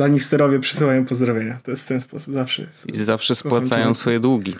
Lannisterowie 0.00 0.58
przysyłają 0.58 1.04
pozdrowienia. 1.04 1.58
To 1.62 1.70
jest 1.70 1.84
w 1.84 1.88
ten 1.88 2.00
sposób. 2.00 2.34
Zawsze. 2.34 2.66
I 2.86 2.96
zawsze 2.96 3.34
spłacają 3.34 3.94
swoje 3.94 4.20
długi. 4.20 4.56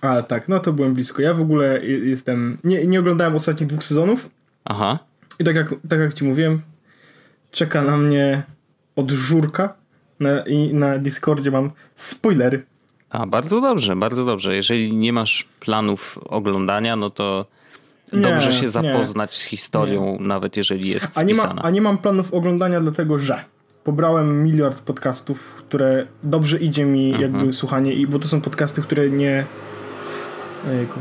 A 0.00 0.22
tak, 0.22 0.48
no 0.48 0.60
to 0.60 0.72
byłem 0.72 0.94
blisko. 0.94 1.22
Ja 1.22 1.34
w 1.34 1.40
ogóle 1.40 1.86
jestem. 1.86 2.58
Nie, 2.64 2.86
nie 2.86 3.00
oglądałem 3.00 3.34
ostatnich 3.34 3.68
dwóch 3.68 3.84
sezonów. 3.84 4.30
Aha. 4.64 4.98
I 5.38 5.44
tak 5.44 5.56
jak, 5.56 5.74
tak 5.88 6.00
jak 6.00 6.14
ci 6.14 6.24
mówiłem, 6.24 6.62
czeka 7.50 7.82
na 7.82 7.96
mnie 7.96 8.42
od 8.96 9.10
żurka 9.10 9.74
na, 10.20 10.40
i 10.40 10.74
na 10.74 10.98
Discordzie 10.98 11.50
mam 11.50 11.70
spoilery. 11.94 12.64
A, 13.10 13.26
bardzo 13.26 13.60
dobrze, 13.60 13.96
bardzo 13.96 14.24
dobrze. 14.24 14.56
Jeżeli 14.56 14.96
nie 14.96 15.12
masz 15.12 15.48
planów 15.60 16.18
oglądania, 16.18 16.96
no 16.96 17.10
to 17.10 17.46
nie, 18.12 18.20
dobrze 18.20 18.52
się 18.52 18.68
zapoznać 18.68 19.30
nie, 19.30 19.36
z 19.36 19.42
historią, 19.42 20.16
nie. 20.20 20.26
nawet 20.26 20.56
jeżeli 20.56 20.88
jest 20.88 21.18
a 21.18 21.22
nie, 21.22 21.34
ma, 21.34 21.54
a 21.62 21.70
nie 21.70 21.80
mam 21.80 21.98
planów 21.98 22.34
oglądania, 22.34 22.80
dlatego 22.80 23.18
że 23.18 23.44
pobrałem 23.84 24.44
miliard 24.44 24.80
podcastów, 24.80 25.54
które 25.54 26.06
dobrze 26.22 26.58
idzie 26.58 26.84
mi 26.84 27.12
mhm. 27.12 27.22
jakby 27.22 27.52
słuchanie, 27.52 27.92
i 27.92 28.06
bo 28.06 28.18
to 28.18 28.28
są 28.28 28.40
podcasty, 28.40 28.82
które 28.82 29.10
nie. 29.10 29.44
Ojejku 30.70 31.00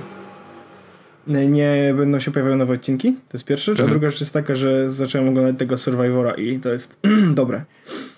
nie 1.28 1.94
będą 1.98 2.20
się 2.20 2.32
pojawiały 2.32 2.58
nowe 2.58 2.74
odcinki. 2.74 3.14
To 3.14 3.34
jest 3.34 3.46
pierwsza 3.46 3.72
rzecz. 3.72 3.80
Mhm. 3.80 3.90
A 3.90 3.92
druga 3.92 4.10
rzecz 4.10 4.20
jest 4.20 4.34
taka, 4.34 4.56
że 4.56 4.92
zacząłem 4.92 5.30
oglądać 5.30 5.60
tego 5.60 5.78
Survivora 5.78 6.34
i 6.34 6.60
to 6.60 6.70
jest 6.70 7.00
dobre. 7.34 7.66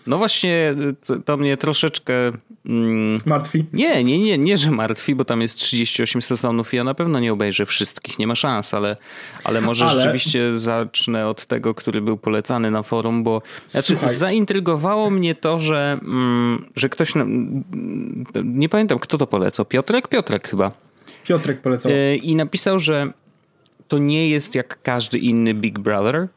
No 0.08 0.18
właśnie, 0.18 0.76
to 1.26 1.38
mnie 1.38 1.58
troszeczkę. 1.58 2.14
Mm, 2.66 3.18
martwi? 3.26 3.66
Nie, 3.74 4.04
nie, 4.04 4.20
nie, 4.20 4.38
nie, 4.38 4.58
że 4.58 4.72
martwi, 4.72 5.16
bo 5.16 5.26
tam 5.26 5.42
jest 5.42 5.58
38 5.60 6.22
sezonów 6.22 6.74
i 6.74 6.78
ja 6.78 6.84
na 6.84 6.94
pewno 6.94 7.20
nie 7.20 7.34
obejrzę 7.34 7.66
wszystkich, 7.66 8.20
nie 8.20 8.28
ma 8.28 8.36
szans, 8.36 8.74
ale, 8.74 8.98
ale 9.44 9.62
może 9.62 9.86
ale... 9.86 10.02
rzeczywiście 10.02 10.58
zacznę 10.58 11.28
od 11.28 11.46
tego, 11.46 11.74
który 11.74 12.02
był 12.02 12.18
polecany 12.18 12.72
na 12.72 12.84
forum, 12.84 13.24
bo 13.24 13.42
znaczy, 13.68 13.98
zaintrygowało 14.04 15.10
mnie 15.10 15.36
to, 15.36 15.60
że, 15.60 16.00
mm, 16.02 16.66
że 16.76 16.90
ktoś. 16.90 17.14
Nie 18.44 18.70
pamiętam, 18.70 19.00
kto 19.00 19.18
to 19.18 19.28
polecał. 19.28 19.66
Piotrek? 19.66 20.08
Piotrek 20.08 20.48
chyba. 20.48 20.89
Piotrek 21.30 21.62
polecał. 21.62 21.92
E, 21.92 22.16
I 22.16 22.36
napisał, 22.36 22.80
że 22.80 23.14
to 23.88 23.98
nie 23.98 24.30
jest 24.30 24.56
jak 24.56 24.82
każdy 24.82 25.18
inny 25.18 25.54
Big 25.54 25.80
Brother. 25.80 26.16
E, 26.16 26.28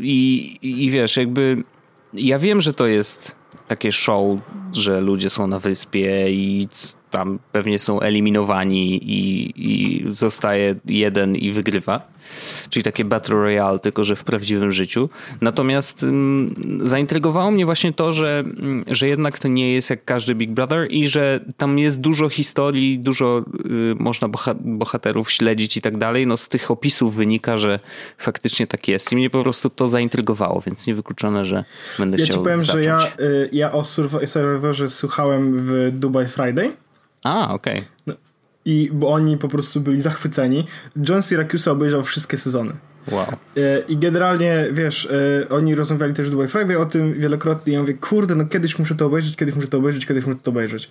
I, 0.00 0.58
i 0.62 0.90
wiesz, 0.90 1.16
jakby 1.16 1.62
ja 2.14 2.38
wiem, 2.38 2.60
że 2.60 2.74
to 2.74 2.86
jest 2.86 3.36
takie 3.68 3.92
show, 3.92 4.38
że 4.76 5.00
ludzie 5.00 5.30
są 5.30 5.46
na 5.46 5.58
wyspie 5.58 6.30
i 6.30 6.68
tam 7.10 7.38
pewnie 7.52 7.78
są 7.78 8.00
eliminowani 8.00 8.96
i, 8.96 9.52
i 9.56 10.04
zostaje 10.12 10.74
jeden 10.84 11.36
i 11.36 11.52
wygrywa. 11.52 12.00
Czyli 12.70 12.82
takie 12.82 13.04
Battle 13.04 13.36
Royale, 13.36 13.78
tylko 13.78 14.04
że 14.04 14.16
w 14.16 14.24
prawdziwym 14.24 14.72
życiu. 14.72 15.08
Natomiast 15.40 16.02
mm, 16.02 16.54
zaintrygowało 16.82 17.50
mnie 17.50 17.66
właśnie 17.66 17.92
to, 17.92 18.12
że, 18.12 18.38
mm, 18.38 18.84
że 18.86 19.08
jednak 19.08 19.38
to 19.38 19.48
nie 19.48 19.72
jest 19.72 19.90
jak 19.90 20.04
każdy 20.04 20.34
Big 20.34 20.50
Brother 20.50 20.92
i 20.92 21.08
że 21.08 21.40
tam 21.56 21.78
jest 21.78 22.00
dużo 22.00 22.28
historii, 22.28 22.98
dużo 22.98 23.44
y, 23.66 23.94
można 23.98 24.28
bohaterów 24.60 25.30
śledzić 25.30 25.76
i 25.76 25.80
tak 25.80 25.98
dalej. 25.98 26.26
No 26.26 26.36
z 26.36 26.48
tych 26.48 26.70
opisów 26.70 27.14
wynika, 27.14 27.58
że 27.58 27.80
faktycznie 28.18 28.66
tak 28.66 28.88
jest. 28.88 29.12
I 29.12 29.16
mnie 29.16 29.30
po 29.30 29.42
prostu 29.42 29.70
to 29.70 29.88
zaintrygowało, 29.88 30.62
więc 30.66 30.86
niewykluczone, 30.86 31.44
że 31.44 31.64
będę 31.98 32.16
ja 32.18 32.24
chciał 32.24 32.36
Ja 32.36 32.38
ci 32.38 32.44
powiem, 32.44 32.62
zacząć. 32.62 32.84
że 32.84 32.88
ja, 32.88 33.12
y, 33.20 33.48
ja 33.52 33.72
o 33.72 33.84
Survivorze 34.26 34.88
słuchałem 34.88 35.58
w 35.58 35.90
Dubai 35.92 36.26
Friday. 36.26 36.72
A, 37.24 37.54
okej. 37.54 37.78
Okay. 37.78 37.95
I 38.66 38.90
bo 38.92 39.08
oni 39.08 39.38
po 39.38 39.48
prostu 39.48 39.80
byli 39.80 40.00
zachwyceni. 40.00 40.66
John 41.08 41.22
Syracuse 41.22 41.72
obejrzał 41.72 42.02
wszystkie 42.02 42.38
sezony. 42.38 42.72
Wow. 43.10 43.26
E, 43.56 43.78
I 43.88 43.96
generalnie, 43.96 44.66
wiesz, 44.72 45.08
e, 45.42 45.48
oni 45.48 45.74
rozmawiali 45.74 46.14
też 46.14 46.28
w 46.28 46.30
Dubai 46.30 46.48
Friday 46.48 46.78
o 46.78 46.86
tym 46.86 47.14
wielokrotnie 47.14 47.72
ja 47.72 47.80
mówię, 47.80 47.94
kurde, 47.94 48.34
no 48.34 48.44
kiedyś 48.44 48.78
muszę 48.78 48.94
to 48.94 49.06
obejrzeć, 49.06 49.36
kiedyś 49.36 49.54
muszę 49.54 49.68
to 49.68 49.78
obejrzeć, 49.78 50.06
kiedyś 50.06 50.26
muszę 50.26 50.38
to 50.42 50.50
obejrzeć. 50.50 50.90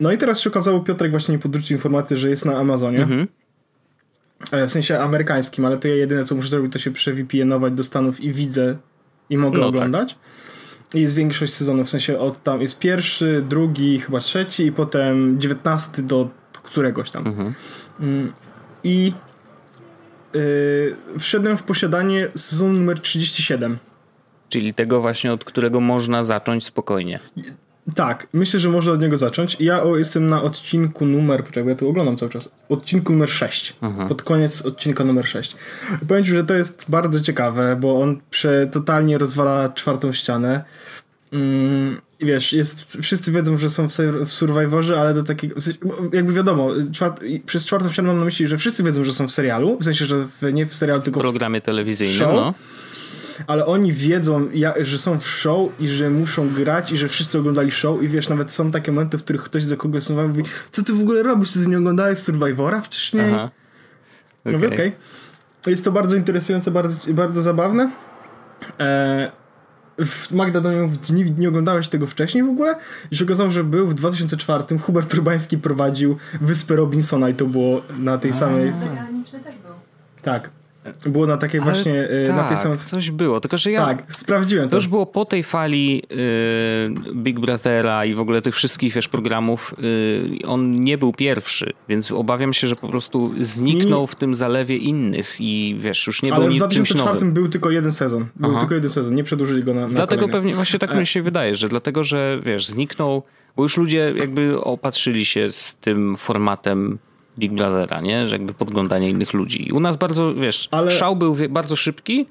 No 0.00 0.12
i 0.12 0.18
teraz 0.18 0.40
się 0.40 0.50
okazało, 0.50 0.80
Piotrek 0.80 1.10
właśnie 1.10 1.34
mi 1.34 1.40
podrzucił 1.40 1.76
informację, 1.76 2.16
że 2.16 2.30
jest 2.30 2.44
na 2.44 2.58
Amazonie. 2.58 3.02
Mhm. 3.02 3.28
E, 4.52 4.66
w 4.66 4.72
sensie 4.72 4.98
amerykańskim, 4.98 5.64
ale 5.64 5.78
to 5.78 5.88
ja 5.88 5.94
jedyne 5.94 6.24
co 6.24 6.34
muszę 6.34 6.48
zrobić, 6.48 6.72
to 6.72 6.78
się 6.78 6.90
przevpn 6.90 7.74
do 7.74 7.84
Stanów 7.84 8.20
i 8.20 8.32
widzę 8.32 8.76
i 9.30 9.38
mogę 9.38 9.58
no 9.58 9.64
tak. 9.64 9.68
oglądać. 9.68 10.14
Tak. 10.14 10.94
I 10.94 11.00
jest 11.00 11.16
większość 11.16 11.54
sezonów, 11.54 11.86
w 11.86 11.90
sensie 11.90 12.18
od 12.18 12.42
tam 12.42 12.60
jest 12.60 12.78
pierwszy, 12.78 13.44
drugi, 13.48 14.00
chyba 14.00 14.20
trzeci 14.20 14.66
i 14.66 14.72
potem 14.72 15.40
dziewiętnasty 15.40 16.02
do 16.02 16.39
któregoś 16.70 17.10
tam. 17.10 17.26
Mhm. 17.26 17.54
Mm, 18.00 18.32
I 18.84 19.12
yy, 20.34 20.96
wszedłem 21.18 21.56
w 21.56 21.62
posiadanie 21.62 22.28
sezonu 22.34 22.72
numer 22.72 23.00
37. 23.00 23.78
Czyli 24.48 24.74
tego 24.74 25.00
właśnie, 25.00 25.32
od 25.32 25.44
którego 25.44 25.80
można 25.80 26.24
zacząć 26.24 26.64
spokojnie. 26.64 27.20
Tak, 27.94 28.26
myślę, 28.32 28.60
że 28.60 28.68
można 28.68 28.92
od 28.92 29.00
niego 29.00 29.16
zacząć. 29.16 29.56
Ja 29.60 29.82
jestem 29.96 30.26
na 30.26 30.42
odcinku 30.42 31.06
numer, 31.06 31.44
poczekaj, 31.44 31.68
ja 31.68 31.74
tu 31.74 31.88
oglądam 31.88 32.16
cały 32.16 32.30
czas, 32.30 32.52
odcinku 32.68 33.12
numer 33.12 33.30
6, 33.30 33.76
mhm. 33.82 34.08
pod 34.08 34.22
koniec 34.22 34.62
odcinka 34.62 35.04
numer 35.04 35.28
6. 35.28 35.56
powiem 36.08 36.24
ci, 36.24 36.30
że 36.30 36.44
to 36.44 36.54
jest 36.54 36.90
bardzo 36.90 37.20
ciekawe, 37.20 37.76
bo 37.80 38.00
on 38.02 38.20
prze, 38.30 38.66
totalnie 38.66 39.18
rozwala 39.18 39.68
czwartą 39.68 40.12
ścianę. 40.12 40.64
Mm, 41.32 42.00
wiesz, 42.20 42.52
jest, 42.52 42.96
wszyscy 43.02 43.32
wiedzą, 43.32 43.56
że 43.56 43.70
są 43.70 43.88
w, 43.88 43.92
w 44.26 44.32
Survivorze, 44.32 45.00
ale 45.00 45.14
do 45.14 45.24
takiego, 45.24 45.54
jakby 46.12 46.32
wiadomo, 46.32 46.70
czwart, 46.92 47.20
przez 47.46 47.66
czwartą 47.66 47.90
ścianę 47.90 48.08
mam 48.08 48.18
na 48.18 48.24
myśli, 48.24 48.46
że 48.46 48.58
wszyscy 48.58 48.82
wiedzą, 48.82 49.04
że 49.04 49.12
są 49.12 49.28
w 49.28 49.30
serialu, 49.30 49.78
w 49.80 49.84
sensie, 49.84 50.06
że 50.06 50.26
w, 50.26 50.52
nie 50.52 50.66
w 50.66 50.74
serialu, 50.74 51.02
tylko 51.02 51.20
w 51.20 51.22
programie 51.22 51.60
telewizyjnym, 51.60 52.18
show, 52.18 52.34
no. 52.34 52.54
Ale 53.46 53.66
oni 53.66 53.92
wiedzą, 53.92 54.48
że 54.80 54.98
są 54.98 55.20
w 55.20 55.28
show 55.28 55.80
i 55.80 55.88
że 55.88 56.10
muszą 56.10 56.48
grać 56.48 56.92
i 56.92 56.96
że 56.96 57.08
wszyscy 57.08 57.38
oglądali 57.38 57.70
show 57.70 58.02
i 58.02 58.08
wiesz, 58.08 58.28
nawet 58.28 58.52
są 58.52 58.70
takie 58.70 58.92
momenty, 58.92 59.18
w 59.18 59.24
których 59.24 59.42
ktoś 59.42 59.62
za 59.62 59.76
kogoś 59.76 60.08
mówi, 60.08 60.42
co 60.70 60.82
ty 60.82 60.92
w 60.92 61.00
ogóle 61.00 61.22
robisz, 61.22 61.50
ty 61.50 61.58
nie 61.58 61.78
oglądałeś 61.78 62.18
Survivora 62.18 62.80
wcześniej? 62.80 63.24
Aha. 63.34 63.50
Okay. 64.40 64.52
Mówię, 64.52 64.66
okej. 64.66 64.88
Okay. 64.88 65.70
Jest 65.70 65.84
to 65.84 65.92
bardzo 65.92 66.16
interesujące, 66.16 66.70
bardzo, 66.70 67.12
bardzo 67.12 67.42
zabawne. 67.42 67.90
E, 68.80 69.39
Magda 70.30 70.60
do 70.60 70.72
nią 70.72 70.90
nie, 71.10 71.24
nie 71.24 71.48
oglądałeś 71.48 71.88
tego 71.88 72.06
wcześniej 72.06 72.44
w 72.44 72.48
ogóle? 72.48 72.76
I 73.10 73.16
się 73.16 73.24
okazało, 73.24 73.50
że 73.50 73.64
był 73.64 73.86
w 73.86 73.94
2004 73.94 74.78
Hubert 74.78 75.10
Turbański 75.10 75.58
prowadził 75.58 76.16
Wyspę 76.40 76.76
Robinsona 76.76 77.28
i 77.28 77.34
to 77.34 77.46
było 77.46 77.82
na 77.98 78.18
tej 78.18 78.32
samej... 78.32 78.72
Zagraniczny 78.72 79.40
też 79.40 79.54
był. 79.54 79.72
Tak. 80.22 80.50
Było 81.06 81.26
na 81.26 81.36
takiej 81.36 81.60
Ale 81.60 81.72
właśnie, 81.72 82.08
tak, 82.26 82.36
na 82.36 82.42
tej 82.42 82.56
tak, 82.56 82.58
samej... 82.58 82.78
coś 82.78 83.10
było, 83.10 83.40
tylko 83.40 83.56
że 83.56 83.70
ja... 83.70 83.86
Tak, 83.86 84.02
sprawdziłem 84.08 84.64
to. 84.64 84.70
To 84.70 84.76
już 84.76 84.88
było 84.88 85.06
po 85.06 85.24
tej 85.24 85.44
fali 85.44 86.02
yy, 86.10 87.14
Big 87.14 87.40
Brothera 87.40 88.04
i 88.04 88.14
w 88.14 88.20
ogóle 88.20 88.42
tych 88.42 88.54
wszystkich, 88.54 88.94
wiesz, 88.94 89.08
programów. 89.08 89.74
Yy, 89.78 90.46
on 90.46 90.80
nie 90.80 90.98
był 90.98 91.12
pierwszy, 91.12 91.72
więc 91.88 92.12
obawiam 92.12 92.52
się, 92.52 92.68
że 92.68 92.76
po 92.76 92.88
prostu 92.88 93.30
zniknął 93.40 94.06
w 94.06 94.14
tym 94.14 94.34
zalewie 94.34 94.76
innych 94.76 95.36
i 95.38 95.76
wiesz, 95.78 96.06
już 96.06 96.22
nie 96.22 96.34
Ale 96.34 96.44
był 96.44 96.54
w 96.54 96.56
2004 96.56 97.26
był 97.26 97.48
tylko 97.48 97.70
jeden 97.70 97.92
sezon. 97.92 98.26
Był 98.36 98.50
Aha. 98.50 98.60
tylko 98.60 98.74
jeden 98.74 98.90
sezon, 98.90 99.14
nie 99.14 99.24
przedłużyli 99.24 99.64
go 99.64 99.74
na, 99.74 99.80
na 99.80 99.88
Dlatego 99.88 100.20
kolejne. 100.20 100.32
pewnie, 100.32 100.54
właśnie 100.54 100.78
tak 100.78 100.94
mi 100.94 101.06
się 101.06 101.22
wydaje, 101.22 101.54
że 101.54 101.68
dlatego, 101.68 102.04
że 102.04 102.40
wiesz, 102.44 102.66
zniknął, 102.66 103.22
bo 103.56 103.62
już 103.62 103.76
ludzie 103.76 104.12
jakby 104.16 104.60
opatrzyli 104.60 105.24
się 105.24 105.50
z 105.50 105.76
tym 105.76 106.16
formatem 106.16 106.98
Big 107.38 107.52
Brothera, 107.52 108.00
nie? 108.00 108.26
Że 108.26 108.36
jakby 108.36 108.54
podglądanie 108.54 109.10
innych 109.10 109.32
ludzi. 109.32 109.68
I 109.68 109.72
u 109.72 109.80
nas 109.80 109.96
bardzo, 109.96 110.34
wiesz, 110.34 110.68
Ale... 110.70 110.90
szał 110.90 111.16
był 111.16 111.36
bardzo 111.50 111.76
szybki, 111.76 112.26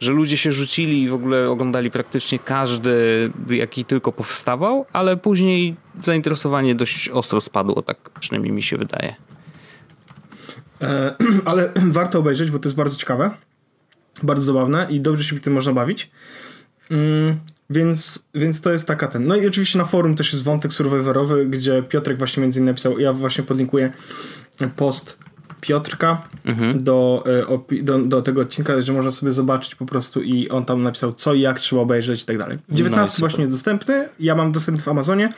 że 0.00 0.12
ludzie 0.12 0.36
się 0.36 0.52
rzucili 0.52 1.02
i 1.02 1.08
w 1.08 1.14
ogóle 1.14 1.50
oglądali 1.50 1.90
praktycznie 1.90 2.38
każdy, 2.38 3.30
jaki 3.50 3.84
tylko 3.84 4.12
powstawał, 4.12 4.86
ale 4.92 5.16
później 5.16 5.76
zainteresowanie 6.04 6.74
dość 6.74 7.08
ostro 7.08 7.40
spadło, 7.40 7.82
tak 7.82 8.10
przynajmniej 8.20 8.52
mi 8.52 8.62
się 8.62 8.76
wydaje. 8.76 9.14
E, 10.82 11.14
ale 11.44 11.72
warto 11.98 12.18
obejrzeć, 12.18 12.50
bo 12.50 12.58
to 12.58 12.68
jest 12.68 12.76
bardzo 12.76 12.96
ciekawe, 12.96 13.30
bardzo 14.22 14.42
zabawne 14.42 14.86
i 14.90 15.00
dobrze 15.00 15.24
się 15.24 15.36
w 15.36 15.40
tym 15.40 15.52
można 15.52 15.72
bawić. 15.72 16.10
Więc, 17.70 18.18
więc 18.34 18.60
to 18.60 18.72
jest 18.72 18.86
taka 18.86 19.08
ten. 19.08 19.26
No 19.26 19.36
i 19.36 19.46
oczywiście 19.46 19.78
na 19.78 19.84
forum 19.84 20.14
też 20.14 20.32
jest 20.32 20.44
wątek 20.44 20.72
survivorowy, 20.72 21.46
gdzie 21.46 21.82
Piotrek 21.82 22.18
właśnie 22.18 22.40
między 22.40 22.60
innymi 22.60 22.70
napisał, 22.70 22.98
ja 22.98 23.12
właśnie 23.12 23.44
podlinkuję 23.44 23.90
post 24.76 25.18
Piotrka 25.60 26.22
mhm. 26.44 26.84
do, 26.84 27.24
e, 27.70 27.82
do, 27.82 27.98
do 27.98 28.22
tego 28.22 28.40
odcinka, 28.40 28.82
że 28.82 28.92
można 28.92 29.10
sobie 29.10 29.32
zobaczyć 29.32 29.74
po 29.74 29.86
prostu 29.86 30.22
i 30.22 30.48
on 30.48 30.64
tam 30.64 30.82
napisał 30.82 31.12
co 31.12 31.34
i 31.34 31.40
jak 31.40 31.60
trzeba 31.60 31.82
obejrzeć 31.82 32.22
i 32.22 32.26
tak 32.26 32.38
dalej. 32.38 32.58
19 32.68 33.14
no 33.18 33.20
właśnie 33.20 33.40
jest 33.40 33.52
dostępny, 33.52 34.08
ja 34.20 34.34
mam 34.34 34.52
dostępny 34.52 34.84
w 34.84 34.88
Amazonie, 34.88 35.28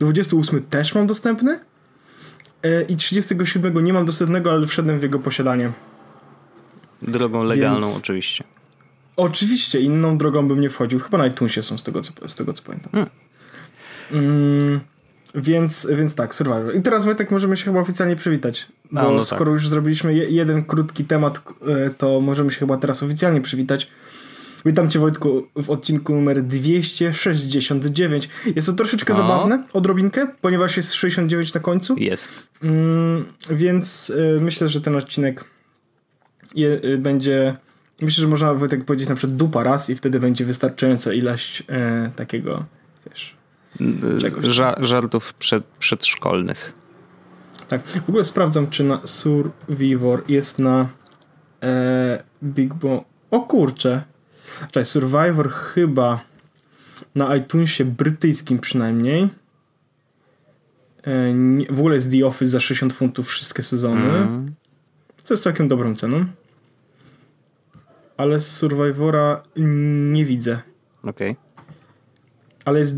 28 0.00 0.62
też 0.62 0.94
mam 0.94 1.06
dostępny 1.06 1.60
e, 2.62 2.82
i 2.82 2.96
37 2.96 3.84
nie 3.84 3.92
mam 3.92 4.06
dostępnego, 4.06 4.52
ale 4.52 4.66
wszedłem 4.66 4.98
w 4.98 5.02
jego 5.02 5.18
posiadanie. 5.18 5.72
Drogą 7.02 7.44
legalną 7.44 7.86
Więc... 7.86 7.98
oczywiście. 7.98 8.44
Oczywiście, 9.16 9.80
inną 9.80 10.18
drogą 10.18 10.48
bym 10.48 10.60
nie 10.60 10.70
wchodził. 10.70 10.98
Chyba 10.98 11.18
na 11.18 11.26
iTunesie 11.26 11.62
są 11.62 11.78
z 11.78 11.82
tego 11.82 12.00
co, 12.00 12.28
z 12.28 12.34
tego, 12.34 12.52
co 12.52 12.62
pamiętam. 12.62 12.92
Hmm. 12.92 13.10
Mm. 14.12 14.80
Więc, 15.34 15.88
więc 15.94 16.14
tak, 16.14 16.34
Survivor. 16.34 16.76
I 16.76 16.82
teraz 16.82 17.04
Wojtek 17.04 17.30
możemy 17.30 17.56
się 17.56 17.64
chyba 17.64 17.80
oficjalnie 17.80 18.16
przywitać. 18.16 18.66
Bo 18.90 19.02
no, 19.02 19.10
no 19.10 19.22
skoro 19.22 19.44
tak. 19.44 19.52
już 19.52 19.68
zrobiliśmy 19.68 20.14
je, 20.14 20.30
jeden 20.30 20.64
krótki 20.64 21.04
temat, 21.04 21.40
e, 21.66 21.90
to 21.90 22.20
możemy 22.20 22.50
się 22.50 22.58
chyba 22.58 22.76
teraz 22.76 23.02
oficjalnie 23.02 23.40
przywitać. 23.40 23.90
Witam 24.66 24.90
Cię 24.90 24.98
Wojtku 24.98 25.46
w 25.56 25.70
odcinku 25.70 26.14
numer 26.14 26.42
269. 26.42 28.28
Jest 28.56 28.66
to 28.66 28.72
troszeczkę 28.72 29.12
O. 29.12 29.16
zabawne, 29.16 29.64
odrobinkę, 29.72 30.26
ponieważ 30.40 30.76
jest 30.76 30.94
69 30.94 31.54
na 31.54 31.60
końcu, 31.60 31.96
Jest. 31.98 32.46
mm, 32.62 33.24
więc 33.50 34.10
y, 34.10 34.38
myślę, 34.40 34.68
że 34.68 34.80
ten 34.80 34.96
odcinek 34.96 35.44
je, 36.54 36.80
y, 36.84 36.98
będzie... 36.98 37.56
Myślę, 38.02 38.22
że 38.22 38.28
można 38.28 38.54
Wojtek 38.54 38.84
powiedzieć 38.84 39.08
na 39.08 39.14
przykład 39.14 39.36
dupa 39.36 39.62
raz 39.62 39.90
i 39.90 39.96
wtedy 39.96 40.20
będzie 40.20 40.44
wystarczająca 40.44 41.12
ilość 41.12 41.62
e, 41.68 42.10
takiego, 42.16 42.64
wiesz... 43.10 43.36
Czegoś 44.20 44.44
tam. 44.44 44.52
Ża- 44.52 44.84
żartów 44.84 45.34
przed, 45.34 45.64
przedszkolnych. 45.64 46.72
Tak, 47.68 47.86
w 47.86 48.08
ogóle 48.08 48.24
sprawdzam, 48.24 48.70
czy 48.70 48.84
na 48.84 49.00
Survivor 49.04 50.22
jest 50.28 50.58
na 50.58 50.88
e, 51.62 52.22
Big 52.44 52.74
Bo... 52.74 53.04
O 53.30 53.40
kurczę. 53.40 54.02
Czekaj, 54.60 54.84
Survivor 54.84 55.50
chyba 55.50 56.20
na 57.14 57.36
iTunesie 57.36 57.84
brytyjskim 57.84 58.58
przynajmniej. 58.58 59.28
E, 61.02 61.34
nie, 61.34 61.66
w 61.66 61.78
ogóle 61.78 61.94
jest 61.94 62.12
The 62.12 62.26
Office 62.26 62.50
za 62.50 62.60
60 62.60 62.92
funtów 62.92 63.28
wszystkie 63.28 63.62
sezony. 63.62 64.16
Mm. 64.16 64.54
Co 65.24 65.34
jest 65.34 65.44
całkiem 65.44 65.68
dobrą 65.68 65.94
ceną. 65.94 66.24
Ale 68.16 68.40
z 68.40 68.56
Survivora 68.56 69.42
nie 70.12 70.24
widzę. 70.24 70.60
Okej. 71.02 71.36
Ale 72.64 72.78
jest 72.78 72.96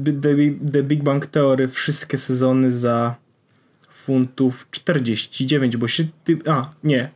The, 0.73 0.83
Big 0.83 1.03
Bang 1.03 1.27
Theory 1.27 1.69
wszystkie 1.69 2.19
sezony 2.19 2.71
za 2.71 3.15
funtów 3.91 4.67
49, 4.71 5.77
bo 5.77 5.89
się... 5.89 6.05
Ty, 6.25 6.39
a, 6.47 6.71
nie. 6.85 7.11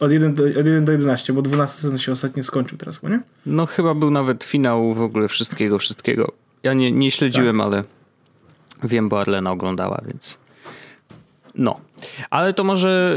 Od 0.00 0.12
1, 0.12 0.34
do, 0.34 0.44
od 0.44 0.56
1 0.56 0.84
do 0.84 0.92
11, 0.92 1.32
bo 1.32 1.42
12 1.42 1.82
sezon 1.82 1.98
się 1.98 2.12
ostatnio 2.12 2.42
skończył 2.42 2.78
teraz, 2.78 3.02
nie? 3.02 3.20
No 3.46 3.66
chyba 3.66 3.94
był 3.94 4.10
nawet 4.10 4.44
finał 4.44 4.94
w 4.94 5.02
ogóle 5.02 5.28
wszystkiego, 5.28 5.78
wszystkiego. 5.78 6.32
Ja 6.62 6.74
nie, 6.74 6.92
nie 6.92 7.10
śledziłem, 7.10 7.58
Tak. 7.58 7.66
ale 7.66 7.84
wiem, 8.84 9.08
bo 9.08 9.20
Arlena 9.20 9.50
oglądała, 9.50 10.02
więc... 10.06 10.38
No. 11.58 11.80
Ale 12.30 12.54
to 12.54 12.64
może 12.64 13.16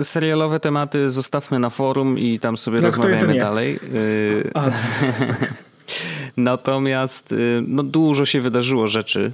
y, 0.00 0.04
serialowe 0.04 0.60
tematy 0.60 1.10
zostawmy 1.10 1.58
na 1.58 1.70
forum 1.70 2.18
i 2.18 2.38
tam 2.40 2.56
sobie 2.56 2.80
No, 2.80 2.86
rozmawiamy 2.86 3.34
nie. 3.34 3.40
dalej. 3.40 3.78
Y, 3.94 4.50
A, 4.54 4.70
natomiast 6.36 7.32
y, 7.32 7.60
no, 7.66 7.82
dużo 7.82 8.26
się 8.26 8.40
wydarzyło 8.40 8.88
rzeczy 8.88 9.32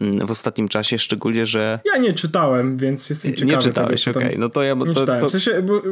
mm, 0.00 0.26
w 0.26 0.30
ostatnim 0.30 0.68
czasie, 0.68 0.98
szczególnie, 0.98 1.46
że 1.46 1.80
ja 1.84 1.96
nie 1.96 2.12
czytałem, 2.14 2.76
więc 2.76 3.10
jestem 3.10 3.32
ciekawy. 3.34 3.52
nie 3.52 3.58
czytałeś, 3.58 4.08
okej. 4.08 4.38
No 4.38 4.48
to 4.48 4.62
ja... 4.62 4.74
Nie 4.74 4.86
to, 4.86 4.94
czytałem. 5.00 5.20
to, 5.20 5.28
W 5.28 5.30
sensie, 5.30 5.62
bo, 5.62 5.82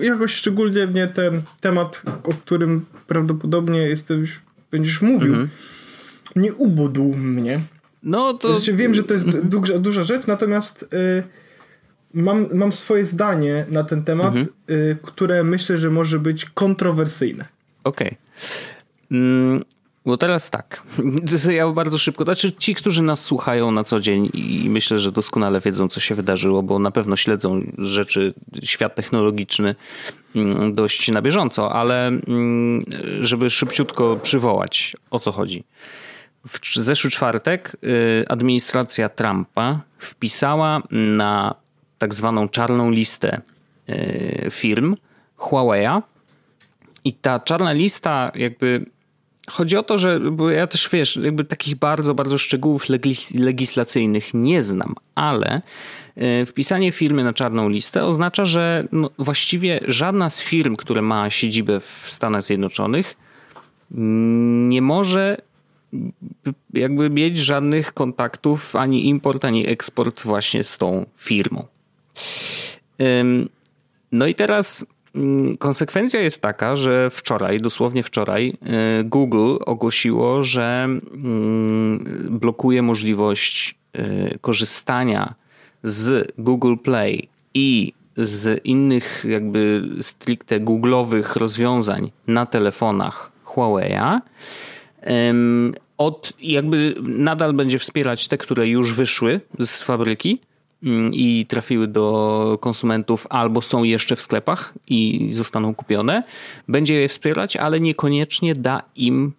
y, 0.00 0.04
jakoś 0.06 0.34
szczególnie 0.34 0.86
mnie 0.86 1.06
ten 1.06 1.42
temat, 1.60 2.02
o 2.24 2.32
którym 2.32 2.84
prawdopodobnie 3.06 3.78
jesteś, 3.78 4.40
będziesz 4.70 5.02
mówił, 5.02 5.32
Mhm. 5.32 5.48
nie 6.36 6.54
ubudł 6.54 7.04
mnie. 7.04 7.60
No 8.04 8.34
to... 8.34 8.54
Znaczy, 8.54 8.72
wiem, 8.74 8.94
że 8.94 9.02
to 9.02 9.14
jest 9.14 9.26
Mhm. 9.26 9.48
duża, 9.48 9.78
duża 9.78 10.02
rzecz, 10.02 10.26
natomiast 10.26 10.82
y, 10.82 11.22
mam, 12.14 12.46
mam 12.54 12.72
swoje 12.72 13.04
zdanie 13.04 13.66
na 13.70 13.84
ten 13.84 14.04
temat, 14.04 14.26
Mhm. 14.34 14.46
y, 14.70 14.96
które 15.02 15.44
myślę, 15.44 15.78
że 15.78 15.90
może 15.90 16.18
być 16.18 16.44
kontrowersyjne. 16.44 17.44
Okej. 17.84 18.16
Mm, 19.10 19.64
Bo 20.06 20.16
teraz 20.16 20.50
tak. 20.50 20.82
Ja 21.48 21.68
bardzo 21.68 21.98
szybko. 21.98 22.24
Znaczy, 22.24 22.52
ci, 22.52 22.74
którzy 22.74 23.02
nas 23.02 23.24
słuchają 23.24 23.70
na 23.70 23.84
co 23.84 24.00
dzień 24.00 24.30
i 24.34 24.66
myślę, 24.70 24.98
że 24.98 25.12
doskonale 25.12 25.60
wiedzą, 25.60 25.88
co 25.88 26.00
się 26.00 26.14
wydarzyło, 26.14 26.62
bo 26.62 26.78
na 26.78 26.90
pewno 26.90 27.16
śledzą 27.16 27.60
rzeczy, 27.78 28.32
świat 28.62 28.94
technologiczny 28.94 29.74
mm, 30.36 30.74
dość 30.74 31.08
na 31.08 31.22
bieżąco, 31.22 31.72
ale 31.72 32.06
mm, 32.06 32.80
żeby 33.20 33.50
szybciutko 33.50 34.16
przywołać, 34.22 34.96
o 35.10 35.20
co 35.20 35.32
chodzi. 35.32 35.64
W 36.48 36.76
zeszły 36.76 37.10
czwartek 37.10 37.76
y, 37.84 38.24
administracja 38.28 39.08
Trumpa 39.08 39.80
wpisała 39.98 40.82
na 40.90 41.54
tak 41.98 42.14
zwaną 42.14 42.48
czarną 42.48 42.90
listę 42.90 43.40
y, 43.88 44.48
firm 44.50 44.96
Huawei'a, 45.38 46.02
i 47.04 47.12
ta 47.12 47.40
czarna 47.40 47.72
lista 47.72 48.32
jakby 48.34 48.84
chodzi 49.50 49.76
o 49.76 49.82
to, 49.82 49.98
że 49.98 50.20
ja 50.50 50.66
też 50.66 50.88
wiesz, 50.92 51.16
jakby 51.16 51.44
takich 51.44 51.76
bardzo, 51.76 52.14
bardzo 52.14 52.38
szczegółów 52.38 52.88
legis- 52.88 53.40
legislacyjnych 53.40 54.34
nie 54.34 54.62
znam, 54.62 54.94
ale 55.14 55.62
e, 56.16 56.46
wpisanie 56.46 56.92
firmy 56.92 57.24
na 57.24 57.32
czarną 57.32 57.68
listę 57.68 58.04
oznacza, 58.04 58.44
że 58.44 58.88
no 58.92 59.10
właściwie 59.18 59.80
żadna 59.88 60.30
z 60.30 60.40
firm, 60.40 60.76
które 60.76 61.02
ma 61.02 61.30
siedzibę 61.30 61.80
w 61.80 62.02
Stanach 62.04 62.42
Zjednoczonych 62.42 63.16
nie 64.70 64.82
może 64.82 65.36
jakby 66.72 67.10
mieć 67.10 67.38
żadnych 67.38 67.92
kontaktów 67.92 68.76
ani 68.76 69.08
import, 69.08 69.44
ani 69.44 69.68
eksport 69.68 70.22
właśnie 70.22 70.64
z 70.64 70.78
tą 70.78 71.06
firmą. 71.16 71.66
No 74.12 74.26
i 74.26 74.34
teraz 74.34 74.86
mm, 75.14 75.56
konsekwencja 75.56 76.20
jest 76.20 76.42
taka, 76.42 76.76
że 76.76 77.10
wczoraj, 77.10 77.60
dosłownie 77.60 78.02
wczoraj, 78.02 78.56
y, 79.00 79.04
Google 79.04 79.56
ogłosiło, 79.66 80.42
że 80.42 80.84
mm, 80.84 82.28
blokuje 82.30 82.82
możliwość 82.82 83.74
y, 83.96 84.38
korzystania 84.40 85.34
z 85.82 86.32
Google 86.38 86.76
Play 86.76 87.28
i 87.54 87.92
z 88.16 88.64
innych 88.64 89.24
jakby 89.28 89.88
stricte 90.00 90.60
Google'owych 90.60 91.36
rozwiązań 91.36 92.10
na 92.26 92.46
telefonach 92.46 93.32
Huawei'a. 93.44 94.20
Od 95.98 96.32
jakby 96.40 96.94
nadal 97.02 97.52
będzie 97.52 97.78
wspierać 97.78 98.28
te, 98.28 98.38
które 98.38 98.68
już 98.68 98.94
wyszły 98.94 99.40
z 99.58 99.82
fabryki 99.82 100.40
mm, 100.82 101.12
i 101.12 101.46
trafiły 101.48 101.88
do 101.88 102.58
konsumentów 102.60 103.26
albo 103.30 103.62
są 103.62 103.82
jeszcze 103.82 104.16
w 104.16 104.20
sklepach 104.20 104.74
i 104.88 105.28
zostaną 105.32 105.74
kupione. 105.74 106.22
Będzie 106.68 106.94
je 106.94 107.08
wspierać, 107.08 107.56
ale 107.56 107.80
niekoniecznie 107.80 108.54
da 108.54 108.82
im 108.96 109.32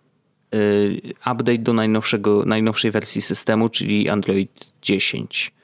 y, 0.56 1.02
update 1.20 1.58
do 1.58 1.74
najnowszego, 1.74 2.44
najnowszej 2.46 2.92
wersji 2.92 3.22
systemu, 3.22 3.70
czyli 3.70 4.10
Android 4.10 4.68
10 4.82 5.56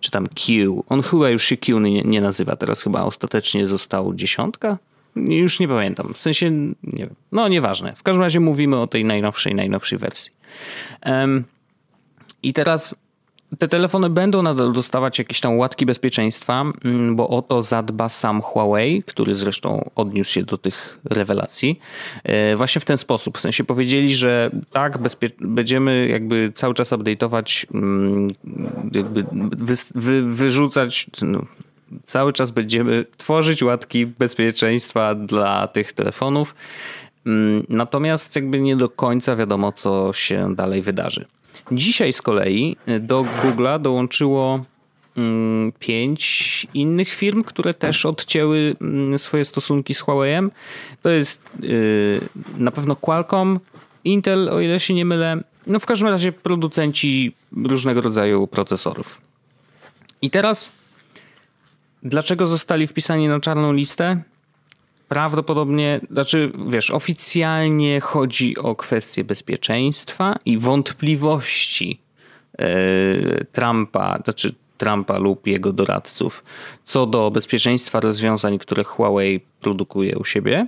czy 0.00 0.10
tam 0.10 0.26
Q. 0.26 0.84
On 0.88 1.02
chyba 1.02 1.30
już 1.30 1.44
się 1.44 1.56
Q 1.56 1.80
nie, 1.80 2.02
nie 2.02 2.20
nazywa, 2.20 2.56
teraz 2.56 2.82
chyba 2.82 3.02
ostatecznie 3.02 3.66
został 3.66 4.14
dziesiątka? 4.14 4.78
Już 5.16 5.60
nie 5.60 5.68
pamiętam, 5.68 6.14
w 6.14 6.20
sensie, 6.20 6.50
nie 6.50 6.74
wiem, 7.06 7.14
no 7.32 7.48
nieważne. 7.48 7.94
W 7.96 8.02
każdym 8.02 8.22
razie 8.22 8.40
mówimy 8.40 8.76
o 8.76 8.86
tej 8.86 9.04
najnowszej, 9.04 9.54
najnowszej 9.54 9.98
wersji. 9.98 10.32
Em, 11.00 11.44
I 12.42 12.52
teraz 12.52 12.94
te 13.58 13.68
telefony 13.68 14.10
będą 14.10 14.42
nadal 14.42 14.72
dostawać 14.72 15.18
jakieś 15.18 15.40
tam 15.40 15.58
łatki 15.58 15.86
bezpieczeństwa, 15.86 16.64
mm, 16.84 17.16
bo 17.16 17.28
o 17.28 17.42
to 17.42 17.62
zadba 17.62 18.08
sam 18.08 18.42
Huawei, 18.42 19.02
który 19.02 19.34
zresztą 19.34 19.90
odniósł 19.94 20.32
się 20.32 20.42
do 20.42 20.58
tych 20.58 20.98
rewelacji. 21.04 21.80
E, 22.24 22.56
Właśnie 22.56 22.80
w 22.80 22.84
ten 22.84 22.96
sposób. 22.96 23.38
W 23.38 23.40
sensie 23.40 23.64
powiedzieli, 23.64 24.14
że 24.14 24.50
tak, 24.72 24.98
będziemy 25.40 26.08
jakby 26.08 26.52
cały 26.54 26.74
czas 26.74 26.92
update'ować, 26.92 27.66
mm, 27.74 28.30
jakby 28.92 29.24
wy- 29.94 30.22
wyrzucać, 30.22 31.06
no, 31.22 31.44
cały 32.04 32.32
czas 32.32 32.50
będziemy 32.50 33.06
tworzyć 33.16 33.62
łatki 33.62 34.06
bezpieczeństwa 34.06 35.14
dla 35.14 35.68
tych 35.68 35.92
telefonów. 35.92 36.54
Mm, 37.26 37.66
Natomiast 37.68 38.36
jakby 38.36 38.60
nie 38.60 38.76
do 38.76 38.88
końca 38.88 39.36
wiadomo, 39.36 39.72
co 39.72 40.12
się 40.12 40.54
dalej 40.54 40.82
wydarzy. 40.82 41.24
Dzisiaj 41.72 42.12
z 42.12 42.22
kolei 42.22 42.76
y, 42.88 43.00
do 43.00 43.24
Google'a 43.42 43.80
dołączyło 43.80 44.64
mm, 45.16 45.72
pięć 45.78 46.66
innych 46.74 47.08
firm, 47.08 47.42
które 47.44 47.74
też 47.74 48.06
odcięły 48.06 48.76
mm, 48.80 49.18
swoje 49.18 49.44
stosunki 49.44 49.94
z 49.94 50.02
Huawei'em. 50.02 50.50
To 51.02 51.08
jest 51.08 51.50
y, 51.64 52.20
na 52.58 52.70
pewno 52.70 52.96
Qualcomm, 52.96 53.60
Intel, 54.04 54.48
o 54.48 54.60
ile 54.60 54.80
się 54.80 54.94
nie 54.94 55.04
mylę. 55.04 55.42
No 55.66 55.80
w 55.80 55.86
każdym 55.86 56.08
razie 56.08 56.32
producenci 56.32 57.32
różnego 57.64 58.00
rodzaju 58.00 58.46
procesorów. 58.46 59.20
I 60.22 60.30
teraz 60.30 60.79
dlaczego 62.02 62.46
zostali 62.46 62.86
wpisani 62.86 63.28
na 63.28 63.40
czarną 63.40 63.72
listę? 63.72 64.22
Prawdopodobnie, 65.08 66.00
znaczy 66.10 66.52
wiesz, 66.68 66.90
oficjalnie 66.90 68.00
chodzi 68.00 68.58
o 68.58 68.76
kwestie 68.76 69.24
bezpieczeństwa 69.24 70.36
i 70.44 70.58
wątpliwości 70.58 72.00
e, 72.58 73.44
Trumpa, 73.44 74.18
znaczy 74.24 74.54
Trumpa 74.78 75.18
lub 75.18 75.46
jego 75.46 75.72
doradców 75.72 76.44
co 76.84 77.06
do 77.06 77.30
bezpieczeństwa 77.30 78.00
rozwiązań, 78.00 78.58
które 78.58 78.84
Huawei 78.84 79.40
produkuje 79.60 80.18
u 80.18 80.24
siebie. 80.24 80.66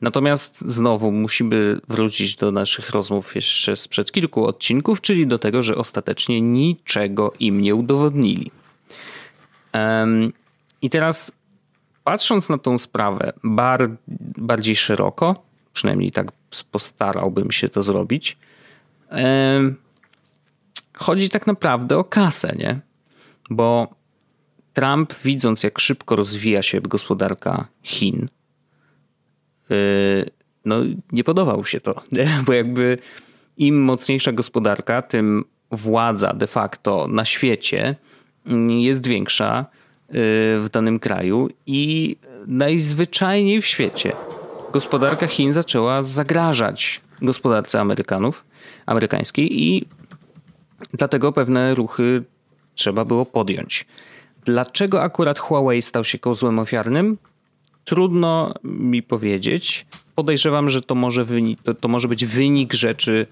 Natomiast 0.00 0.60
znowu 0.60 1.12
musimy 1.12 1.80
wrócić 1.88 2.36
do 2.36 2.52
naszych 2.52 2.90
rozmów 2.90 3.34
jeszcze 3.34 3.76
sprzed 3.76 4.12
kilku 4.12 4.46
odcinków, 4.46 5.00
czyli 5.00 5.26
do 5.26 5.38
tego, 5.38 5.62
że 5.62 5.76
ostatecznie 5.76 6.40
niczego 6.40 7.32
im 7.40 7.60
nie 7.60 7.74
udowodnili. 7.74 8.50
I 10.82 10.90
teraz 10.90 11.32
patrząc 12.04 12.48
na 12.48 12.58
tą 12.58 12.78
sprawę 12.78 13.32
bar, 13.42 13.90
bardziej 14.36 14.76
szeroko, 14.76 15.44
Przynajmniej 15.74 16.12
tak 16.12 16.32
postarałbym 16.70 17.52
się 17.52 17.68
to 17.68 17.82
zrobić. 17.82 18.36
Chodzi 20.94 21.30
tak 21.30 21.46
naprawdę 21.46 21.98
o 21.98 22.04
kasę, 22.04 22.54
nie? 22.58 22.80
Bo 23.50 23.94
Trump, 24.72 25.14
widząc 25.24 25.62
jak 25.62 25.78
szybko 25.78 26.16
rozwija 26.16 26.62
się 26.62 26.80
gospodarka 26.80 27.66
Chin, 27.82 28.28
y, 29.70 30.30
no 30.64 30.76
nie 31.12 31.24
podobał 31.24 31.64
się 31.64 31.80
to, 31.80 32.02
nie? 32.12 32.42
bo 32.46 32.52
jakby 32.52 32.98
im 33.56 33.82
mocniejsza 33.82 34.32
gospodarka, 34.32 35.02
tym 35.02 35.44
władza 35.70 36.32
de 36.32 36.46
facto 36.46 37.08
na 37.08 37.24
świecie 37.24 37.96
jest 38.68 39.06
większa 39.06 39.60
y, 39.60 40.12
w 40.60 40.68
danym 40.72 40.98
kraju 40.98 41.48
i 41.66 42.16
najzwyczajniej 42.46 43.60
w 43.60 43.66
świecie 43.66 44.12
gospodarka 44.74 45.26
Chin 45.26 45.52
zaczęła 45.52 46.02
zagrażać 46.02 47.00
gospodarce 47.22 47.80
Amerykanów, 47.80 48.44
amerykańskiej 48.86 49.62
i 49.62 49.86
dlatego 50.92 51.32
pewne 51.32 51.74
ruchy 51.74 52.24
trzeba 52.74 53.04
było 53.04 53.26
podjąć. 53.26 53.86
Dlaczego 54.44 55.02
akurat 55.02 55.38
Huawei 55.38 55.82
stał 55.82 56.04
się 56.04 56.18
kozłem 56.18 56.58
ofiarnym? 56.58 57.18
Trudno 57.84 58.54
mi 58.64 59.02
powiedzieć. 59.02 59.86
Podejrzewam, 60.14 60.70
że 60.70 60.82
to 60.82 60.94
może, 60.94 61.24
wynik, 61.24 61.62
to, 61.62 61.74
to 61.74 61.88
może 61.88 62.08
być 62.08 62.24
wynik 62.24 62.72
rzeczy, 62.72 63.26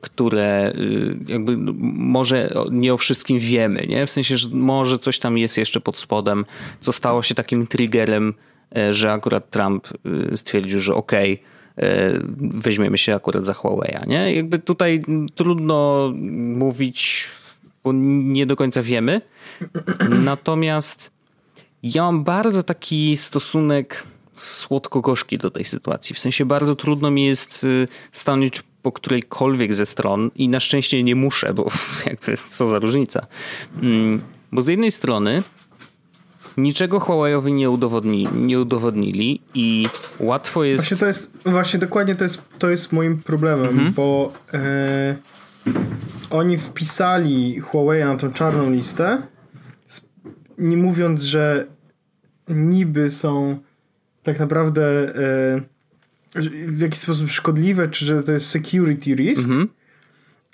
które 0.00 0.72
y, 0.78 1.16
jakby 1.28 1.56
no, 1.56 1.72
może 1.94 2.54
nie 2.70 2.94
o 2.94 2.96
wszystkim 2.96 3.38
wiemy, 3.38 3.86
nie? 3.88 4.06
W 4.06 4.10
sensie, 4.10 4.36
że 4.36 4.48
może 4.52 4.98
coś 4.98 5.18
tam 5.18 5.38
jest 5.38 5.58
jeszcze 5.58 5.80
pod 5.80 5.98
spodem, 5.98 6.44
co 6.80 6.92
stało 6.92 7.22
się 7.22 7.34
takim 7.34 7.66
triggerem, 7.66 8.34
e, 8.76 8.94
że 8.94 9.12
akurat 9.12 9.50
Trump 9.50 9.88
y, 10.32 10.36
stwierdził, 10.36 10.80
że 10.80 10.94
okej, 10.94 11.42
okay, 11.74 11.88
e, 11.88 12.20
weźmiemy 12.38 12.98
się 12.98 13.14
akurat 13.14 13.46
za 13.46 13.54
Huawei, 13.54 13.94
nie? 14.06 14.34
Jakby 14.34 14.58
tutaj 14.58 15.02
trudno 15.34 16.10
mówić, 16.56 17.28
bo 17.84 17.92
nie 17.92 18.46
do 18.46 18.56
końca 18.56 18.82
wiemy. 18.82 19.20
Natomiast 20.08 21.10
ja 21.82 22.02
mam 22.02 22.24
bardzo 22.24 22.62
taki 22.62 23.16
stosunek 23.16 24.06
słodko-gorzki 24.36 25.38
do 25.38 25.50
tej 25.50 25.64
sytuacji. 25.64 26.14
W 26.14 26.18
sensie 26.18 26.44
bardzo 26.44 26.76
trudno 26.76 27.10
mi 27.10 27.26
jest 27.26 27.64
y, 27.64 27.88
stanąć 28.12 28.62
po 28.86 28.92
którejkolwiek 28.92 29.74
ze 29.74 29.86
stron 29.86 30.30
i 30.34 30.48
na 30.48 30.60
szczęście 30.60 31.02
nie 31.02 31.14
muszę, 31.14 31.54
bo 31.54 31.70
jakby 32.06 32.36
co 32.48 32.66
za 32.66 32.78
różnica. 32.78 33.26
Mm, 33.82 34.20
bo 34.52 34.62
z 34.62 34.66
jednej 34.66 34.90
strony 34.90 35.42
niczego 36.56 36.98
Huawei'owi 36.98 37.52
nie, 37.52 37.70
udowodni, 37.70 38.28
nie 38.34 38.60
udowodnili 38.60 39.40
i 39.54 39.86
łatwo 40.20 40.64
jest... 40.64 40.84
Właśnie 40.84 40.96
to 40.96 41.06
jest, 41.06 41.38
właśnie 41.44 41.78
dokładnie 41.78 42.14
to 42.14 42.24
jest, 42.24 42.42
to 42.58 42.70
jest 42.70 42.92
moim 42.92 43.22
problemem, 43.22 43.68
mhm. 43.68 43.92
bo 43.92 44.32
e, 44.54 45.16
oni 46.30 46.58
wpisali 46.58 47.60
Huawei 47.60 48.04
na 48.04 48.16
tą 48.16 48.32
czarną 48.32 48.70
listę, 48.70 49.22
nie 50.58 50.76
mówiąc, 50.76 51.22
że 51.22 51.66
niby 52.48 53.10
są 53.10 53.58
tak 54.22 54.38
naprawdę 54.38 55.14
e, 55.14 55.75
w 56.66 56.80
jakiś 56.80 56.98
sposób 57.00 57.30
szkodliwe, 57.30 57.88
czy 57.88 58.04
że 58.04 58.22
to 58.22 58.32
jest 58.32 58.46
security 58.46 59.14
risk, 59.14 59.48
mhm. 59.48 59.68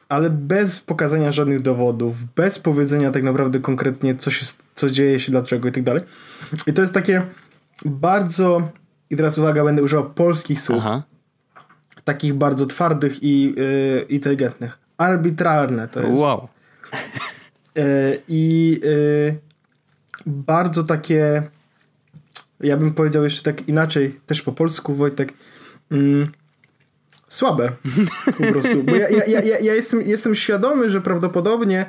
ale 0.09 0.31
bez 0.31 0.81
pokazania 0.81 1.33
żadnych 1.33 1.61
dowodów, 1.61 2.25
bez 2.35 2.59
powiedzenia 2.59 3.11
tak 3.11 3.23
naprawdę 3.23 3.61
konkretnie, 3.61 4.15
co, 4.15 4.31
się, 4.31 4.47
co 4.75 4.91
dzieje 4.91 5.21
się, 5.21 5.33
dlaczego 5.33 5.69
i 5.69 5.73
tak 5.73 5.83
dalej. 5.83 6.03
I 6.67 6.73
to 6.73 6.83
jest 6.83 6.95
takie 6.95 7.23
bardzo, 7.85 8.69
i 9.11 9.17
teraz 9.17 9.39
uwaga, 9.39 9.65
będę 9.65 9.83
używał 9.83 10.11
polskich 10.11 10.61
słów, 10.61 10.79
Aha. 10.81 11.03
takich 12.05 12.35
bardzo 12.35 12.67
twardych 12.67 13.23
i 13.23 13.55
y, 13.59 14.07
inteligentnych. 14.09 14.79
Arbitralne 14.99 15.89
to 15.89 16.01
jest. 16.03 16.23
Wow. 16.23 16.49
Y, 17.79 18.23
I 18.29 18.81
y, 18.85 19.39
bardzo 20.27 20.85
takie 20.85 21.43
ja 22.63 22.77
bym 22.77 22.95
powiedział 22.95 23.25
jeszcze 23.25 23.53
tak 23.53 23.69
inaczej, 23.69 24.21
też 24.27 24.43
po 24.43 24.53
polsku, 24.53 24.95
Wojtek, 24.95 25.33
mm, 25.93 26.27
słabe 27.29 27.73
po 28.39 28.53
prostu. 28.53 28.83
Bo 28.83 28.97
ja, 28.97 29.09
ja, 29.09 29.25
ja, 29.27 29.59
ja 29.59 29.75
jestem, 29.75 30.03
jestem 30.03 30.35
świadomy, 30.35 30.91
że 30.91 31.01
prawdopodobnie 31.01 31.87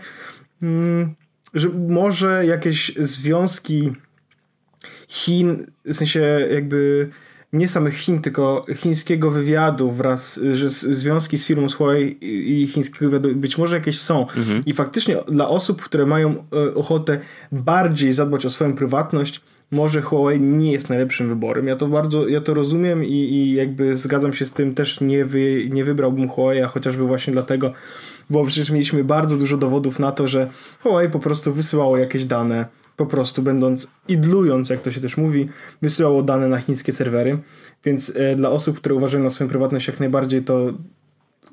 mm, 0.61 1.15
że 1.53 1.69
może 1.69 2.45
jakieś 2.45 2.95
związki 2.99 3.91
Chin, 5.07 5.65
w 5.85 5.93
sensie 5.93 6.47
jakby 6.51 7.09
nie 7.53 7.67
samych 7.67 7.97
Chin, 7.97 8.21
tylko 8.21 8.65
chińskiego 8.75 9.31
wywiadu 9.31 9.91
wraz, 9.91 10.39
że 10.53 10.69
związki 10.69 11.37
z 11.37 11.47
firmą 11.47 11.67
Huawei 11.69 12.17
i 12.61 12.67
chińskiego 12.67 13.05
wywiadu 13.05 13.35
być 13.35 13.57
może 13.57 13.75
jakieś 13.75 13.99
są. 13.99 14.27
Mhm. 14.27 14.63
I 14.65 14.73
faktycznie 14.73 15.17
dla 15.27 15.49
osób, 15.49 15.81
które 15.81 16.05
mają 16.05 16.45
e, 16.53 16.75
ochotę 16.75 17.19
bardziej 17.51 18.13
zadbać 18.13 18.45
o 18.45 18.49
swoją 18.49 18.75
prywatność, 18.75 19.41
może 19.71 20.01
Huawei 20.01 20.41
nie 20.41 20.71
jest 20.71 20.89
najlepszym 20.89 21.29
wyborem. 21.29 21.67
Ja 21.67 21.75
to 21.75 21.87
bardzo, 21.87 22.27
ja 22.27 22.41
to 22.41 22.53
rozumiem 22.53 23.03
i, 23.03 23.07
i 23.11 23.53
jakby 23.53 23.97
zgadzam 23.97 24.33
się 24.33 24.45
z 24.45 24.51
tym, 24.51 24.75
też 24.75 25.01
nie, 25.01 25.25
wy, 25.25 25.69
nie 25.71 25.85
wybrałbym 25.85 26.29
Huawei, 26.29 26.61
chociażby 26.61 27.03
właśnie 27.03 27.33
dlatego, 27.33 27.73
bo 28.29 28.45
przecież 28.45 28.69
mieliśmy 28.69 29.03
bardzo 29.03 29.37
dużo 29.37 29.57
dowodów 29.57 29.99
na 29.99 30.11
to, 30.11 30.27
że 30.27 30.49
Huawei 30.83 31.09
po 31.09 31.19
prostu 31.19 31.53
wysyłało 31.53 31.97
jakieś 31.97 32.25
dane, 32.25 32.65
po 32.97 33.05
prostu 33.05 33.41
będąc 33.41 33.87
idlując, 34.07 34.69
jak 34.69 34.81
to 34.81 34.91
się 34.91 35.01
też 35.01 35.17
mówi, 35.17 35.49
wysyłało 35.81 36.23
dane 36.23 36.47
na 36.47 36.57
chińskie 36.57 36.93
serwery, 36.93 37.37
więc 37.85 38.13
e, 38.15 38.35
dla 38.35 38.49
osób, 38.49 38.77
które 38.77 38.95
uważają 38.95 39.23
na 39.23 39.29
swoją 39.29 39.49
prywatność 39.49 39.87
jak 39.87 39.99
najbardziej, 39.99 40.43
to 40.43 40.73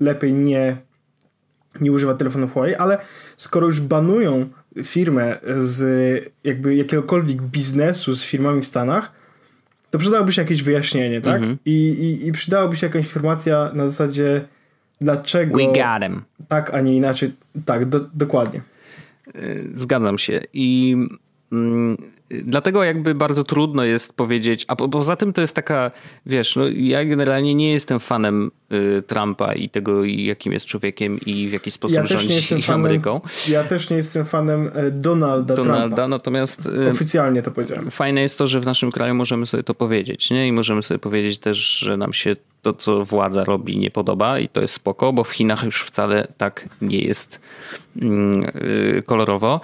lepiej 0.01 0.35
nie, 0.35 0.77
nie 1.81 1.93
używać 1.93 2.19
telefonu 2.19 2.49
Huawei, 2.49 2.75
ale 2.75 2.99
skoro 3.37 3.67
już 3.67 3.81
banują 3.81 4.49
firmę 4.85 5.39
z 5.59 6.33
jakby 6.45 6.75
jakiegokolwiek 6.75 7.43
biznesu 7.43 8.17
z 8.17 8.25
firmami 8.25 8.63
w 8.63 8.67
Stanach, 8.67 9.13
to 9.91 9.99
przydałoby 9.99 10.33
się 10.33 10.43
jakieś 10.43 10.63
wyjaśnienie, 10.63 11.21
tak? 11.21 11.43
Mm 11.43 11.55
-hmm. 11.55 11.59
I, 11.65 11.89
i, 11.89 12.27
I 12.27 12.33
przydałoby 12.33 12.77
się 12.77 12.87
jakaś 12.87 13.05
informacja 13.05 13.71
na 13.75 13.89
zasadzie 13.89 14.45
dlaczego 15.01 15.57
We 15.57 15.67
got 15.67 16.03
him. 16.03 16.23
tak, 16.49 16.75
a 16.75 16.81
nie 16.81 16.97
inaczej. 16.97 17.33
Tak, 17.65 17.85
do, 17.85 18.01
dokładnie. 18.15 18.61
Zgadzam 19.75 20.19
się. 20.19 20.41
I 20.53 20.97
mm, 21.53 21.97
Dlatego 22.31 22.85
jakby 22.85 23.15
bardzo 23.15 23.45
trudno 23.45 23.85
jest 23.85 24.13
powiedzieć, 24.13 24.65
a 24.69 24.77
poza 24.77 25.17
tym 25.17 25.33
to 25.33 25.41
jest 25.41 25.55
taka, 25.55 25.91
wiesz, 26.27 26.57
no 26.57 26.65
ja 26.69 27.05
generalnie 27.05 27.55
nie 27.55 27.73
jestem 27.73 28.01
fanem 28.01 28.51
y, 28.73 29.03
Trumpa 29.03 29.55
i 29.55 29.69
tego, 29.69 30.05
jakim 30.05 30.53
jest 30.53 30.67
człowiekiem 30.67 31.19
i 31.27 31.49
w 31.49 31.53
jaki 31.53 31.71
sposób 31.71 31.97
ja 31.97 32.07
rządzi 32.07 32.43
fanem, 32.63 32.81
Ameryką. 32.81 33.21
Ja 33.49 33.65
też 33.65 33.91
nie 33.91 33.97
jestem 33.97 34.25
fanem 34.25 34.71
e, 34.75 34.91
Donalda, 34.91 35.55
Donalda 35.55 35.97
Trumpa. 35.97 36.09
natomiast... 36.09 36.67
Y, 36.67 36.91
Oficjalnie 36.91 37.43
to 37.43 37.51
powiedziałem. 37.51 37.91
Fajne 37.91 38.21
jest 38.21 38.39
to, 38.39 38.47
że 38.47 38.61
w 38.61 38.67
naszym 38.67 38.93
kraju 38.93 39.15
możemy 39.15 39.47
sobie 39.47 39.63
to 39.63 39.75
powiedzieć, 39.75 40.31
nie? 40.31 40.49
I 40.49 40.53
możemy 40.53 40.83
sobie 40.83 40.99
powiedzieć 40.99 41.39
też, 41.39 41.79
że 41.79 41.97
nam 41.97 42.13
się 42.13 42.37
to, 42.63 42.73
co 42.73 43.05
władza 43.05 43.45
robi, 43.45 43.79
nie 43.79 43.91
podoba 43.91 44.39
i 44.39 44.49
to 44.49 44.61
jest 44.61 44.75
spoko, 44.75 45.13
bo 45.13 45.25
w 45.25 45.31
Chinach 45.31 45.65
już 45.65 45.83
wcale 45.83 46.27
tak 46.37 46.69
nie 46.83 46.99
jest 46.99 47.41
mm, 48.03 48.45
y, 48.45 49.03
kolorowo, 49.07 49.61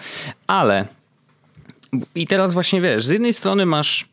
ale 0.46 0.96
i 2.14 2.26
teraz 2.26 2.54
właśnie 2.54 2.80
wiesz, 2.80 3.06
z 3.06 3.10
jednej 3.10 3.34
strony 3.34 3.66
masz 3.66 4.08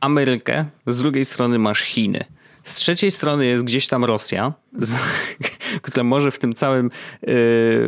Amerykę, 0.00 0.64
z 0.86 0.98
drugiej 0.98 1.24
strony 1.24 1.58
masz 1.58 1.80
Chiny. 1.80 2.24
Z 2.64 2.74
trzeciej 2.74 3.10
strony 3.10 3.46
jest 3.46 3.64
gdzieś 3.64 3.86
tam 3.86 4.04
Rosja, 4.04 4.52
z, 4.78 4.94
która 5.82 6.04
może 6.04 6.30
w 6.30 6.38
tym 6.38 6.54
całym, 6.54 6.84
yy, 6.84 6.90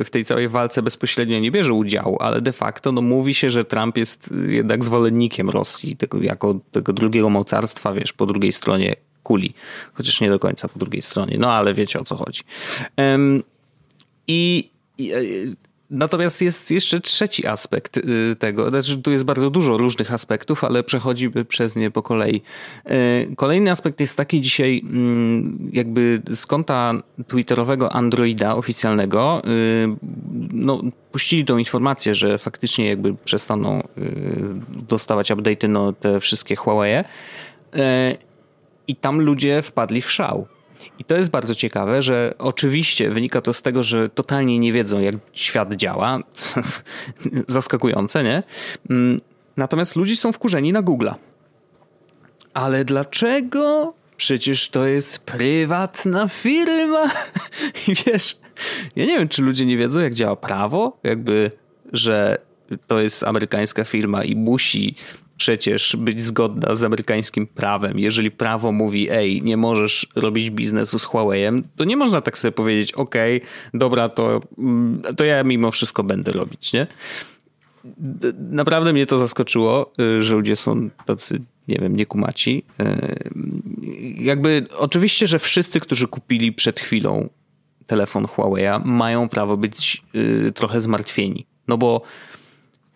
w 0.05 0.09
tej 0.11 0.25
całej 0.25 0.49
walce 0.49 0.83
bezpośrednio 0.83 1.39
nie 1.39 1.51
bierze 1.51 1.73
udziału, 1.73 2.17
ale 2.21 2.41
de 2.41 2.53
facto 2.53 2.93
no, 2.93 3.03
mówi 3.03 3.35
się, 3.35 3.51
że 3.51 3.65
Trump 3.65 3.97
jest 3.97 4.35
jednak 4.47 4.85
zwolennikiem 4.85 5.51
Rosji, 5.51 5.97
tego, 5.97 6.23
jako 6.23 6.61
tego 6.73 6.93
drugiego 6.93 7.31
mocarstwa, 7.31 7.93
wiesz, 7.93 8.13
po 8.13 8.27
drugiej 8.27 8.53
stronie 8.53 8.97
kuli. 9.23 9.55
Chociaż 9.95 10.21
nie 10.21 10.31
do 10.31 10.39
końca 10.39 10.69
po 10.69 10.79
drugiej 10.79 11.03
stronie, 11.03 11.37
no 11.39 11.53
ale 11.53 11.75
wiecie 11.75 12.01
o 12.01 12.05
co 12.05 12.17
chodzi. 12.17 12.43
I, 14.29 14.71
i 14.99 15.13
Natomiast 15.91 16.43
jest 16.43 16.71
jeszcze 16.71 17.01
trzeci 17.01 17.47
aspekt 17.47 17.97
y, 17.97 18.37
tego. 18.39 18.71
Znaczy, 18.71 18.99
tu 18.99 19.11
jest 19.11 19.25
bardzo 19.25 19.51
dużo 19.51 19.77
różnych 19.77 20.13
aspektów, 20.13 20.65
ale 20.65 20.83
przechodzimy 20.83 21.45
przez 21.45 21.77
nie 21.77 21.91
po 21.91 22.03
kolei. 22.03 22.43
Y, 23.31 23.37
kolejny 23.37 23.71
aspekt 23.71 24.01
jest 24.01 24.17
taki 24.17 24.41
dzisiaj, 24.41 24.83
mm, 24.85 25.71
jakby 25.73 26.23
z 26.31 26.47
konta 26.47 26.93
twitterowego 27.29 27.93
Androida 27.93 28.55
oficjalnego, 28.55 29.43
y, 29.45 29.89
no, 30.53 30.83
puścili 31.13 31.45
tą 31.45 31.59
informację, 31.59 32.15
że 32.15 32.39
faktycznie 32.39 32.89
jakby 32.89 33.15
przestaną 33.15 33.89
dostawać 34.69 35.31
update'y 35.31 35.69
no, 35.69 35.93
te 35.93 36.21
wszystkie 36.21 36.57
Huawei. 36.57 37.05
I 38.89 38.97
tam 38.97 39.21
ludzie 39.21 39.63
wpadli 39.63 40.03
w 40.03 40.11
szał. 40.11 40.47
I 40.99 41.05
to 41.05 41.17
jest 41.17 41.31
bardzo 41.31 41.55
ciekawe, 41.55 42.03
że 42.03 42.35
oczywiście 42.39 43.11
wynika 43.11 43.41
to 43.41 43.53
z 43.53 43.63
tego, 43.63 43.83
że 43.83 44.09
totalnie 44.09 44.59
nie 44.59 44.73
wiedzą, 44.73 45.01
jak 45.01 45.15
świat 45.33 45.75
działa. 45.75 46.19
Zaskakujące, 47.49 48.25
nie? 48.25 48.43
Mm, 48.91 49.21
natomiast 49.57 49.97
ludzie 49.97 50.17
są 50.17 50.33
wkurzeni 50.33 50.73
na 50.73 50.83
Google'a. 50.83 51.15
Ale 52.55 52.85
dlaczego 52.85 53.95
przecież 54.17 54.69
to 54.69 54.87
jest 54.87 55.19
prywatna 55.19 56.29
firma. 56.29 57.11
I 57.89 57.95
wiesz, 58.07 58.39
ja 58.97 59.05
nie 59.05 59.19
wiem, 59.19 59.29
czy 59.29 59.43
ludzie 59.43 59.67
nie 59.67 59.77
wiedzą, 59.77 60.01
jak 60.01 60.15
działa 60.15 60.37
prawo, 60.37 60.99
jakby, 61.03 61.51
że 61.93 62.39
to 62.87 63.01
jest 63.01 63.23
amerykańska 63.23 63.85
firma 63.85 64.25
i 64.25 64.37
musi 64.37 64.97
przecież 65.37 65.97
być 65.97 66.21
zgodna 66.21 66.75
z 66.75 66.85
amerykańskim 66.85 67.47
prawem. 67.47 67.99
Jeżeli 67.99 68.31
prawo 68.31 68.73
mówi, 68.73 69.11
ej, 69.11 69.43
nie 69.43 69.57
możesz 69.57 70.07
robić 70.17 70.51
biznesu 70.51 70.99
z 70.99 71.07
Huawei'em, 71.07 71.63
to 71.77 71.85
nie 71.85 71.97
można 71.97 72.21
tak 72.21 72.39
sobie 72.39 72.53
powiedzieć, 72.53 72.93
okej, 72.93 73.37
okay, 73.37 73.49
dobra, 73.75 74.09
to, 74.09 74.41
mm, 74.59 75.03
to 75.17 75.25
ja 75.25 75.45
mimo 75.45 75.71
wszystko 75.71 76.03
będę 76.03 76.33
robić, 76.33 76.73
nie? 76.73 76.87
Naprawdę 78.51 78.93
mnie 78.93 79.07
to 79.07 79.19
zaskoczyło, 79.19 79.93
y, 80.01 80.23
że 80.23 80.35
ludzie 80.35 80.57
są 80.57 80.91
tacy, 81.07 81.41
nie 81.69 81.79
wiem, 81.79 81.97
niekumaci. 81.97 82.65
Y, 82.81 84.15
jakby, 84.19 84.67
oczywiście, 84.79 85.27
że 85.27 85.39
wszyscy, 85.39 85.81
którzy 85.81 86.09
kupili 86.09 86.53
przed 86.53 86.81
chwilą 86.81 87.29
telefon 87.87 88.25
Huawei'a, 88.25 88.85
mają 88.85 89.29
prawo 89.29 89.57
być 89.57 90.03
y, 90.15 90.53
trochę 90.53 90.81
zmartwieni. 90.81 91.47
No 91.69 91.79
bo 91.79 92.03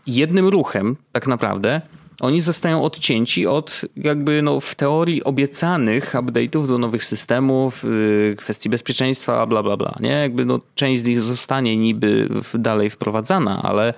jednym 0.07 0.49
ruchem, 0.49 0.97
tak 1.13 1.27
naprawdę, 1.27 1.81
oni 2.21 2.41
zostają 2.41 2.83
odcięci 2.83 3.47
od 3.47 3.81
jakby 3.97 4.43
no 4.43 4.61
w 4.61 4.75
teorii 4.75 5.25
obiecanych 5.25 6.15
update'ów 6.15 6.67
do 6.67 6.79
nowych 6.79 7.05
systemów, 7.05 7.85
yy, 7.85 8.37
kwestii 8.39 8.69
bezpieczeństwa, 8.69 9.47
bla 9.47 9.63
bla 9.63 9.77
bla, 9.77 9.97
nie? 10.01 10.11
Jakby 10.11 10.45
no 10.45 10.61
część 10.75 11.03
z 11.03 11.07
nich 11.07 11.21
zostanie 11.21 11.77
niby 11.77 12.29
dalej 12.55 12.91
wprowadzana, 12.91 13.63
ale 13.63 13.95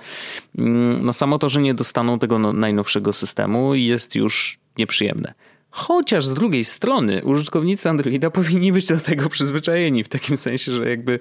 yy, 0.55 0.65
no 1.01 1.13
samo 1.13 1.39
to, 1.39 1.49
że 1.49 1.61
nie 1.61 1.73
dostaną 1.73 2.19
tego 2.19 2.39
no, 2.39 2.53
najnowszego 2.53 3.13
systemu 3.13 3.75
jest 3.75 4.15
już 4.15 4.59
nieprzyjemne. 4.77 5.33
Chociaż 5.71 6.25
z 6.25 6.33
drugiej 6.33 6.65
strony 6.65 7.21
użytkownicy 7.23 7.89
Androida 7.89 8.29
powinni 8.39 8.71
być 8.71 8.85
do 8.85 8.97
tego 8.97 9.29
przyzwyczajeni, 9.29 10.03
w 10.03 10.09
takim 10.09 10.37
sensie, 10.37 10.75
że 10.75 10.89
jakby 10.89 11.19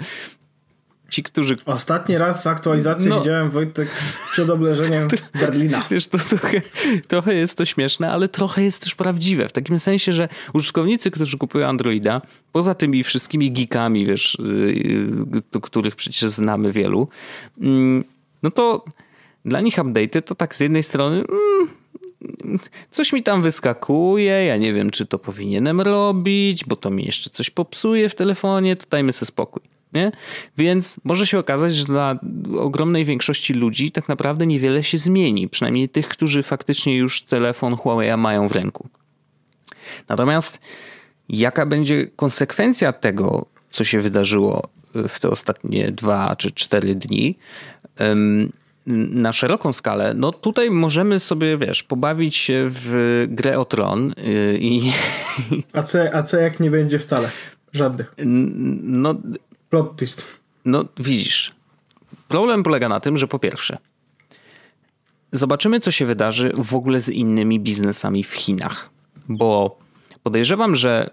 ci, 1.11 1.23
którzy... 1.23 1.57
Ostatni 1.67 2.19
raz 2.19 2.47
aktualizację 2.47 3.11
no, 3.11 3.19
widziałem 3.19 3.51
Wojtek 3.51 3.89
przed 4.33 4.51
obleżeniem 4.51 5.09
Berlina. 5.41 5.85
Wiesz, 5.91 6.07
to 6.07 6.19
trochę, 6.19 6.63
trochę 7.09 7.35
jest 7.35 7.59
to 7.59 7.65
śmieszne, 7.65 8.11
ale 8.11 8.29
trochę 8.29 8.63
jest 8.63 8.83
też 8.83 8.95
prawdziwe. 8.95 9.49
W 9.49 9.53
takim 9.53 9.79
sensie, 9.79 10.13
że 10.13 10.29
użytkownicy, 10.55 11.11
którzy 11.11 11.39
kupują 11.39 11.67
Androida, 11.67 12.23
poza 12.53 12.75
tymi 12.75 13.05
wszystkimi 13.05 13.53
geekami, 13.53 14.07
wiesz, 14.07 14.39
yy, 15.53 15.61
których 15.63 15.97
przecież 15.97 16.31
znamy 16.31 16.73
wielu, 16.73 17.09
yy, 17.59 17.69
no 18.43 18.51
to 18.51 18.85
dla 19.45 19.61
nich 19.61 19.75
update'y 19.75 20.23
to 20.23 20.35
tak 20.35 20.55
z 20.55 20.61
jednej 20.61 20.83
strony... 20.83 21.19
Yy, 21.19 21.81
coś 22.91 23.13
mi 23.13 23.23
tam 23.23 23.43
wyskakuje, 23.43 24.45
ja 24.45 24.57
nie 24.57 24.73
wiem, 24.73 24.91
czy 24.91 25.07
to 25.07 25.19
powinienem 25.19 25.81
robić, 25.81 26.65
bo 26.65 26.77
to 26.77 26.91
mi 26.91 27.05
jeszcze 27.05 27.31
coś 27.31 27.51
popsuje 27.51 28.09
w 28.09 28.15
telefonie, 28.15 28.77
to 28.77 28.87
dajmy 28.91 29.13
sobie 29.13 29.27
spokój. 29.27 29.63
Nie? 29.93 30.13
Więc 30.57 31.01
może 31.05 31.27
się 31.27 31.39
okazać, 31.39 31.75
że 31.75 31.85
dla 31.85 32.19
ogromnej 32.59 33.05
większości 33.05 33.55
ludzi 33.55 33.93
tak 33.93 34.09
naprawdę 34.09 34.47
niewiele 34.47 34.85
się 34.85 34.99
zmieni, 34.99 35.49
przynajmniej 35.49 35.89
tych, 35.89 36.09
którzy 36.09 36.43
faktycznie 36.43 36.97
już 36.97 37.23
telefon 37.23 37.77
Huawei 37.77 38.17
mają 38.17 38.49
w 38.49 38.53
ręku. 38.53 38.89
Natomiast 40.09 40.61
jaka 41.29 41.67
będzie 41.67 42.07
konsekwencja 42.07 42.93
tego, 42.93 43.47
co 43.71 43.85
się 43.85 44.01
wydarzyło 44.01 44.69
w 44.95 45.21
te 45.21 45.31
ostatnie 45.31 45.93
dwa 45.93 46.37
czy 46.37 46.51
cztery 46.51 46.95
dni, 46.95 47.39
na 48.87 49.33
szeroką 49.33 49.73
skalę, 49.73 50.15
no 50.15 50.33
tutaj 50.33 50.71
możemy 50.71 51.21
sobie, 51.21 51.59
wiesz, 51.59 51.83
pobawić 51.83 52.37
się 52.37 52.67
w 52.69 53.25
grę 53.29 53.59
o 53.59 53.65
tron 53.65 54.15
y, 54.19 54.59
i... 54.61 54.93
A 55.73 55.83
co, 55.83 55.99
a 56.13 56.23
co 56.23 56.37
jak 56.37 56.61
nie 56.61 56.71
będzie 56.71 56.99
wcale? 56.99 57.31
Żadnych. 57.73 58.15
No, 58.83 59.15
Plot 59.71 59.97
twist. 59.97 60.41
No 60.65 60.85
widzisz. 60.99 61.55
Problem 62.29 62.63
polega 62.63 62.89
na 62.89 63.01
tym, 63.01 63.19
że 63.19 63.29
po 63.29 63.39
pierwsze, 63.39 63.79
zobaczymy, 65.33 65.81
co 65.81 65.91
się 65.91 66.07
wydarzy 66.07 66.53
w 66.57 66.75
ogóle 66.75 67.01
z 67.01 67.09
innymi 67.09 67.61
biznesami 67.61 68.25
w 68.25 68.33
Chinach, 68.33 68.91
bo 69.29 69.79
Podejrzewam, 70.23 70.77
że 70.77 71.11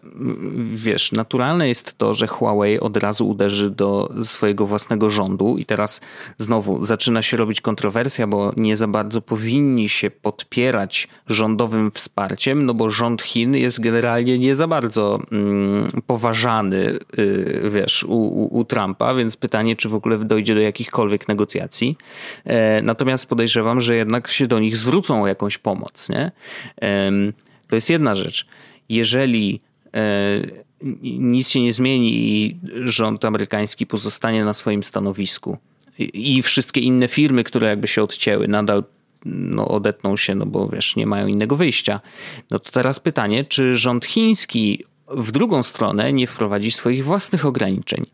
wiesz, 0.75 1.11
naturalne 1.11 1.67
jest 1.67 1.97
to, 1.97 2.13
że 2.13 2.27
Huawei 2.27 2.79
od 2.79 2.97
razu 2.97 3.29
uderzy 3.29 3.69
do 3.69 4.13
swojego 4.23 4.65
własnego 4.65 5.09
rządu 5.09 5.57
i 5.57 5.65
teraz 5.65 6.01
znowu 6.37 6.85
zaczyna 6.85 7.21
się 7.21 7.37
robić 7.37 7.61
kontrowersja, 7.61 8.27
bo 8.27 8.53
nie 8.57 8.77
za 8.77 8.87
bardzo 8.87 9.21
powinni 9.21 9.89
się 9.89 10.11
podpierać 10.11 11.07
rządowym 11.27 11.91
wsparciem, 11.91 12.65
no 12.65 12.73
bo 12.73 12.89
rząd 12.89 13.21
Chin 13.21 13.55
jest 13.55 13.81
generalnie 13.81 14.39
nie 14.39 14.55
za 14.55 14.67
bardzo 14.67 15.19
mm, 15.31 15.91
poważany, 16.07 16.99
yy, 17.17 17.69
wiesz, 17.69 18.03
u, 18.03 18.13
u, 18.13 18.59
u, 18.59 18.65
Trumpa, 18.65 19.13
więc 19.13 19.37
pytanie, 19.37 19.75
czy 19.75 19.89
w 19.89 19.95
ogóle 19.95 20.17
dojdzie 20.17 20.55
do 20.55 20.61
jakichkolwiek 20.61 21.27
negocjacji. 21.27 21.97
E, 22.45 22.81
natomiast 22.81 23.29
podejrzewam, 23.29 23.81
że 23.81 23.95
jednak 23.95 24.27
się 24.27 24.47
do 24.47 24.59
nich 24.59 24.77
zwrócą 24.77 25.23
o 25.23 25.27
jakąś 25.27 25.57
pomoc, 25.57 26.09
nie? 26.09 26.31
E, 26.81 27.11
to 27.69 27.75
jest 27.75 27.89
jedna 27.89 28.15
rzecz 28.15 28.47
jeżeli 28.89 29.61
e, 29.93 29.99
nic 31.03 31.49
się 31.49 31.61
nie 31.61 31.73
zmieni 31.73 32.13
i 32.13 32.57
rząd 32.85 33.25
amerykański 33.25 33.85
pozostanie 33.85 34.45
na 34.45 34.53
swoim 34.53 34.83
stanowisku 34.83 35.57
i 35.99 36.41
wszystkie 36.41 36.81
inne 36.81 37.07
firmy, 37.07 37.43
które 37.43 37.67
jakby 37.67 37.87
się 37.87 38.03
odcięły, 38.03 38.47
nadal 38.47 38.83
no, 39.25 39.67
odetną 39.67 40.17
się, 40.17 40.35
no 40.35 40.45
bo 40.45 40.69
wiesz, 40.69 40.95
nie 40.95 41.05
mają 41.05 41.27
innego 41.27 41.55
wyjścia. 41.55 41.99
No 42.51 42.59
to 42.59 42.71
teraz 42.71 42.99
pytanie, 42.99 43.45
czy 43.45 43.75
rząd 43.75 44.05
chiński 44.05 44.83
w 45.07 45.31
drugą 45.31 45.63
stronę 45.63 46.13
nie 46.13 46.27
wprowadzi 46.27 46.71
swoich 46.71 47.05
własnych 47.05 47.45
ograniczeń? 47.45 48.05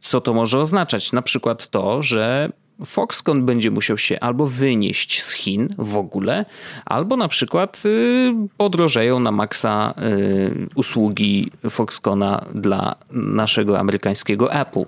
Co 0.00 0.20
to 0.20 0.34
może 0.34 0.58
oznaczać? 0.58 1.12
Na 1.12 1.22
przykład 1.22 1.70
to, 1.70 2.02
że 2.02 2.52
Foxconn 2.84 3.44
będzie 3.44 3.70
musiał 3.70 3.98
się 3.98 4.20
albo 4.20 4.46
wynieść 4.46 5.22
z 5.22 5.32
Chin 5.32 5.74
w 5.78 5.96
ogóle, 5.96 6.44
albo 6.84 7.16
na 7.16 7.28
przykład 7.28 7.82
y, 7.86 8.34
podrożeją 8.56 9.20
na 9.20 9.32
maksa 9.32 9.94
y, 9.98 10.68
usługi 10.74 11.50
Foxconna 11.70 12.44
dla 12.54 12.96
naszego 13.10 13.78
amerykańskiego 13.78 14.52
Apple. 14.52 14.84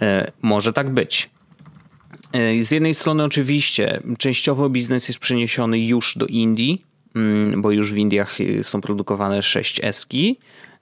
E, 0.00 0.32
może 0.42 0.72
tak 0.72 0.90
być. 0.90 1.30
Z 2.60 2.70
jednej 2.70 2.94
strony, 2.94 3.24
oczywiście, 3.24 4.02
częściowo 4.18 4.68
biznes 4.68 5.08
jest 5.08 5.20
przeniesiony 5.20 5.78
już 5.78 6.18
do 6.18 6.26
Indii, 6.26 6.84
mm, 7.14 7.62
bo 7.62 7.70
już 7.70 7.92
w 7.92 7.96
Indiach 7.96 8.40
y, 8.40 8.64
są 8.64 8.80
produkowane 8.80 9.42
6 9.42 9.80
eski. 9.84 10.38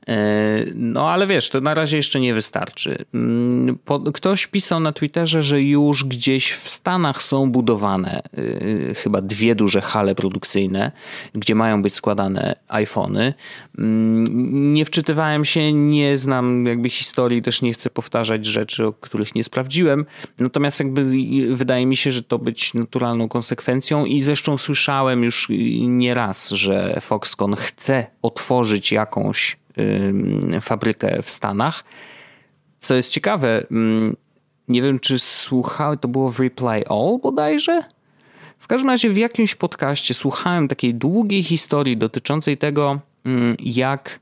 E, 0.09 0.65
no 0.75 1.11
ale 1.11 1.27
wiesz, 1.27 1.51
to 1.51 1.61
na 1.61 1.75
razie 1.75 1.97
jeszcze 1.97 2.21
nie 2.21 2.35
wystarczy. 2.35 3.05
Mm, 3.15 3.79
ktoś 4.15 4.47
pisał 4.47 4.81
na 4.81 4.93
Twitterze, 4.93 5.43
że 5.43 5.63
już 5.63 6.05
gdzieś 6.05 6.53
w 6.53 6.69
Stanach 6.69 7.23
są 7.23 7.51
budowane 7.51 8.23
e, 8.23 8.95
chyba 8.95 9.21
dwie 9.21 9.55
duże 9.55 9.81
hale 9.81 10.15
produkcyjne, 10.15 10.93
gdzie 11.35 11.55
mają 11.55 11.83
być 11.83 11.95
składane 11.95 12.57
iPhony. 12.69 13.35
Mm, 13.79 14.75
nie 14.75 14.85
wczytywałem 14.85 15.45
się, 15.45 15.73
nie 15.73 16.19
znam 16.19 16.67
jakby 16.67 16.89
historii, 16.89 17.43
też 17.43 17.63
nie 17.63 17.73
chcę 17.73 17.91
powtarzać 17.91 18.47
rzeczy, 18.47 18.87
o 18.87 18.93
których 18.93 19.35
nie 19.35 19.45
sprawdziłem. 19.45 20.07
Natomiast 20.39 20.81
jakby 20.81 21.05
wydaje 21.55 21.87
mi 21.87 21.97
się, 21.97 22.13
że 22.13 22.23
to 22.23 22.39
być 22.39 22.75
naturalną 22.75 23.29
konsekwencją 23.29 24.05
i 24.05 24.21
zresztą 24.21 24.59
słyszałem 24.59 25.25
już 25.25 25.49
nieraz, 25.81 26.51
że 26.51 26.99
Foxconn 27.01 27.55
chce 27.57 28.07
otworzyć 28.23 28.93
jakąś 28.93 29.57
fabrykę 30.61 31.23
w 31.23 31.31
Stanach. 31.31 31.85
Co 32.79 32.95
jest 32.95 33.11
ciekawe, 33.11 33.67
nie 34.69 34.83
wiem 34.83 34.99
czy 34.99 35.19
słuchałem, 35.19 35.99
to 35.99 36.09
było 36.09 36.31
w 36.31 36.41
Reply 36.41 36.89
All 36.89 37.19
bodajże? 37.23 37.83
W 38.59 38.67
każdym 38.67 38.91
razie 38.91 39.11
w 39.11 39.17
jakimś 39.17 39.55
podcaście 39.55 40.15
słuchałem 40.15 40.69
takiej 40.69 40.95
długiej 40.95 41.43
historii 41.43 41.97
dotyczącej 41.97 42.59
tego, 42.59 43.01
jak 43.59 44.21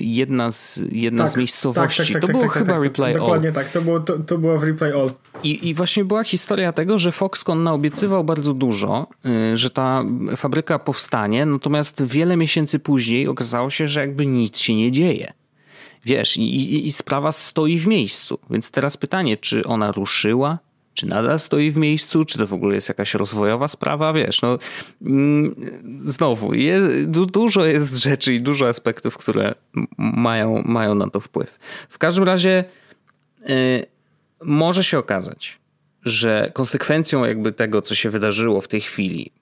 jedna 0.00 0.50
z, 0.50 0.82
jedna 0.92 1.24
tak, 1.24 1.32
z 1.32 1.36
miejscowości. 1.36 1.98
Tak, 1.98 2.06
tak, 2.06 2.14
tak 2.14 2.22
to 2.22 2.28
było 2.28 2.42
tak, 2.42 2.52
tak, 2.52 2.62
chyba 2.62 2.78
Reply 2.78 3.06
All. 3.06 3.14
Dokładnie 3.14 3.52
tak, 3.52 3.68
to 3.68 3.82
było, 3.82 4.00
to, 4.00 4.18
to 4.18 4.38
było 4.38 4.58
w 4.58 4.62
Reply 4.62 4.94
All. 4.94 5.10
I, 5.42 5.68
I 5.68 5.74
właśnie 5.74 6.04
była 6.04 6.24
historia 6.24 6.72
tego, 6.72 6.98
że 6.98 7.12
Foxconn 7.12 7.62
naobiecywał 7.62 8.24
bardzo 8.24 8.54
dużo, 8.54 9.06
y, 9.52 9.56
że 9.56 9.70
ta 9.70 10.04
fabryka 10.36 10.78
powstanie, 10.78 11.46
natomiast 11.46 12.02
wiele 12.02 12.36
miesięcy 12.36 12.78
później 12.78 13.28
okazało 13.28 13.70
się, 13.70 13.88
że 13.88 14.00
jakby 14.00 14.26
nic 14.26 14.58
się 14.58 14.74
nie 14.74 14.92
dzieje. 14.92 15.32
Wiesz, 16.04 16.36
i, 16.36 16.42
i, 16.42 16.86
i 16.86 16.92
sprawa 16.92 17.32
stoi 17.32 17.78
w 17.78 17.86
miejscu. 17.86 18.38
Więc 18.50 18.70
teraz 18.70 18.96
pytanie, 18.96 19.36
czy 19.36 19.64
ona 19.64 19.92
ruszyła, 19.92 20.58
czy 20.96 21.06
nadal 21.06 21.40
stoi 21.40 21.70
w 21.70 21.76
miejscu, 21.76 22.24
czy 22.24 22.38
to 22.38 22.46
w 22.46 22.52
ogóle 22.52 22.74
jest 22.74 22.88
jakaś 22.88 23.14
rozwojowa 23.14 23.68
sprawa, 23.68 24.12
wiesz, 24.12 24.42
no 24.42 24.58
mm, 25.02 25.54
znowu, 26.04 26.54
jest, 26.54 27.10
dużo 27.10 27.64
jest 27.64 27.96
rzeczy 27.96 28.34
i 28.34 28.40
dużo 28.40 28.68
aspektów, 28.68 29.16
które 29.16 29.54
mają, 29.98 30.62
mają 30.64 30.94
na 30.94 31.10
to 31.10 31.20
wpływ. 31.20 31.58
W 31.88 31.98
każdym 31.98 32.24
razie 32.24 32.64
yy, 33.40 33.86
może 34.42 34.84
się 34.84 34.98
okazać, 34.98 35.58
że 36.02 36.50
konsekwencją 36.54 37.24
jakby 37.24 37.52
tego, 37.52 37.82
co 37.82 37.94
się 37.94 38.10
wydarzyło 38.10 38.60
w 38.60 38.68
tej 38.68 38.80
chwili, 38.80 39.32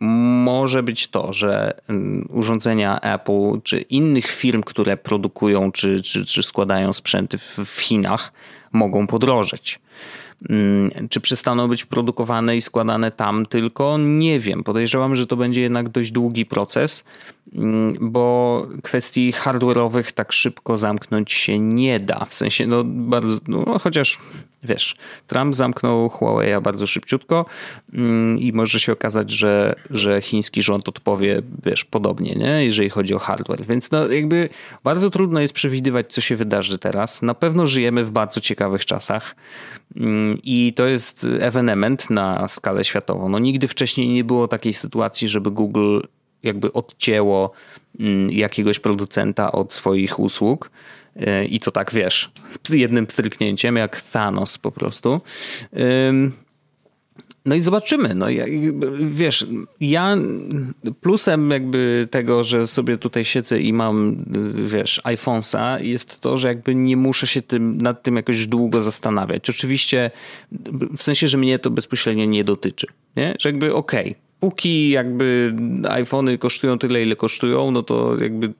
może 0.44 0.82
być 0.82 1.08
to, 1.08 1.32
że 1.32 1.80
mm, 1.88 2.28
urządzenia 2.30 3.00
Apple 3.00 3.60
czy 3.62 3.80
innych 3.80 4.26
firm, 4.26 4.62
które 4.62 4.96
produkują 4.96 5.72
czy, 5.72 6.02
czy, 6.02 6.24
czy 6.24 6.42
składają 6.42 6.92
sprzęty 6.92 7.38
w, 7.38 7.58
w 7.64 7.80
Chinach, 7.80 8.32
mogą 8.72 9.06
podrożeć. 9.06 9.80
Mm, 10.50 11.08
czy 11.08 11.20
przestaną 11.20 11.68
być 11.68 11.84
produkowane 11.84 12.56
i 12.56 12.62
składane 12.62 13.10
tam 13.10 13.46
tylko? 13.46 13.98
Nie 13.98 14.40
wiem. 14.40 14.64
Podejrzewam, 14.64 15.16
że 15.16 15.26
to 15.26 15.36
będzie 15.36 15.60
jednak 15.62 15.88
dość 15.88 16.10
długi 16.10 16.46
proces, 16.46 17.04
bo 18.00 18.66
kwestii 18.82 19.32
hardware'owych 19.32 20.12
tak 20.12 20.32
szybko 20.32 20.78
zamknąć 20.78 21.32
się 21.32 21.58
nie 21.58 22.00
da. 22.00 22.24
W 22.24 22.34
sensie, 22.34 22.66
no 22.66 22.84
bardzo, 22.84 23.38
no, 23.48 23.78
chociaż 23.78 24.18
wiesz, 24.64 24.96
Trump 25.26 25.54
zamknął 25.54 26.08
Huawei 26.08 26.60
bardzo 26.62 26.86
szybciutko 26.86 27.46
mm, 27.92 28.38
i 28.38 28.52
może 28.52 28.80
się 28.80 28.92
okazać, 28.92 29.30
że, 29.30 29.74
że 29.90 30.22
chiński 30.22 30.62
rząd 30.62 30.88
odpowie, 30.88 31.42
wiesz, 31.64 31.84
podobnie, 31.84 32.34
nie? 32.34 32.64
jeżeli 32.64 32.90
chodzi 32.90 33.14
o 33.14 33.18
hardware. 33.18 33.66
Więc 33.66 33.90
no 33.90 34.08
jakby 34.08 34.48
bardzo 34.84 35.10
trudno 35.10 35.40
jest 35.40 35.54
przewidywać, 35.54 36.12
co 36.12 36.20
się 36.20 36.36
wydarzy 36.36 36.78
teraz. 36.78 37.22
Na 37.22 37.34
pewno 37.34 37.66
żyjemy 37.66 38.04
w 38.04 38.10
bardzo 38.10 38.40
ciekawych 38.40 38.86
czasach 38.86 39.36
mm, 39.96 40.38
i 40.42 40.72
to 40.76 40.86
jest 40.86 41.26
ewenement 41.40 42.10
na 42.10 42.48
skalę 42.48 42.84
światową. 42.84 43.28
No 43.28 43.38
nigdy 43.38 43.68
wcześniej 43.68 44.08
nie 44.08 44.24
było 44.24 44.48
takiej 44.48 44.74
sytuacji, 44.74 45.28
żeby 45.28 45.50
Google 45.50 46.00
jakby 46.44 46.72
odcięło 46.72 47.52
mm, 48.00 48.30
jakiegoś 48.30 48.78
producenta 48.78 49.52
od 49.52 49.72
swoich 49.72 50.20
usług. 50.20 50.70
I 51.48 51.60
to 51.60 51.70
tak 51.70 51.92
wiesz, 51.92 52.30
jednym 52.70 53.06
stryknięciem, 53.10 53.76
jak 53.76 54.00
Thanos 54.00 54.58
po 54.58 54.72
prostu. 54.72 55.20
No 57.44 57.54
i 57.54 57.60
zobaczymy. 57.60 58.14
No, 58.14 58.26
wiesz, 59.00 59.46
ja 59.80 60.16
plusem 61.00 61.50
jakby 61.50 62.08
tego, 62.10 62.44
że 62.44 62.66
sobie 62.66 62.98
tutaj 62.98 63.24
siedzę 63.24 63.60
i 63.60 63.72
mam, 63.72 64.24
wiesz, 64.66 65.00
iPhone'a 65.04 65.82
jest 65.82 66.20
to, 66.20 66.36
że 66.36 66.48
jakby 66.48 66.74
nie 66.74 66.96
muszę 66.96 67.26
się 67.26 67.42
tym, 67.42 67.78
nad 67.78 68.02
tym 68.02 68.16
jakoś 68.16 68.46
długo 68.46 68.82
zastanawiać. 68.82 69.50
Oczywiście 69.50 70.10
w 70.96 71.02
sensie, 71.02 71.28
że 71.28 71.38
mnie 71.38 71.58
to 71.58 71.70
bezpośrednio 71.70 72.24
nie 72.24 72.44
dotyczy. 72.44 72.86
Nie? 73.16 73.34
Że 73.40 73.48
jakby 73.48 73.74
okej, 73.74 74.10
okay, 74.10 74.14
póki 74.44 74.90
jakby 74.90 75.54
iPhony 75.88 76.38
kosztują 76.38 76.78
tyle, 76.78 77.02
ile 77.02 77.16
kosztują, 77.16 77.70
no 77.70 77.82
to 77.82 78.20
jakby 78.20 78.52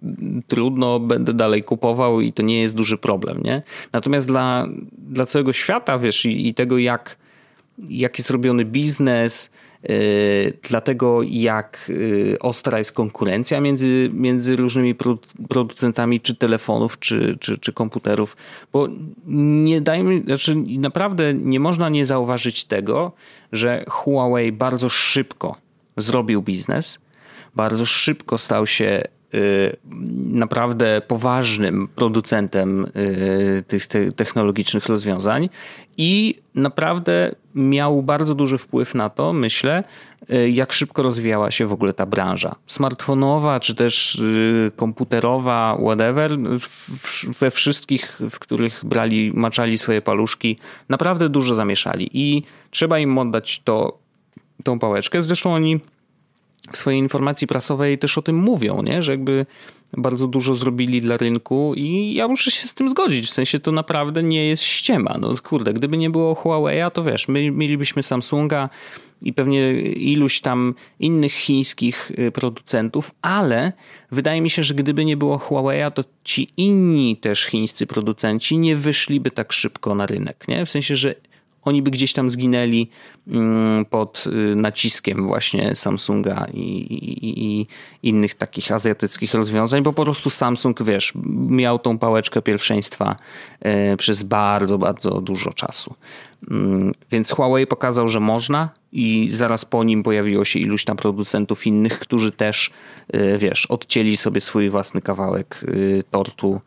trudno, 0.49 1.01
będę 1.01 1.33
dalej 1.35 1.63
kupował 1.63 2.21
i 2.21 2.33
to 2.33 2.43
nie 2.43 2.61
jest 2.61 2.77
duży 2.77 2.99
problem, 2.99 3.43
nie? 3.43 3.63
Natomiast 3.93 4.27
dla, 4.27 4.69
dla 4.99 5.27
całego 5.27 5.53
świata, 5.53 5.99
wiesz, 5.99 6.25
i, 6.25 6.49
i 6.49 6.55
tego 6.55 6.79
jak, 6.79 7.17
jak 7.89 8.19
jest 8.19 8.31
robiony 8.31 8.65
biznes, 8.65 9.51
yy, 9.83 11.29
jak 11.31 11.87
yy, 11.89 12.39
ostra 12.41 12.79
jest 12.79 12.93
konkurencja 12.93 13.61
między, 13.61 14.11
między 14.13 14.57
różnymi 14.57 14.95
producentami 15.49 16.21
czy 16.21 16.37
telefonów, 16.37 16.99
czy, 16.99 17.37
czy, 17.41 17.59
czy 17.59 17.73
komputerów, 17.73 18.37
bo 18.73 18.89
nie 19.27 19.81
dajmy, 19.81 20.23
znaczy 20.23 20.57
naprawdę 20.57 21.35
nie 21.35 21.61
można 21.61 21.89
nie 21.89 22.07
zauważyć 22.07 22.65
tego, 22.65 23.13
że 23.53 23.85
Huawei 23.89 24.53
bardzo 24.53 24.89
szybko 24.89 25.64
zrobił 25.97 26.43
biznes, 26.43 26.99
bardzo 27.55 27.87
szybko 27.87 28.39
stał 28.39 28.67
się 28.67 29.03
y, 29.35 29.77
naprawdę 30.27 31.03
poważnym 31.09 31.89
producentem 31.89 32.85
y, 32.85 33.65
tych 33.67 33.89
technologicznych 34.17 34.87
rozwiązań 34.87 35.49
i 35.97 36.35
naprawdę 36.55 37.35
miał 37.55 38.03
bardzo 38.03 38.35
duży 38.35 38.59
wpływ 38.59 38.95
na 38.95 39.11
to, 39.11 39.33
myślę, 39.33 39.85
y, 40.31 40.51
jak 40.51 40.73
szybko 40.73 41.03
rozwijała 41.03 41.51
się 41.51 41.67
w 41.67 41.73
ogóle 41.73 41.95
ta 41.95 42.07
branża. 42.07 42.55
Smartfonowa, 42.67 43.61
czy 43.61 43.75
też 43.75 44.23
komputerowa, 44.77 45.79
whatever, 45.81 46.39
we 47.41 47.51
wszystkich, 47.51 48.21
w 48.31 48.39
których 48.39 48.85
brali, 48.85 49.33
maczali 49.35 49.79
swoje 49.79 50.03
paluszki, 50.03 50.59
naprawdę 50.89 51.29
dużo 51.29 51.55
zamieszali 51.55 52.11
i 52.13 52.43
trzeba 52.71 52.99
im 52.99 53.19
oddać 53.19 53.61
to 53.61 54.04
tą 54.65 54.79
pałeczkę. 54.79 55.23
Zresztą 55.23 55.55
oni 55.55 55.81
w 56.73 56.77
swojej 56.77 57.01
informacji 57.01 57.47
prasowej 57.47 57.99
też 57.99 58.19
o 58.19 58.23
tym 58.23 58.37
mówią, 58.37 58.83
nie? 58.83 59.03
że 59.03 59.13
jakby 59.13 59.47
bardzo 59.97 60.27
dużo 60.27 60.55
zrobili 60.55 61.03
dla 61.03 61.17
rynku 61.17 61.73
i 61.77 62.15
ja 62.15 62.29
muszę 62.29 62.51
się 62.51 62.69
z 62.69 62.75
tym 62.75 62.89
zgodzić. 62.89 63.27
W 63.27 63.31
sensie 63.31 63.59
to 63.59 63.73
naprawdę 63.73 64.23
nie 64.23 64.49
jest 64.49 64.63
ściema. 64.63 65.17
No 65.21 65.35
kurde, 65.43 65.73
gdyby 65.73 65.97
nie 65.97 66.11
było 66.11 66.35
Huawei'a, 66.35 66.91
to 66.91 67.05
wiesz, 67.05 67.29
my 67.29 67.51
mielibyśmy 67.51 68.03
Samsunga 68.03 68.69
i 69.23 69.33
pewnie 69.33 69.73
iluś 69.83 70.41
tam 70.41 70.75
innych 71.01 71.33
chińskich 71.33 72.11
y, 72.19 72.33
producentów, 72.33 73.11
ale 73.23 73.73
wydaje 74.11 74.41
mi 74.41 74.51
się, 74.51 74.65
że 74.65 74.75
gdyby 74.75 75.05
nie 75.05 75.17
było 75.17 75.37
Huawei'a, 75.39 75.91
to 75.91 76.05
ci 76.25 76.49
inni 76.57 77.17
też 77.17 77.45
chińscy 77.45 77.87
producenci 77.87 78.59
nie 78.59 78.77
wyszliby 78.77 79.31
tak 79.31 79.53
szybko 79.53 79.95
na 79.95 80.07
rynek. 80.07 80.49
Nie? 80.49 80.67
W 80.67 80.71
sensie, 80.71 80.97
że 80.97 81.15
oni 81.65 81.83
by 81.83 81.91
gdzieś 81.91 82.13
tam 82.13 82.31
zginęli 82.31 82.91
mm, 83.29 83.85
pod 83.85 84.25
y, 84.27 84.57
naciskiem 84.57 85.27
właśnie 85.27 85.75
Samsunga 85.75 86.47
i, 86.53 86.61
i, 86.61 87.61
i, 87.61 87.67
innych 88.03 88.35
takich 88.35 88.73
azjatyckich 88.73 89.35
rozwiązań, 89.35 89.83
bo 89.83 89.93
po 89.93 90.05
prostu 90.05 90.31
Samsung, 90.31 90.83
wiesz, 90.83 91.13
miał 91.49 91.79
tą 91.79 91.99
pałeczkę 91.99 92.43
pierwszeństwa 92.43 93.17
e, 93.61 93.97
przez 93.97 94.23
bardzo, 94.23 94.79
bardzo 94.79 95.21
dużo 95.21 95.53
czasu. 95.53 95.95
Mm, 96.51 96.93
więc 97.11 97.31
Huawei 97.31 97.67
pokazał, 97.67 98.09
że 98.09 98.21
można 98.21 98.69
i 98.93 99.29
zaraz 99.31 99.65
po 99.65 99.85
nim 99.85 100.03
pojawiło 100.03 100.45
się 100.45 100.59
iluś 100.59 100.85
tam 100.85 100.97
producentów 100.97 101.67
innych, 101.67 101.99
którzy 101.99 102.33
też, 102.33 102.71
e, 103.13 103.39
wiesz, 103.39 103.67
odcięli 103.67 104.17
sobie 104.17 104.41
swój 104.41 104.71
własny 104.71 105.03
kawałek 105.03 105.61
y, 105.69 106.05
tortu 106.11 106.61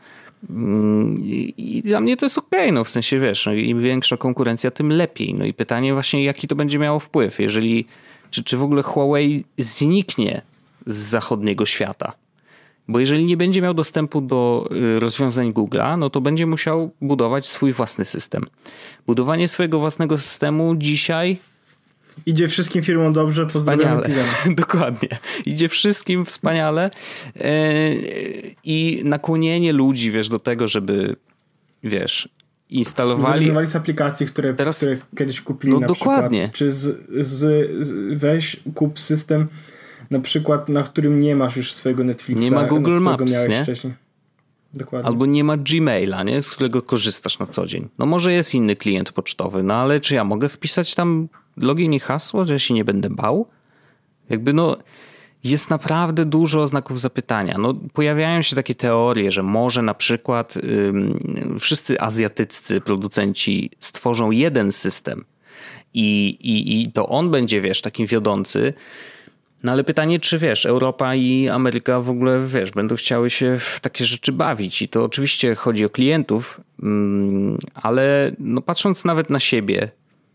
I 1.57 1.81
dla 1.85 2.01
mnie 2.01 2.17
to 2.17 2.25
jest 2.25 2.37
okej, 2.37 2.59
okay, 2.59 2.71
no 2.71 2.83
w 2.83 2.89
sensie 2.89 3.19
wiesz, 3.19 3.45
no, 3.45 3.53
im 3.53 3.81
większa 3.81 4.17
konkurencja, 4.17 4.71
tym 4.71 4.91
lepiej. 4.91 5.33
No 5.33 5.45
i 5.45 5.53
pytanie 5.53 5.93
właśnie, 5.93 6.23
jaki 6.23 6.47
to 6.47 6.55
będzie 6.55 6.79
miało 6.79 6.99
wpływ, 6.99 7.39
jeżeli, 7.39 7.85
czy, 8.29 8.43
czy 8.43 8.57
w 8.57 8.63
ogóle 8.63 8.83
Huawei 8.83 9.43
zniknie 9.57 10.41
z 10.85 10.95
zachodniego 10.95 11.65
świata. 11.65 12.13
Bo 12.87 12.99
jeżeli 12.99 13.25
nie 13.25 13.37
będzie 13.37 13.61
miał 13.61 13.73
dostępu 13.73 14.21
do 14.21 14.69
y, 14.71 14.99
rozwiązań 14.99 15.53
Google'a, 15.53 15.97
no 15.97 16.09
to 16.09 16.21
będzie 16.21 16.45
musiał 16.45 16.91
budować 17.01 17.47
swój 17.47 17.73
własny 17.73 18.05
system. 18.05 18.45
Budowanie 19.07 19.47
swojego 19.47 19.79
własnego 19.79 20.17
systemu 20.17 20.75
dzisiaj 20.75 21.37
Idzie 22.25 22.47
wszystkim 22.47 22.83
firmom 22.83 23.13
dobrze, 23.13 23.45
pozdrawiam 23.45 24.01
Dokładnie. 24.55 25.09
Idzie 25.45 25.69
wszystkim 25.69 26.25
wspaniale 26.25 26.89
e, 27.35 27.49
i 28.63 29.01
nakłonienie 29.03 29.73
ludzi, 29.73 30.11
wiesz, 30.11 30.29
do 30.29 30.39
tego, 30.39 30.67
żeby 30.67 31.15
wiesz, 31.83 32.29
instalowali... 32.69 33.33
Zrezygnowali 33.33 33.67
z 33.67 33.75
aplikacji, 33.75 34.27
które, 34.27 34.53
Teraz... 34.53 34.77
które 34.77 34.97
kiedyś 35.17 35.41
kupili 35.41 35.73
no, 35.73 35.79
na 35.79 35.87
dokładnie. 35.87 36.39
przykład. 36.39 36.57
Czy 36.57 36.71
z, 36.71 37.07
z, 37.19 37.69
z, 37.87 38.19
weź, 38.19 38.59
kup 38.75 38.99
system 38.99 39.47
na 40.11 40.19
przykład, 40.19 40.69
na 40.69 40.83
którym 40.83 41.19
nie 41.19 41.35
masz 41.35 41.57
już 41.57 41.73
swojego 41.73 42.03
Netflixa. 42.03 42.41
Nie 42.41 42.51
ma 42.51 42.63
Google 42.63 42.99
Maps, 42.99 43.47
nie? 43.49 43.63
Wcześniej. 43.63 44.06
Dokładnie. 44.73 45.07
Albo 45.07 45.25
nie 45.25 45.43
ma 45.43 45.57
Gmaila, 45.57 46.23
nie? 46.23 46.41
z 46.41 46.49
którego 46.49 46.81
korzystasz 46.81 47.39
na 47.39 47.47
co 47.47 47.65
dzień. 47.65 47.89
No 47.97 48.05
może 48.05 48.33
jest 48.33 48.55
inny 48.55 48.75
klient 48.75 49.11
pocztowy, 49.11 49.63
no 49.63 49.73
ale 49.73 50.01
czy 50.01 50.15
ja 50.15 50.23
mogę 50.23 50.49
wpisać 50.49 50.95
tam 50.95 51.29
login 51.57 51.93
i 51.93 51.99
hasło, 51.99 52.45
że 52.45 52.53
ja 52.53 52.59
się 52.59 52.73
nie 52.73 52.85
będę 52.85 53.09
bał? 53.09 53.47
Jakby 54.29 54.53
no 54.53 54.77
jest 55.43 55.69
naprawdę 55.69 56.25
dużo 56.25 56.67
znaków 56.67 56.99
zapytania. 56.99 57.57
No, 57.57 57.73
pojawiają 57.93 58.41
się 58.41 58.55
takie 58.55 58.75
teorie, 58.75 59.31
że 59.31 59.43
może 59.43 59.81
na 59.81 59.93
przykład 59.93 60.53
wszyscy 61.59 62.01
azjatyccy 62.01 62.81
producenci 62.81 63.71
stworzą 63.79 64.31
jeden 64.31 64.71
system 64.71 65.25
i, 65.93 66.27
i, 66.27 66.81
i 66.81 66.91
to 66.91 67.09
on 67.09 67.31
będzie, 67.31 67.61
wiesz, 67.61 67.81
takim 67.81 68.07
wiodący. 68.07 68.73
No 69.63 69.71
ale 69.71 69.83
pytanie, 69.83 70.19
czy 70.19 70.39
wiesz, 70.39 70.65
Europa 70.65 71.15
i 71.15 71.49
Ameryka 71.49 72.01
w 72.01 72.09
ogóle, 72.09 72.45
wiesz, 72.45 72.71
będą 72.71 72.95
chciały 72.95 73.29
się 73.29 73.57
w 73.59 73.79
takie 73.79 74.05
rzeczy 74.05 74.31
bawić. 74.31 74.81
I 74.81 74.87
to 74.87 75.03
oczywiście 75.03 75.55
chodzi 75.55 75.85
o 75.85 75.89
klientów, 75.89 76.61
mm, 76.83 77.57
ale 77.73 78.31
no 78.39 78.61
patrząc 78.61 79.05
nawet 79.05 79.29
na 79.29 79.39
siebie, 79.39 79.91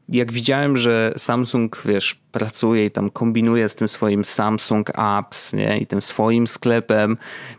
jak 0.09 0.33
widziałem, 0.33 0.77
że 0.77 1.15
Samsung, 1.17 1.83
wiesz, 1.85 2.15
pracuje 2.33 2.87
i 2.87 2.91
tam 2.91 3.11
kombinuje 3.11 3.69
z 3.69 3.75
tym 3.75 3.89
swoim 3.89 4.25
Samsung 4.25 4.91
Apps, 4.95 5.53
nie? 5.53 5.79
I 5.79 5.87
tym 5.87 6.01
swoim 6.01 6.47
sklepem 6.47 7.17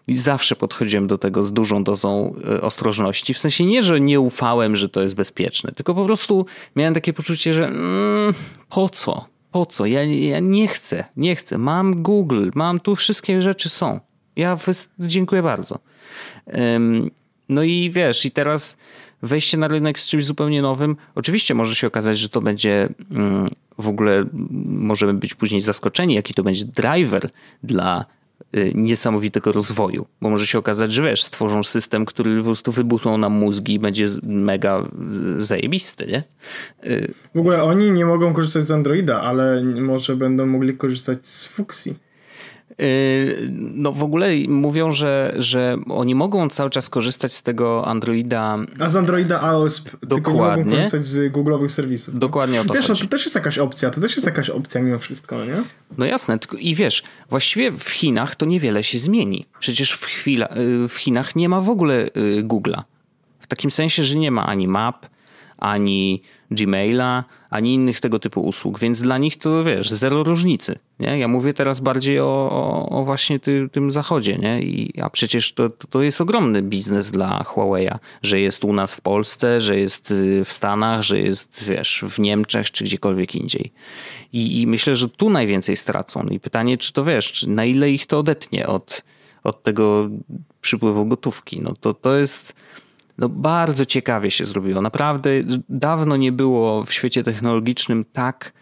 i 0.08 0.16
zawsze 0.16 0.56
podchodziłem 0.56 1.08
do 1.08 1.18
tego 1.18 1.44
z 1.44 1.54
dużą 1.54 1.84
dozą 1.84 2.36
e, 2.50 2.62
ostrożności. 2.62 3.34
W 3.34 3.40
sensie 3.40 3.66
nie, 3.66 3.82
że 3.82 4.02
nie 4.02 4.20
ufałem, 4.20 4.76
że 4.76 4.90
to 4.90 5.02
jest 5.02 5.16
bezpieczne, 5.16 5.72
tylko 5.72 5.96
po 5.96 6.06
prostu 6.06 6.46
miałem 6.76 6.94
takie 6.94 7.14
poczucie, 7.14 7.54
że 7.54 7.68
mm, 7.68 8.34
po 8.70 8.90
co? 8.90 9.33
Po 9.54 9.66
co? 9.66 9.86
Ja, 9.86 10.04
ja 10.04 10.40
nie 10.40 10.68
chcę, 10.68 11.04
nie 11.18 11.36
chcę. 11.36 11.58
Mam 11.58 12.04
Google, 12.04 12.50
mam 12.56 12.80
tu 12.80 12.96
wszystkie 12.96 13.42
rzeczy 13.42 13.70
są. 13.70 14.00
Ja 14.36 14.58
dziękuję 15.00 15.44
bardzo. 15.44 15.80
Um, 16.46 17.12
no 17.50 17.64
i 17.64 17.92
wiesz, 17.92 18.26
i 18.26 18.32
teraz 18.32 18.78
wejście 19.22 19.58
na 19.58 19.68
rynek 19.68 20.00
z 20.00 20.10
czymś 20.10 20.26
zupełnie 20.26 20.62
nowym. 20.62 20.96
Oczywiście 21.16 21.54
może 21.54 21.76
się 21.76 21.88
okazać, 21.88 22.20
że 22.20 22.30
to 22.30 22.42
będzie 22.42 22.90
mm, 23.12 23.50
w 23.78 23.88
ogóle, 23.88 24.26
możemy 24.66 25.14
być 25.14 25.34
później 25.34 25.62
zaskoczeni, 25.62 26.14
jaki 26.14 26.34
to 26.34 26.44
będzie 26.44 26.66
driver 26.66 27.30
dla 27.64 28.06
niesamowitego 28.76 29.52
rozwoju, 29.52 30.06
bo 30.22 30.30
może 30.30 30.48
się 30.48 30.58
okazać, 30.58 30.94
że 30.94 31.04
wiesz, 31.04 31.24
stworzą 31.24 31.64
system, 31.64 32.06
który 32.06 32.38
po 32.38 32.44
prostu 32.44 32.72
wybuchną 32.72 33.18
nam 33.18 33.34
mózgi 33.34 33.74
i 33.74 33.80
będzie 33.80 34.08
mega 34.24 34.88
zajebisty, 35.38 36.06
nie? 36.08 36.24
Y, 36.92 37.14
w 37.36 37.40
ogóle 37.40 37.64
oni 37.64 37.92
nie 37.92 38.06
mogą 38.06 38.34
korzystać 38.34 38.66
z 38.66 38.72
Androida, 38.72 39.22
ale 39.22 39.64
może 39.64 40.16
będą 40.16 40.46
mogli 40.46 40.78
korzystać 40.78 41.28
z 41.28 41.48
Fuxi. 41.48 41.96
Yy, 42.78 43.52
no 43.52 43.92
w 43.92 44.04
ogóle 44.04 44.30
mówią, 44.48 44.92
że, 44.92 45.34
że 45.38 45.78
oni 45.90 46.16
mogą 46.16 46.50
cały 46.50 46.70
czas 46.70 46.90
korzystać 46.90 47.34
z 47.34 47.44
tego 47.44 47.88
Androida. 47.88 48.58
A 48.80 48.90
z 48.90 48.96
Androida 48.96 49.42
AOSP, 49.42 49.90
Dokładnie. 50.02 50.16
tylko 50.16 50.34
mogą 50.34 50.70
korzystać 50.70 51.06
z 51.06 51.34
Google'owych 51.34 51.70
serwisów. 51.70 52.20
Dokładnie 52.20 52.62
o 52.62 52.66
to 52.66 52.74
Wiesz, 52.74 52.90
no, 52.90 52.96
to 52.96 53.08
też 53.08 53.24
jest 53.24 53.36
jakaś 53.36 53.58
opcja, 53.58 53.90
to 53.90 54.02
też 54.02 54.16
jest 54.16 54.26
jakaś 54.26 54.50
opcja 54.50 54.82
mimo 54.82 54.98
wszystko, 54.98 55.46
nie? 55.46 55.64
No 55.98 56.06
jasne, 56.06 56.40
i 56.60 56.76
wiesz, 56.76 57.04
właściwie 57.30 57.72
w 57.72 57.90
Chinach 57.90 58.36
to 58.36 58.46
niewiele 58.46 58.84
się 58.84 59.00
zmieni. 59.00 59.46
Przecież 59.60 59.92
w, 59.92 60.06
chwila, 60.06 60.50
yy, 60.56 60.88
w 60.88 60.96
Chinach 60.96 61.36
nie 61.36 61.50
ma 61.50 61.62
w 61.62 61.70
ogóle 61.70 62.10
yy, 62.16 62.44
Google'a. 62.44 62.82
W 63.40 63.48
takim 63.48 63.72
sensie, 63.72 64.04
że 64.04 64.16
nie 64.16 64.32
ma 64.32 64.46
ani 64.46 64.68
map, 64.68 65.06
ani 65.58 66.22
Gmaila, 66.56 67.24
ani 67.50 67.74
innych 67.74 68.00
tego 68.00 68.20
typu 68.20 68.42
usług, 68.42 68.80
więc 68.80 69.02
dla 69.02 69.18
nich 69.18 69.38
to 69.38 69.64
wiesz, 69.64 69.92
zero 69.92 70.24
różnicy. 70.24 70.80
Nie? 71.00 71.20
Ja 71.20 71.28
mówię 71.28 71.54
teraz 71.54 71.80
bardziej 71.80 72.20
o, 72.20 72.88
o, 72.90 73.04
właśnie 73.06 73.40
ty, 73.40 73.70
tym 73.72 73.92
zachodzie, 73.92 74.38
nie? 74.38 74.62
I, 74.62 75.02
a 75.02 75.10
przecież 75.10 75.54
to, 75.54 75.70
to 75.70 76.02
jest 76.02 76.22
ogromny 76.22 76.62
biznes 76.62 77.12
dla 77.12 77.44
Huawei'a, 77.44 77.98
że 78.22 78.40
jest 78.40 78.64
u 78.64 78.74
nas 78.74 78.96
w 78.96 79.02
Polsce, 79.02 79.62
że 79.62 79.80
jest 79.80 80.12
y, 80.12 80.46
w 80.46 80.54
Stanach, 80.54 81.02
że 81.02 81.20
jest 81.20 81.64
wiesz, 81.64 82.04
w 82.10 82.20
Niemczech 82.20 82.72
czy 82.72 82.84
gdziekolwiek 82.84 83.36
indziej. 83.36 83.72
I, 84.34 84.62
i 84.62 84.68
myślę, 84.68 84.96
że 84.96 85.10
tu 85.10 85.30
najwięcej 85.30 85.78
stracą. 85.78 86.28
I 86.28 86.40
pytanie, 86.40 86.78
czy 86.78 86.94
to 86.94 87.04
wiesz, 87.04 87.32
czy 87.32 87.50
na 87.50 87.66
ile 87.66 87.92
ich 87.92 88.06
to 88.06 88.20
odetnie 88.20 88.68
od, 88.68 89.04
od 89.44 89.64
tego 89.64 90.10
przypływu 90.62 91.06
gotówki. 91.06 91.62
No 91.62 91.74
to, 91.82 91.94
to 91.94 92.16
jest 92.16 92.56
no 93.18 93.30
bardzo 93.30 93.86
ciekawie 93.86 94.32
się 94.32 94.46
zrobiło. 94.46 94.82
Naprawdę 94.82 95.30
dawno 95.70 96.18
nie 96.18 96.32
było 96.32 96.84
w 96.84 96.94
świecie 96.94 97.24
technologicznym 97.24 98.06
tak 98.14 98.54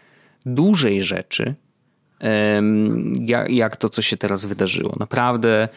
dużej 0.46 1.02
rzeczy, 1.02 1.54
jak, 3.48 3.76
to, 3.76 3.88
co 3.88 4.02
się 4.02 4.16
teraz 4.16 4.44
wydarzyło. 4.44 4.96
Naprawdę, 5.00 5.68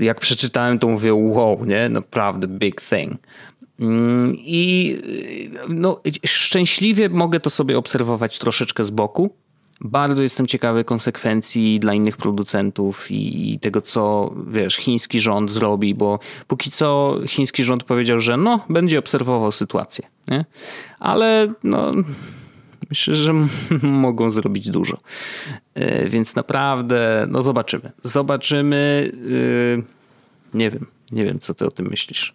jak 0.00 0.20
przeczytałem, 0.20 0.78
to 0.78 0.88
mówię, 0.88 1.14
wow, 1.14 1.64
nie? 1.64 1.88
Naprawdę 1.88 2.46
big 2.46 2.80
thing. 2.82 3.12
Mm, 3.80 4.32
I 4.36 4.96
no, 5.68 6.00
szczęśliwie 6.26 7.08
mogę 7.08 7.40
to 7.40 7.50
sobie 7.50 7.78
obserwować 7.78 8.38
troszeczkę 8.38 8.84
z 8.84 8.90
boku, 8.90 9.36
bardzo 9.80 10.22
jestem 10.22 10.46
ciekawy 10.46 10.84
konsekwencji 10.84 11.80
dla 11.80 11.94
innych 11.94 12.16
producentów 12.16 13.06
i 13.10 13.58
tego, 13.62 13.80
co 13.80 14.34
wiesz, 14.50 14.76
chiński 14.76 15.20
rząd 15.20 15.50
zrobi, 15.50 15.94
bo 15.94 16.18
póki 16.46 16.70
co 16.70 17.18
chiński 17.26 17.64
rząd 17.64 17.84
powiedział, 17.84 18.20
że 18.20 18.36
no, 18.36 18.64
będzie 18.68 18.98
obserwował 18.98 19.52
sytuację, 19.52 20.06
nie? 20.28 20.44
ale 20.98 21.52
no, 21.64 21.92
myślę, 22.90 23.14
że 23.14 23.32
mogą 23.82 24.30
zrobić 24.30 24.70
dużo. 24.70 24.98
E, 25.74 26.08
więc 26.08 26.36
naprawdę, 26.36 27.26
no 27.30 27.42
zobaczymy. 27.42 27.92
Zobaczymy. 28.02 29.12
E, 29.74 29.98
nie 30.54 30.70
wiem, 30.70 30.86
nie 31.12 31.24
wiem, 31.24 31.38
co 31.38 31.54
ty 31.54 31.66
o 31.66 31.70
tym 31.70 31.86
myślisz. 31.90 32.34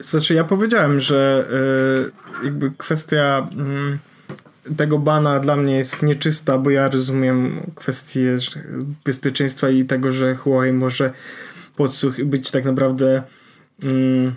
Znaczy, 0.00 0.34
ja 0.34 0.44
powiedziałem, 0.44 1.00
że 1.00 1.48
e, 2.42 2.44
jakby 2.44 2.72
kwestia 2.78 3.48
mm, 3.52 3.98
tego 4.76 4.98
bana 4.98 5.40
dla 5.40 5.56
mnie 5.56 5.76
jest 5.76 6.02
nieczysta, 6.02 6.58
bo 6.58 6.70
ja 6.70 6.88
rozumiem 6.88 7.60
kwestię 7.74 8.36
bezpieczeństwa 9.04 9.70
i 9.70 9.84
tego, 9.84 10.12
że 10.12 10.34
Huawei 10.34 10.72
może 10.72 11.12
podsłuch 11.76 12.24
być 12.24 12.50
tak 12.50 12.64
naprawdę 12.64 13.22
mm, 13.82 14.34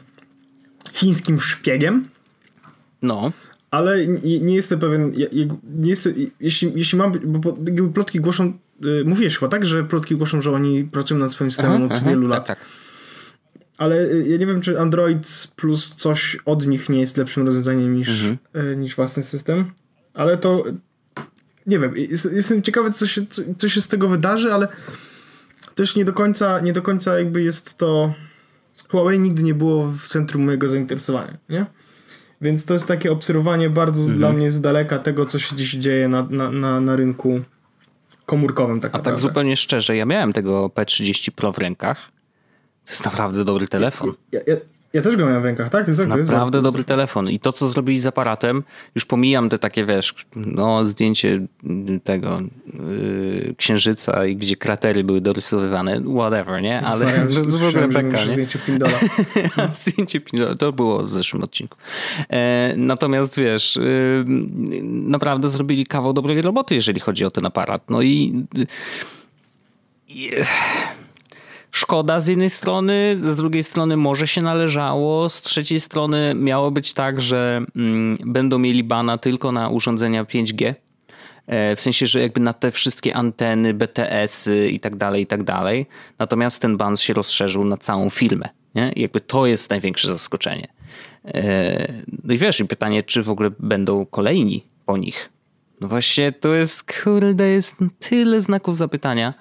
chińskim 0.94 1.40
szpiegiem. 1.40 2.10
No. 3.02 3.32
Ale 3.72 4.08
nie, 4.08 4.40
nie 4.40 4.56
jestem 4.56 4.80
pewien, 4.80 5.14
nie 5.78 5.90
jestem, 5.90 6.14
jeśli, 6.40 6.72
jeśli 6.76 6.98
mam, 6.98 7.12
bo 7.12 7.58
plotki 7.94 8.20
głoszą, 8.20 8.54
y, 8.86 9.04
mówiłeś 9.06 9.38
chyba 9.38 9.50
tak, 9.50 9.66
że 9.66 9.84
plotki 9.84 10.16
głoszą, 10.16 10.42
że 10.42 10.52
oni 10.52 10.84
pracują 10.84 11.20
nad 11.20 11.32
swoim 11.32 11.52
systemem 11.52 11.84
od 11.84 12.04
wielu 12.04 12.22
tak, 12.22 12.32
lat. 12.32 12.48
Tak, 12.48 12.60
tak. 12.60 12.68
Ale 13.78 14.12
y, 14.12 14.26
ja 14.28 14.38
nie 14.38 14.46
wiem, 14.46 14.62
czy 14.62 14.80
Android 14.80 15.48
plus 15.56 15.96
coś 15.96 16.38
od 16.46 16.68
nich 16.68 16.90
nie 16.90 17.00
jest 17.00 17.18
lepszym 17.18 17.46
rozwiązaniem 17.46 17.96
niż, 17.96 18.10
mhm. 18.10 18.38
Y, 18.72 18.78
niż 18.78 18.96
własny 18.96 19.24
system 19.24 19.72
ale 20.18 20.38
to 20.38 20.64
nie 21.68 21.80
wiem, 21.80 21.94
jestem 22.34 22.62
ciekawy, 22.62 22.92
co 22.92 23.08
się, 23.08 23.22
co 23.58 23.70
się 23.70 23.82
z 23.82 23.88
tego 23.88 24.08
wydarzy, 24.08 24.54
ale 24.54 24.68
też 25.76 25.96
nie 25.96 26.06
do 26.06 26.14
końca, 26.14 26.60
nie 26.60 26.74
do 26.74 26.82
końca 26.82 27.18
jakby 27.18 27.44
jest 27.44 27.78
to. 27.78 28.14
Huawei 28.90 29.20
nigdy 29.20 29.44
nie 29.44 29.54
było 29.54 29.88
w 29.88 30.08
centrum 30.08 30.44
mojego 30.44 30.70
zainteresowania, 30.70 31.38
nie? 31.50 31.66
Więc 32.42 32.66
to 32.66 32.74
jest 32.74 32.88
takie 32.88 33.12
obserwowanie 33.12 33.70
bardzo 33.70 34.02
mhm. 34.02 34.18
dla 34.18 34.34
mnie 34.34 34.52
z 34.52 34.62
daleka 34.62 35.00
tego, 35.00 35.26
co 35.26 35.40
się 35.40 35.56
dziś 35.56 35.74
dzieje 35.74 36.08
na, 36.08 36.28
na, 36.30 36.52
na, 36.52 36.82
na 36.82 36.96
rynku 36.96 37.42
komórkowym. 38.26 38.80
Tak 38.80 38.96
A 38.96 39.00
tak 39.00 39.20
zupełnie 39.20 39.58
szczerze, 39.58 39.96
ja 39.96 40.06
miałem 40.06 40.34
tego 40.34 40.68
P30 40.68 41.32
Pro 41.32 41.52
w 41.52 41.58
rękach. 41.58 42.12
To 42.86 42.92
jest 42.92 43.06
naprawdę 43.06 43.46
dobry 43.46 43.68
telefon. 43.68 44.14
Ja, 44.32 44.40
ja, 44.48 44.56
ja 44.94 45.02
też 45.02 45.16
go 45.16 45.26
miałem 45.26 45.42
w 45.42 45.46
rękach, 45.46 45.70
tak? 45.70 45.86
To 45.86 45.92
jest, 45.92 46.10
to 46.10 46.18
jest 46.18 46.30
naprawdę 46.30 46.62
dobry 46.62 46.84
telefon. 46.84 47.30
I 47.30 47.40
to, 47.40 47.54
co 47.54 47.68
zrobili 47.68 48.00
z 48.00 48.06
aparatem, 48.06 48.64
już 48.96 49.06
pomijam 49.06 49.50
te 49.50 49.60
takie, 49.60 49.86
wiesz, 49.86 50.16
no, 50.36 50.86
zdjęcie 50.86 51.48
tego 52.04 52.40
yy, 52.74 53.56
księżyca 53.58 54.26
i 54.26 54.36
gdzie 54.36 54.56
kratery 54.56 55.04
były 55.04 55.22
dorysowywane, 55.22 56.02
whatever, 56.16 56.62
nie? 56.62 56.82
Ale 56.82 57.06
to 57.34 57.40
jest 57.40 57.58
w 57.58 57.68
ogóle 57.68 57.88
beka, 57.88 58.26
nie? 58.26 58.32
Zdjęcie 58.32 58.60
Pindola. 58.60 59.00
zdjęcie 59.84 60.20
Pindola, 60.20 60.56
to 60.56 60.74
było 60.74 61.04
w 61.04 61.12
zeszłym 61.12 61.44
odcinku. 61.44 61.78
E, 62.30 62.74
natomiast, 62.78 63.38
wiesz, 63.38 63.76
yy, 63.76 64.26
naprawdę 64.84 65.50
zrobili 65.50 65.86
kawał 65.86 66.14
dobrej 66.14 66.42
roboty, 66.42 66.76
jeżeli 66.76 67.00
chodzi 67.00 67.26
o 67.26 67.32
ten 67.32 67.46
aparat. 67.46 67.90
No 67.90 68.02
i... 68.02 68.46
Yy, 70.10 70.46
szkoda 71.78 72.22
z 72.22 72.28
jednej 72.28 72.50
strony, 72.50 73.18
z 73.22 73.36
drugiej 73.36 73.64
strony 73.64 73.98
może 73.98 74.28
się 74.28 74.42
należało, 74.42 75.30
z 75.30 75.42
trzeciej 75.42 75.80
strony 75.80 76.36
miało 76.36 76.72
być 76.72 76.94
tak, 76.94 77.22
że 77.22 77.66
mm, 77.76 78.18
będą 78.26 78.60
mieli 78.60 78.84
bana 78.84 79.18
tylko 79.18 79.52
na 79.52 79.70
urządzenia 79.70 80.24
5G. 80.24 80.74
E, 81.48 81.76
w 81.76 81.82
sensie, 81.82 82.08
że 82.08 82.22
jakby 82.22 82.40
na 82.40 82.54
te 82.54 82.72
wszystkie 82.72 83.16
anteny, 83.16 83.74
BTS-y 83.74 84.70
i 84.70 84.80
tak 84.80 84.96
dalej, 84.96 85.24
i 85.24 85.28
tak 85.28 85.44
dalej. 85.44 85.86
Natomiast 86.20 86.62
ten 86.62 86.78
ban 86.78 86.98
się 86.98 87.14
rozszerzył 87.14 87.64
na 87.64 87.78
całą 87.78 88.10
firmę. 88.10 88.50
Nie? 88.76 88.92
I 88.96 89.02
jakby 89.02 89.22
to 89.22 89.46
jest 89.46 89.70
największe 89.70 90.08
zaskoczenie. 90.08 90.68
E, 91.26 91.94
no 92.24 92.34
i 92.34 92.38
wiesz, 92.38 92.64
pytanie, 92.70 93.04
czy 93.04 93.24
w 93.24 93.30
ogóle 93.30 93.52
będą 93.60 94.06
kolejni 94.06 94.64
po 94.86 94.98
nich. 94.98 95.30
No 95.82 95.88
właśnie, 95.88 96.32
to 96.32 96.54
jest, 96.54 96.94
kurde, 97.04 97.50
jest 97.50 97.76
tyle 98.00 98.42
znaków 98.42 98.78
zapytania, 98.78 99.34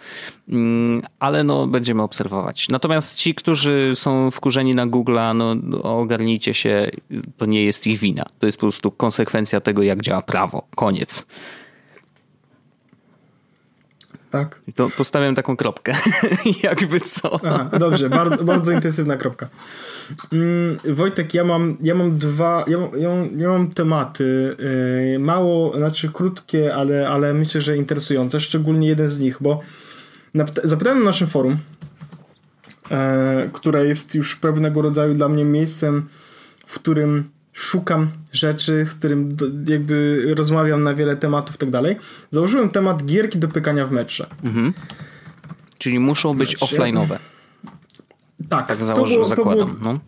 mm, 0.49 1.03
ale 1.19 1.45
no 1.45 1.67
będziemy 1.67 2.03
obserwować. 2.03 2.69
Natomiast 2.69 3.15
ci, 3.15 3.35
którzy 3.35 3.93
są 3.95 4.31
wkurzeni 4.31 4.75
na 4.75 4.87
Google'a, 4.87 5.35
no 5.35 5.83
ogarnijcie 5.83 6.55
się, 6.55 6.91
to 7.37 7.47
nie 7.47 7.65
jest 7.65 7.87
ich 7.87 7.99
wina. 7.99 8.25
To 8.39 8.47
jest 8.47 8.59
po 8.59 8.61
prostu 8.61 8.91
konsekwencja 8.91 9.61
tego, 9.61 9.83
jak 9.83 10.03
działa 10.03 10.23
prawo. 10.23 10.67
Koniec. 10.77 11.27
Tak. 14.31 14.61
I 14.69 14.73
to 14.73 14.89
postawiam 14.97 15.35
taką 15.35 15.57
kropkę. 15.57 15.95
Jakby 16.63 17.01
co. 17.01 17.39
Aha, 17.47 17.71
dobrze, 17.79 18.11
bardzo, 18.11 18.45
bardzo 18.45 18.73
intensywna 18.73 19.17
kropka. 19.17 19.49
Mm, 20.33 20.77
Wojtek, 20.95 21.35
ja 21.35 21.45
mam, 21.45 21.77
ja 21.81 21.95
mam 21.95 22.19
dwa, 22.19 22.65
ja 22.69 22.79
mam, 22.79 23.01
ja 23.01 23.09
mam, 23.09 23.39
ja 23.39 23.49
mam 23.49 23.69
tematy, 23.69 24.57
yy, 25.13 25.19
mało, 25.19 25.77
znaczy 25.77 26.09
krótkie, 26.13 26.75
ale, 26.75 27.09
ale 27.09 27.35
myślę, 27.35 27.61
że 27.61 27.77
interesujące, 27.77 28.41
szczególnie 28.41 28.89
jeden 28.89 29.09
z 29.09 29.19
nich, 29.19 29.37
bo 29.41 29.61
zapytałem 30.65 30.99
na 30.99 31.05
naszym 31.05 31.29
forum, 31.29 31.57
yy, 32.91 32.97
które 33.53 33.87
jest 33.87 34.15
już 34.15 34.37
pewnego 34.37 34.83
rodzaju 34.83 35.15
dla 35.15 35.29
mnie 35.29 35.45
miejscem, 35.45 36.09
w 36.67 36.75
którym 36.75 37.36
szukam 37.57 38.09
rzeczy, 38.33 38.85
w 38.85 38.99
którym 38.99 39.33
jakby 39.69 40.25
rozmawiam 40.37 40.83
na 40.83 40.95
wiele 40.95 41.17
tematów 41.17 41.55
i 41.55 41.59
tak 41.59 41.71
dalej. 41.71 41.97
Założyłem 42.31 42.69
temat 42.69 43.05
gierki 43.05 43.39
do 43.39 43.49
pykania 43.49 43.87
w 43.87 43.91
metrze. 43.91 44.27
Mhm. 44.45 44.73
Czyli 45.79 45.99
muszą 45.99 46.35
być 46.35 46.59
znaczy, 46.59 46.77
offline'owe. 46.77 47.19
Tak, 48.49 48.67
tak 48.67 48.85
założę, 48.85 49.15
było, 49.15 49.25
zakładam. 49.25 49.77
Było, 49.77 49.93
no. 49.93 50.01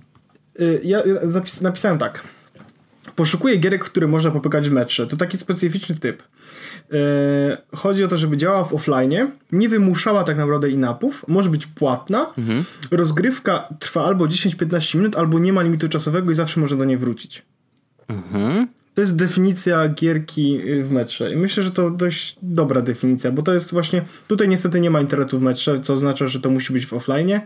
Y, 0.61 0.81
ja 0.85 1.03
zapis, 1.23 1.61
napisałem 1.61 1.99
tak. 1.99 2.23
Poszukuję 3.19 3.57
gierek, 3.57 3.85
w 3.85 3.91
które 3.91 4.07
można 4.07 4.31
popykać 4.31 4.69
w 4.69 4.73
metrze. 4.73 5.07
To 5.07 5.17
taki 5.17 5.39
specyficzny 5.39 5.97
typ. 5.97 6.23
E, 6.93 6.97
chodzi 7.77 8.05
o 8.05 8.09
to, 8.09 8.17
żeby 8.17 8.37
działała 8.37 8.65
w 8.65 8.75
offline, 8.75 9.31
nie 9.53 9.69
wymuszała 9.69 10.25
tak 10.25 10.37
naprawdę 10.37 10.71
inapów, 10.71 11.25
może 11.29 11.51
być 11.51 11.67
płatna. 11.67 12.33
Mhm. 12.39 12.65
Rozgrywka 12.91 13.69
trwa 13.79 14.05
albo 14.05 14.25
10-15 14.25 14.95
minut, 14.99 15.17
albo 15.17 15.39
nie 15.39 15.53
ma 15.53 15.63
limitu 15.63 15.89
czasowego 15.89 16.31
i 16.31 16.35
zawsze 16.35 16.61
można 16.61 16.77
do 16.77 16.85
niej 16.85 16.97
wrócić. 16.97 17.43
Mhm. 18.09 18.69
To 18.95 19.01
jest 19.01 19.17
definicja 19.17 19.89
gierki 19.89 20.61
w 20.83 20.91
metrze. 20.91 21.33
I 21.33 21.37
myślę, 21.37 21.63
że 21.63 21.71
to 21.71 21.91
dość 21.91 22.37
dobra 22.43 22.83
definicja, 22.83 23.33
bo 23.33 23.43
to 23.43 23.55
jest 23.55 23.73
właśnie. 23.73 24.05
Tutaj 24.29 24.49
niestety 24.49 24.81
nie 24.81 24.91
ma 24.91 25.01
internetu 25.01 25.39
w 25.39 25.43
metrze, 25.43 25.81
co 25.81 25.95
oznacza, 25.95 26.27
że 26.27 26.41
to 26.41 26.51
musi 26.51 26.73
być 26.73 26.87
w 26.87 26.93
offline. 26.93 27.41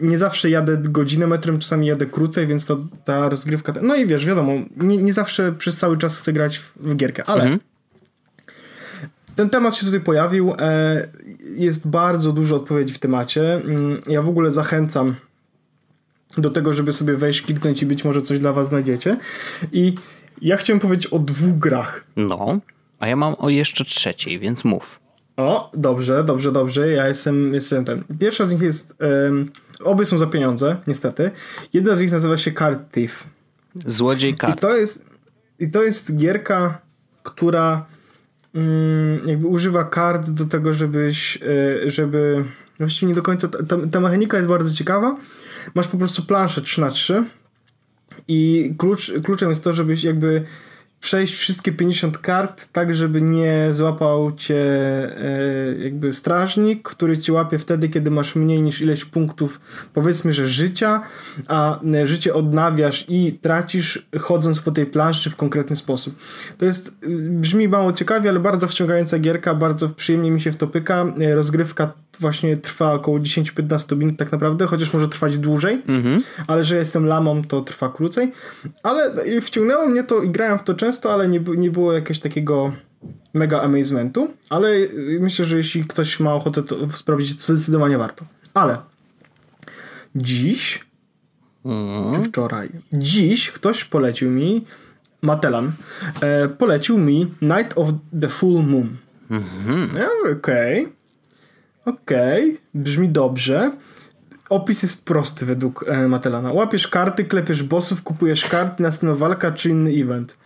Nie 0.00 0.18
zawsze 0.18 0.50
jadę 0.50 0.76
godzinę 0.82 1.26
metrem, 1.26 1.58
czasami 1.58 1.86
jadę 1.86 2.06
krócej, 2.06 2.46
więc 2.46 2.66
to 2.66 2.78
ta 3.04 3.28
rozgrywka. 3.28 3.72
No 3.82 3.96
i 3.96 4.06
wiesz, 4.06 4.26
wiadomo, 4.26 4.52
nie, 4.76 4.96
nie 4.96 5.12
zawsze 5.12 5.52
przez 5.52 5.76
cały 5.76 5.98
czas 5.98 6.18
chcę 6.18 6.32
grać 6.32 6.58
w, 6.58 6.72
w 6.76 6.96
gierkę, 6.96 7.24
ale. 7.26 7.42
Mhm. 7.42 7.60
Ten 9.36 9.50
temat 9.50 9.76
się 9.76 9.86
tutaj 9.86 10.00
pojawił. 10.00 10.54
E, 10.58 11.08
jest 11.56 11.88
bardzo 11.88 12.32
dużo 12.32 12.56
odpowiedzi 12.56 12.94
w 12.94 12.98
temacie. 12.98 13.54
Mm, 13.54 14.00
ja 14.06 14.22
w 14.22 14.28
ogóle 14.28 14.50
zachęcam 14.50 15.14
do 16.38 16.50
tego, 16.50 16.72
żeby 16.72 16.92
sobie 16.92 17.16
wejść, 17.16 17.42
kliknąć 17.42 17.82
i 17.82 17.86
być 17.86 18.04
może 18.04 18.22
coś 18.22 18.38
dla 18.38 18.52
was 18.52 18.68
znajdziecie. 18.68 19.16
I 19.72 19.94
ja 20.42 20.56
chciałem 20.56 20.80
powiedzieć 20.80 21.06
o 21.06 21.18
dwóch 21.18 21.58
grach. 21.58 22.04
No, 22.16 22.60
a 22.98 23.06
ja 23.06 23.16
mam 23.16 23.34
o 23.38 23.48
jeszcze 23.48 23.84
trzeciej, 23.84 24.38
więc 24.38 24.64
mów. 24.64 25.00
O, 25.36 25.70
dobrze, 25.74 26.24
dobrze, 26.24 26.52
dobrze. 26.52 26.88
Ja 26.88 27.08
jestem, 27.08 27.54
jestem 27.54 27.84
ten. 27.84 28.04
Pierwsza 28.20 28.44
z 28.44 28.52
nich 28.52 28.62
jest. 28.62 28.94
Um, 29.26 29.52
obie 29.84 30.06
są 30.06 30.18
za 30.18 30.26
pieniądze, 30.26 30.76
niestety. 30.86 31.30
Jedna 31.72 31.96
z 31.96 32.00
nich 32.00 32.12
nazywa 32.12 32.36
się 32.36 32.52
Card 32.52 32.92
Thief. 32.92 33.24
Złodziej 33.86 34.34
kart. 34.34 34.58
I 34.58 34.60
to 34.60 34.76
jest, 34.76 35.06
i 35.58 35.70
to 35.70 35.82
jest 35.82 36.16
gierka, 36.16 36.78
która 37.22 37.86
um, 38.54 39.20
jakby 39.26 39.46
używa 39.46 39.84
kart 39.84 40.30
do 40.30 40.44
tego, 40.44 40.74
żebyś, 40.74 41.36
e, 41.36 41.90
żeby. 41.90 42.44
Właściwie 42.78 43.08
nie 43.08 43.14
do 43.14 43.22
końca. 43.22 43.48
Ta, 43.48 43.76
ta 43.92 44.00
mechanika 44.00 44.36
jest 44.36 44.48
bardzo 44.48 44.74
ciekawa 44.74 45.16
masz 45.74 45.88
po 45.88 45.98
prostu 45.98 46.22
planszę 46.22 46.62
3 46.62 46.80
na 46.80 46.90
3 46.90 47.24
i 48.28 48.72
klucz, 48.78 49.12
kluczem 49.24 49.50
jest 49.50 49.64
to, 49.64 49.72
żebyś 49.72 50.04
jakby 50.04 50.44
przejść 51.00 51.34
wszystkie 51.34 51.72
50 51.72 52.18
kart 52.18 52.68
tak, 52.72 52.94
żeby 52.94 53.22
nie 53.22 53.68
złapał 53.72 54.32
cię 54.32 54.56
e, 54.56 55.74
jakby 55.84 56.12
strażnik, 56.12 56.82
który 56.82 57.18
ci 57.18 57.32
łapie 57.32 57.58
wtedy, 57.58 57.88
kiedy 57.88 58.10
masz 58.10 58.36
mniej 58.36 58.62
niż 58.62 58.80
ileś 58.80 59.04
punktów, 59.04 59.60
powiedzmy, 59.94 60.32
że 60.32 60.48
życia, 60.48 61.02
a 61.48 61.80
e, 61.84 62.06
życie 62.06 62.34
odnawiasz 62.34 63.04
i 63.08 63.38
tracisz 63.42 64.06
chodząc 64.20 64.60
po 64.60 64.70
tej 64.70 64.86
planszy 64.86 65.30
w 65.30 65.36
konkretny 65.36 65.76
sposób. 65.76 66.16
To 66.58 66.64
jest, 66.64 66.96
brzmi 67.30 67.68
mało 67.68 67.92
ciekawie, 67.92 68.30
ale 68.30 68.40
bardzo 68.40 68.68
wciągająca 68.68 69.18
gierka, 69.18 69.54
bardzo 69.54 69.88
przyjemnie 69.88 70.30
mi 70.30 70.40
się 70.40 70.52
w 70.52 70.56
to 70.56 70.66
pyka. 70.66 71.06
E, 71.20 71.34
rozgrywka 71.34 71.92
właśnie 72.20 72.56
trwa 72.56 72.92
około 72.92 73.18
10-15 73.18 73.96
minut 73.96 74.16
tak 74.18 74.32
naprawdę, 74.32 74.66
chociaż 74.66 74.92
może 74.92 75.08
trwać 75.08 75.38
dłużej, 75.38 75.82
mhm. 75.88 76.22
ale 76.46 76.64
że 76.64 76.76
jestem 76.76 77.06
lamą, 77.06 77.42
to 77.42 77.60
trwa 77.60 77.88
krócej. 77.88 78.32
Ale 78.82 79.14
wciągnęło 79.40 79.86
mnie 79.86 80.04
to 80.04 80.22
i 80.22 80.30
grałem 80.30 80.58
w 80.58 80.62
to 80.62 80.74
często, 80.74 81.12
ale 81.12 81.28
nie, 81.28 81.40
nie 81.56 81.70
było 81.70 81.92
jakiegoś 81.92 82.20
takiego 82.20 82.72
mega 83.34 83.60
amazementu, 83.60 84.28
ale 84.50 84.68
y, 84.68 85.18
myślę, 85.20 85.44
że 85.44 85.56
jeśli 85.56 85.84
ktoś 85.84 86.20
ma 86.20 86.34
ochotę 86.34 86.62
to 86.62 86.90
sprawdzić, 86.90 87.46
to 87.46 87.54
zdecydowanie 87.54 87.98
warto. 87.98 88.24
Ale 88.54 88.78
dziś 90.14 90.84
mhm. 91.64 92.14
czy 92.14 92.28
wczoraj, 92.28 92.68
dziś 92.92 93.50
ktoś 93.50 93.84
polecił 93.84 94.30
mi 94.30 94.64
Matelan 95.22 95.72
e, 96.20 96.48
polecił 96.48 96.98
mi 96.98 97.34
Night 97.42 97.78
of 97.78 97.88
the 98.20 98.28
Full 98.28 98.62
Moon. 98.64 98.96
Mhm. 99.30 99.96
Ja 99.96 100.08
okej. 100.32 100.82
Okay. 100.82 100.99
Okej, 101.84 102.44
okay, 102.44 102.60
brzmi 102.74 103.08
dobrze. 103.08 103.72
Opis 104.48 104.82
jest 104.82 105.04
prosty 105.04 105.46
według 105.46 105.84
e, 105.88 106.08
Matelana. 106.08 106.52
Łapiesz 106.52 106.88
karty, 106.88 107.24
klepiesz 107.24 107.62
bossów, 107.62 108.02
kupujesz 108.02 108.44
karty, 108.44 108.82
następna 108.82 109.14
walka 109.14 109.52
czy 109.52 109.70
inny 109.70 109.90
event. 109.90 110.36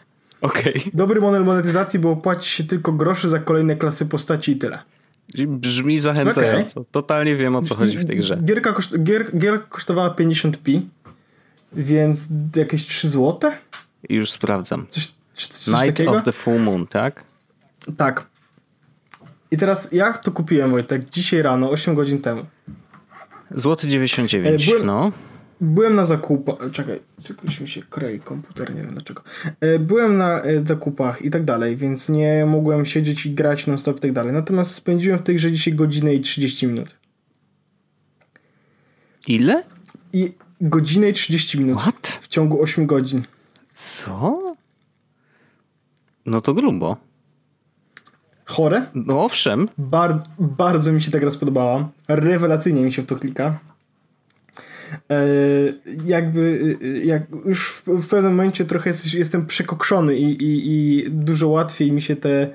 Okej. 0.41 0.75
Okay. 0.79 0.91
Dobry 0.95 1.21
model 1.21 1.45
monetyzacji, 1.45 1.99
bo 1.99 2.17
płaci 2.17 2.51
się 2.51 2.65
tylko 2.65 2.93
groszy 2.93 3.29
za 3.29 3.39
kolejne 3.39 3.77
klasy 3.77 4.07
postaci 4.07 4.53
i 4.53 4.57
tyle. 4.57 4.79
Brzmi 5.47 5.99
zachęcająco. 5.99 6.81
Okay. 6.81 6.93
Totalnie 6.93 7.37
wiem 7.37 7.57
o 7.57 7.63
co 7.63 7.75
chodzi 7.75 7.99
w 7.99 8.07
tej 8.07 8.17
grze. 8.17 8.39
Gierka, 8.45 8.73
koszt, 8.73 9.03
gier, 9.03 9.39
gier 9.39 9.69
kosztowała 9.69 10.11
50p, 10.11 10.81
więc 11.73 12.29
jakieś 12.57 12.87
3 12.87 13.09
złote? 13.09 13.53
Już 14.09 14.31
sprawdzam. 14.31 14.87
Coś, 14.89 15.13
coś 15.35 15.75
Night 15.75 15.87
takiego? 15.87 16.13
of 16.13 16.25
the 16.25 16.33
Full 16.33 16.61
Moon, 16.61 16.87
tak? 16.87 17.25
Tak. 17.97 18.27
I 19.55 19.57
teraz 19.57 19.93
ja 19.93 20.13
to 20.13 20.33
kupiłem, 20.33 20.71
Wojtek, 20.71 21.11
dzisiaj 21.11 21.43
rano, 21.43 21.71
8 21.71 21.95
godzin 21.95 22.21
temu. 22.21 22.45
Złoty 23.51 23.89
99, 23.89 24.67
byłem, 24.67 24.87
no. 24.87 25.13
Byłem 25.61 25.95
na 25.95 26.05
zakupach, 26.05 26.57
czekaj, 26.73 27.01
coś 27.47 27.61
mi 27.61 27.69
się 27.69 27.83
krei 27.83 28.21
komputer, 28.21 28.75
nie 28.75 28.81
wiem 28.81 28.91
dlaczego. 28.91 29.23
E, 29.61 29.79
byłem 29.79 30.17
na 30.17 30.43
e, 30.43 30.67
zakupach 30.67 31.23
i 31.23 31.31
tak 31.31 31.45
dalej, 31.45 31.77
więc 31.77 32.09
nie 32.09 32.47
mogłem 32.47 32.85
siedzieć 32.85 33.27
i 33.27 33.35
grać 33.35 33.67
non 33.67 33.79
stop 33.79 33.99
i 33.99 34.01
tak 34.01 34.13
dalej. 34.13 34.33
Natomiast 34.33 34.75
spędziłem 34.75 35.19
w 35.19 35.23
tej 35.23 35.37
grze 35.37 35.53
dzisiaj 35.53 35.75
godzinę 35.75 36.15
i 36.15 36.21
30 36.21 36.67
minut. 36.67 36.97
Ile? 39.27 39.65
I 40.13 40.33
godzinę 40.61 41.09
i 41.09 41.13
30 41.13 41.61
minut. 41.61 41.79
What? 41.81 42.19
W 42.23 42.29
ciągu 42.29 42.63
8 42.63 42.87
godzin. 42.87 43.23
Co? 43.75 44.55
No 46.27 46.41
to 46.41 46.55
grubo. 46.55 47.14
Chore? 48.45 48.87
No 48.95 49.25
owszem. 49.25 49.69
Bardzo, 49.79 50.25
bardzo 50.39 50.93
mi 50.93 51.03
się 51.03 51.11
ta 51.11 51.19
gra 51.19 51.31
spodobała. 51.31 51.89
Rewelacyjnie 52.09 52.83
mi 52.83 52.93
się 52.93 53.03
w 53.03 53.07
to 53.07 53.17
klika. 53.17 53.59
E, 55.11 55.27
jakby 56.05 56.77
e, 56.83 56.89
jak 57.05 57.23
już 57.45 57.69
w, 57.69 57.85
w, 57.87 58.09
pewnym 58.09 58.33
momencie 58.33 58.65
trochę 58.65 58.91
jest, 58.91 59.15
jestem 59.15 59.47
przekokszony 59.47 60.17
i, 60.17 60.43
i, 60.45 60.73
i, 60.73 61.11
dużo 61.11 61.49
łatwiej 61.49 61.93
mi 61.93 62.03
się 62.03 62.17
te 62.17 62.49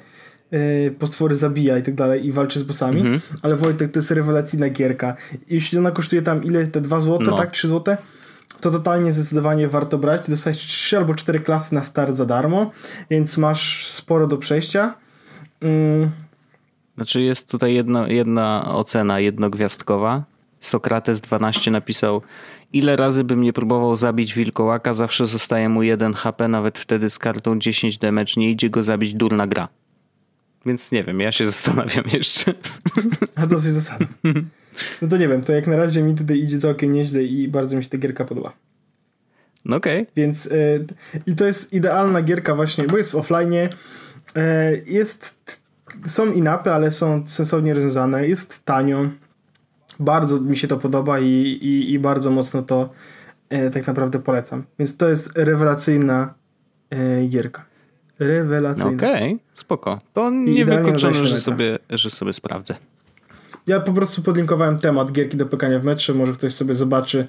e, 0.52 0.92
postwory 0.92 1.36
zabija 1.36 1.78
i 1.78 1.84
tak 1.84 1.96
dalej 1.96 2.26
i 2.26 2.32
walczy 2.32 2.60
z 2.60 2.64
bossami, 2.64 3.02
mhm. 3.02 3.20
ale 3.42 3.56
Wojtek 3.56 3.92
to 3.92 4.00
jest 4.00 4.12
rewelacyjna 4.12 4.70
gierka. 4.70 5.16
Jeśli 5.50 5.78
ona 5.78 5.92
kosztuje 5.92 6.22
tam 6.22 6.44
ile? 6.44 6.68
Te 6.68 6.82
2 6.82 7.00
złote, 7.00 7.24
no. 7.24 7.38
tak? 7.38 7.52
3 7.52 7.68
złote? 7.68 7.98
to 8.62 8.72
totalnie 8.72 9.12
zdecydowanie 9.12 9.68
warto 9.68 9.98
brać. 9.98 10.30
Dostać 10.30 10.58
3 10.58 10.98
albo 10.98 11.16
4 11.16 11.40
klasy 11.40 11.76
na 11.76 11.84
start 11.84 12.14
za 12.14 12.26
darmo, 12.26 12.72
więc 13.10 13.38
masz 13.38 13.88
sporo 13.88 14.28
do 14.28 14.38
przejścia. 14.38 14.94
Mm. 15.62 16.12
Znaczy 16.96 17.22
jest 17.22 17.48
tutaj 17.48 17.74
jedna, 17.74 18.08
jedna 18.08 18.76
ocena 18.76 19.20
jednogwiazdkowa. 19.20 20.24
Sokrates 20.60 21.22
12 21.22 21.72
napisał 21.72 22.22
ile 22.74 22.96
razy 22.96 23.24
bym 23.24 23.42
nie 23.42 23.54
próbował 23.54 23.96
zabić 23.96 24.34
wilkołaka, 24.34 24.94
zawsze 24.94 25.26
zostaje 25.26 25.70
mu 25.70 25.84
1 25.84 26.14
HP, 26.14 26.48
nawet 26.48 26.78
wtedy 26.78 27.10
z 27.10 27.20
kartą 27.20 27.60
10 27.60 27.98
damage 27.98 28.34
nie 28.38 28.52
idzie 28.52 28.70
go 28.70 28.84
zabić 28.84 29.14
durna 29.14 29.48
gra. 29.48 29.68
Więc 30.66 30.92
nie 30.92 31.04
wiem, 31.04 31.20
ja 31.20 31.32
się 31.32 31.46
zastanawiam 31.52 32.06
jeszcze. 32.14 32.54
A 33.36 33.48
to 33.48 33.56
się 33.56 33.60
zastanawiam. 33.60 34.50
No 35.02 35.08
to 35.08 35.18
nie 35.18 35.28
wiem, 35.28 35.42
to 35.42 35.54
jak 35.54 35.68
na 35.68 35.76
razie 35.76 36.02
mi 36.02 36.16
tutaj 36.16 36.40
idzie 36.40 36.60
całkiem 36.60 36.94
nieźle 36.94 37.24
i 37.24 37.48
bardzo 37.48 37.78
mi 37.78 37.84
się 37.84 37.90
ta 37.90 37.98
gierka 37.98 38.26
podoba. 38.26 38.54
No 39.66 39.76
okej. 39.76 40.02
Okay. 40.02 40.14
Więc 40.16 40.46
y, 40.46 40.86
i 41.28 41.36
to 41.36 41.46
jest 41.46 41.74
idealna 41.74 42.22
gierka 42.22 42.56
właśnie, 42.56 42.84
bo 42.84 42.98
jest 42.98 43.12
w 43.12 43.16
offline, 43.16 43.54
jest, 44.86 45.62
są 46.06 46.32
inapy, 46.32 46.72
ale 46.72 46.92
są 46.92 47.28
sensownie 47.28 47.74
rozwiązane. 47.74 48.28
Jest 48.28 48.66
tanio. 48.66 49.10
Bardzo 50.00 50.40
mi 50.40 50.58
się 50.58 50.68
to 50.68 50.78
podoba 50.78 51.20
i, 51.20 51.34
i, 51.62 51.94
i 51.94 52.00
bardzo 52.00 52.32
mocno 52.32 52.62
to 52.62 52.90
e, 53.50 53.70
tak 53.70 53.88
naprawdę 53.88 54.20
polecam. 54.20 54.64
Więc 54.80 54.98
to 54.98 55.10
jest 55.10 55.38
rewelacyjna 55.38 56.34
e, 56.90 57.28
gierka. 57.28 57.66
Rewelacyjna. 58.20 58.92
Okej, 58.92 59.34
okay, 59.34 59.40
spoko. 59.54 60.02
To 60.14 60.30
nie 60.30 60.66
wykluczone, 60.66 61.26
że 61.26 61.40
sobie, 61.40 61.80
że 61.90 62.10
sobie 62.10 62.34
sprawdzę. 62.34 62.76
Ja 63.68 63.80
po 63.80 63.94
prostu 63.94 64.22
podlinkowałem 64.22 64.78
temat 64.78 65.12
gierki 65.12 65.38
do 65.38 65.46
pykania 65.46 65.80
w 65.80 65.84
metrze, 65.84 66.14
może 66.14 66.32
ktoś 66.32 66.54
sobie 66.54 66.74
zobaczy 66.74 67.28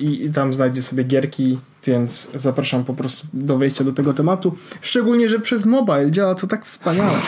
i, 0.00 0.30
tam 0.34 0.52
znajdzie 0.52 0.82
sobie 0.82 1.04
gierki, 1.04 1.58
więc 1.86 2.30
zapraszam 2.34 2.84
po 2.84 2.94
prostu 2.94 3.26
do 3.32 3.58
wejścia 3.58 3.84
do 3.84 3.92
tego 3.92 4.14
tematu. 4.14 4.54
Szczególnie, 4.80 5.28
że 5.28 5.40
przez 5.40 5.64
mobile 5.64 6.10
działa 6.10 6.34
to 6.34 6.46
tak 6.46 6.64
wspaniale. 6.64 7.18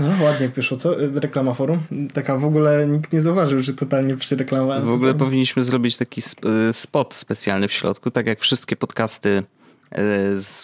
No 0.00 0.24
ładnie 0.24 0.48
piszą, 0.48 0.76
co? 0.76 0.94
Reklama 1.14 1.54
forum? 1.54 1.80
Taka 2.14 2.36
w 2.36 2.44
ogóle 2.44 2.86
nikt 2.86 3.12
nie 3.12 3.20
zauważył, 3.20 3.60
że 3.60 3.74
totalnie 3.74 4.16
przereklamowałem. 4.16 4.84
W 4.84 4.88
ogóle 4.88 5.14
powinniśmy 5.14 5.62
zrobić 5.62 5.96
taki 5.96 6.20
y, 6.20 6.72
spot 6.72 7.14
specjalny 7.14 7.68
w 7.68 7.72
środku, 7.72 8.10
tak 8.10 8.26
jak 8.26 8.40
wszystkie 8.40 8.76
podcasty, 8.76 9.42
y, 9.92 9.96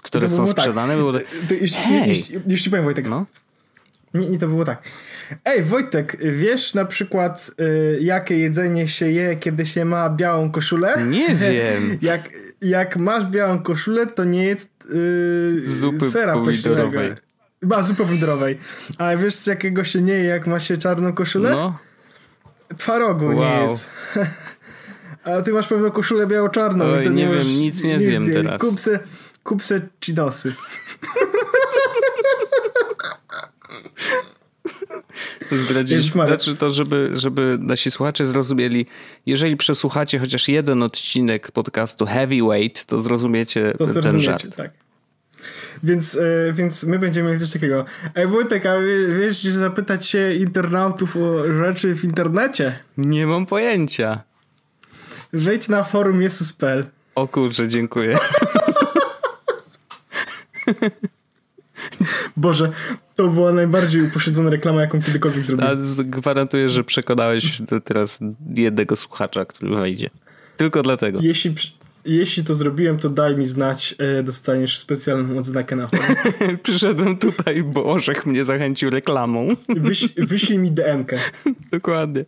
które 0.02 0.28
są 0.28 0.44
tak. 0.44 0.58
sprzedane. 0.58 0.92
Tak. 0.92 0.98
Było... 0.98 1.12
To, 1.12 1.54
jeśli, 1.60 2.40
jeśli 2.46 2.70
powiem 2.70 2.84
Wojtek, 2.84 3.08
no? 3.08 3.26
Nie, 4.14 4.28
nie 4.28 4.38
to 4.38 4.48
było 4.48 4.64
tak. 4.64 4.82
Ej, 5.44 5.62
Wojtek, 5.62 6.16
wiesz 6.32 6.74
na 6.74 6.84
przykład, 6.84 7.50
y, 7.60 7.98
jakie 8.00 8.38
jedzenie 8.38 8.88
się 8.88 9.10
je, 9.10 9.36
kiedy 9.36 9.66
się 9.66 9.84
ma 9.84 10.10
białą 10.10 10.50
koszulę? 10.50 11.02
Nie 11.06 11.34
wiem. 11.52 11.98
jak, 12.02 12.28
jak 12.62 12.96
masz 12.96 13.26
białą 13.26 13.58
koszulę, 13.62 14.06
to 14.06 14.24
nie 14.24 14.44
jest 14.44 14.68
y, 14.94 15.62
Zupy 15.64 16.10
sera 16.10 16.32
pomidorowej. 16.32 17.12
Chyba 17.60 17.82
zupy 17.82 18.04
pomidorowej. 18.04 18.58
A 18.98 19.16
wiesz 19.16 19.34
z 19.34 19.46
jakiego 19.46 19.84
się 19.84 20.02
nie 20.02 20.12
je, 20.12 20.24
jak 20.24 20.46
ma 20.46 20.60
się 20.60 20.76
czarną 20.76 21.12
koszulę? 21.12 21.50
No, 21.50 21.78
Twarogu 22.78 23.32
nie 23.32 23.38
Wow. 23.40 23.70
jest. 23.70 23.90
A 25.24 25.42
ty 25.42 25.52
masz 25.52 25.66
pewno 25.68 25.90
koszulę 25.90 26.26
biało-czarną. 26.26 26.84
Oj, 26.84 27.04
to 27.04 27.10
nie 27.10 27.28
wiem, 27.28 27.46
nic 27.46 27.84
nie 27.84 28.00
zjem 28.00 28.24
zjeść. 28.24 28.36
teraz. 28.42 28.60
Kup 28.60 28.80
se, 28.80 28.98
kup 29.44 29.62
se 29.64 29.80
chinosy. 30.04 30.52
zdradziliśmy. 35.52 36.26
Znaczy 36.26 36.56
to, 36.56 36.70
żeby, 36.70 37.10
żeby 37.14 37.58
nasi 37.60 37.90
słuchacze 37.90 38.26
zrozumieli, 38.26 38.86
jeżeli 39.26 39.56
przesłuchacie 39.56 40.18
chociaż 40.18 40.48
jeden 40.48 40.82
odcinek 40.82 41.50
podcastu 41.50 42.06
Heavyweight, 42.06 42.84
to 42.84 43.00
zrozumiecie 43.00 43.72
To 43.78 43.84
ten 43.84 43.94
zrozumiecie, 43.94 44.30
żart. 44.30 44.56
tak. 44.56 44.70
Więc, 45.82 46.14
e, 46.48 46.52
więc 46.52 46.84
my 46.84 46.98
będziemy 46.98 47.28
mieli 47.28 47.40
coś 47.40 47.52
takiego. 47.52 47.84
Ej 48.14 48.26
Wojtek, 48.26 48.66
a 48.66 48.78
wie- 48.80 49.18
wiesz, 49.20 49.40
gdzie 49.40 49.52
zapytać 49.52 50.06
się 50.06 50.32
internautów 50.32 51.16
o 51.16 51.52
rzeczy 51.52 51.94
w 51.96 52.04
internecie? 52.04 52.78
Nie 52.98 53.26
mam 53.26 53.46
pojęcia. 53.46 54.22
Wejdź 55.32 55.68
na 55.68 55.84
forum 55.84 56.22
Jesus.pl. 56.22 56.84
O 57.14 57.28
kurczę, 57.28 57.68
dziękuję. 57.68 58.18
Boże, 62.36 62.72
to 63.16 63.28
była 63.28 63.52
najbardziej 63.52 64.02
upośledzona 64.02 64.50
reklama, 64.50 64.80
jaką 64.80 65.02
kiedykolwiek 65.02 65.40
zrobiłem. 65.40 65.78
gwarantuję, 66.04 66.68
że 66.68 66.84
przekonałeś 66.84 67.62
teraz 67.84 68.20
jednego 68.56 68.96
słuchacza, 68.96 69.44
który 69.44 69.76
wejdzie. 69.76 70.10
Tylko 70.56 70.82
dlatego. 70.82 71.18
Jeśli, 71.22 71.54
jeśli 72.04 72.44
to 72.44 72.54
zrobiłem, 72.54 72.98
to 72.98 73.10
daj 73.10 73.36
mi 73.36 73.44
znać, 73.44 73.94
e, 73.98 74.22
dostaniesz 74.22 74.78
specjalną 74.78 75.38
odznakę 75.38 75.76
na 75.76 75.88
forum. 75.88 76.16
Przyszedłem 76.62 77.16
tutaj, 77.16 77.62
bo 77.62 77.84
Orzech 77.84 78.26
mnie 78.26 78.44
zachęcił 78.44 78.90
reklamą. 78.90 79.48
Wyś, 79.68 80.08
wyślij 80.16 80.58
mi 80.58 80.70
DM-kę. 80.70 81.18
Dokładnie. 81.72 82.24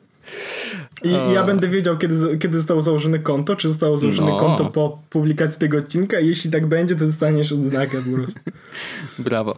I, 1.05 1.33
ja 1.35 1.45
będę 1.45 1.69
wiedział, 1.69 1.99
kiedy, 1.99 2.39
kiedy 2.39 2.57
zostało 2.57 2.83
założone 2.83 3.19
konto, 3.19 3.57
czy 3.57 3.69
zostało 3.69 3.97
założone 3.97 4.31
No. 4.31 4.37
konto 4.39 4.65
po 4.65 4.99
publikacji 5.11 5.59
tego 5.61 5.79
odcinka. 5.79 6.21
Jeśli 6.21 6.51
tak 6.51 6.67
będzie, 6.67 6.97
to 6.97 7.07
dostaniesz 7.07 7.53
odznakę 7.53 8.03
po 8.11 8.17
prostu. 8.17 8.41
Brawo. 9.19 9.57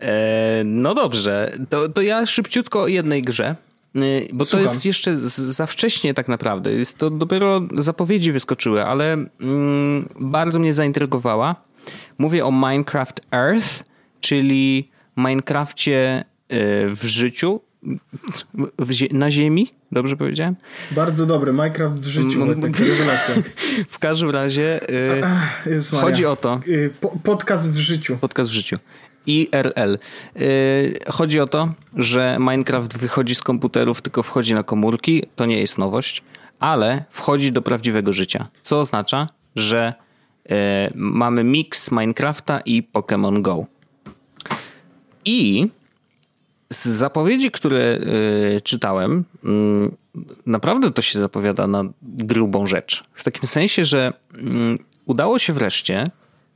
E, 0.00 0.62
no 0.64 0.94
dobrze, 0.94 1.58
to, 1.68 1.88
to 1.88 2.02
ja 2.02 2.26
szybciutko 2.26 2.82
o 2.82 2.86
jednej 2.86 3.22
grze. 3.22 3.56
Y, 3.96 4.28
Bo 4.32 4.44
Słucham. 4.44 4.66
to 4.66 4.72
jest 4.72 4.86
jeszcze 4.86 5.16
za 5.30 5.66
wcześnie 5.66 6.14
tak 6.14 6.28
naprawdę. 6.28 6.72
Jest 6.72 6.98
to 6.98 7.10
dopiero 7.10 7.60
zapowiedzi 7.78 8.32
wyskoczyły, 8.32 8.84
ale 8.84 9.12
mm, 9.40 10.08
bardzo 10.20 10.58
mnie 10.58 10.74
zaintrygowała. 10.74 11.56
Mówię 12.18 12.44
o 12.46 12.52
Minecraft 12.52 13.20
Earth, 13.32 13.84
czyli 14.20 14.88
Minecrafcie 15.16 16.24
y, 16.52 16.54
w 16.94 17.00
życiu, 17.04 17.60
na 19.10 19.30
ziemi, 19.30 19.70
dobrze 19.92 20.16
powiedziałem? 20.16 20.56
Bardzo 20.90 21.26
dobry. 21.26 21.52
Minecraft 21.52 22.00
w 22.00 22.06
życiu. 22.06 22.44
Rewelacja. 22.44 23.34
W 23.88 23.98
każdym 23.98 24.30
razie 24.30 24.90
y, 25.66 25.96
chodzi 26.00 26.26
o 26.26 26.36
to, 26.36 26.60
Y, 26.68 26.90
Po, 27.00 27.16
podcast 27.22 27.72
w 27.72 27.76
życiu. 27.76 28.16
Podcast 28.20 28.50
w 28.50 28.52
życiu. 28.52 28.78
IRL. 29.26 29.98
Yy, 30.34 30.98
chodzi 31.08 31.40
o 31.40 31.46
to, 31.46 31.72
że 31.96 32.36
Minecraft 32.40 32.98
wychodzi 32.98 33.34
z 33.34 33.42
komputerów, 33.42 34.02
tylko 34.02 34.22
wchodzi 34.22 34.54
na 34.54 34.62
komórki. 34.62 35.22
To 35.36 35.46
nie 35.46 35.60
jest 35.60 35.78
nowość, 35.78 36.22
ale 36.60 37.04
wchodzi 37.10 37.52
do 37.52 37.62
prawdziwego 37.62 38.12
życia. 38.12 38.48
Co 38.62 38.80
oznacza, 38.80 39.28
że 39.56 39.94
yy, 40.48 40.56
mamy 40.94 41.44
miks 41.44 41.90
Minecrafta 41.90 42.60
i 42.60 42.82
Pokémon 42.94 43.42
Go. 43.42 43.66
I 45.24 45.68
z 46.72 46.86
zapowiedzi, 46.86 47.50
które 47.50 47.98
yy, 48.52 48.60
czytałem, 48.60 49.24
mm, 49.44 49.96
naprawdę 50.46 50.90
to 50.92 51.02
się 51.02 51.18
zapowiada 51.18 51.66
na 51.66 51.84
grubą 52.02 52.66
rzecz. 52.66 53.04
W 53.14 53.24
takim 53.24 53.48
sensie, 53.48 53.84
że 53.84 54.12
mm, 54.34 54.78
udało 55.06 55.38
się 55.38 55.52
wreszcie 55.52 56.04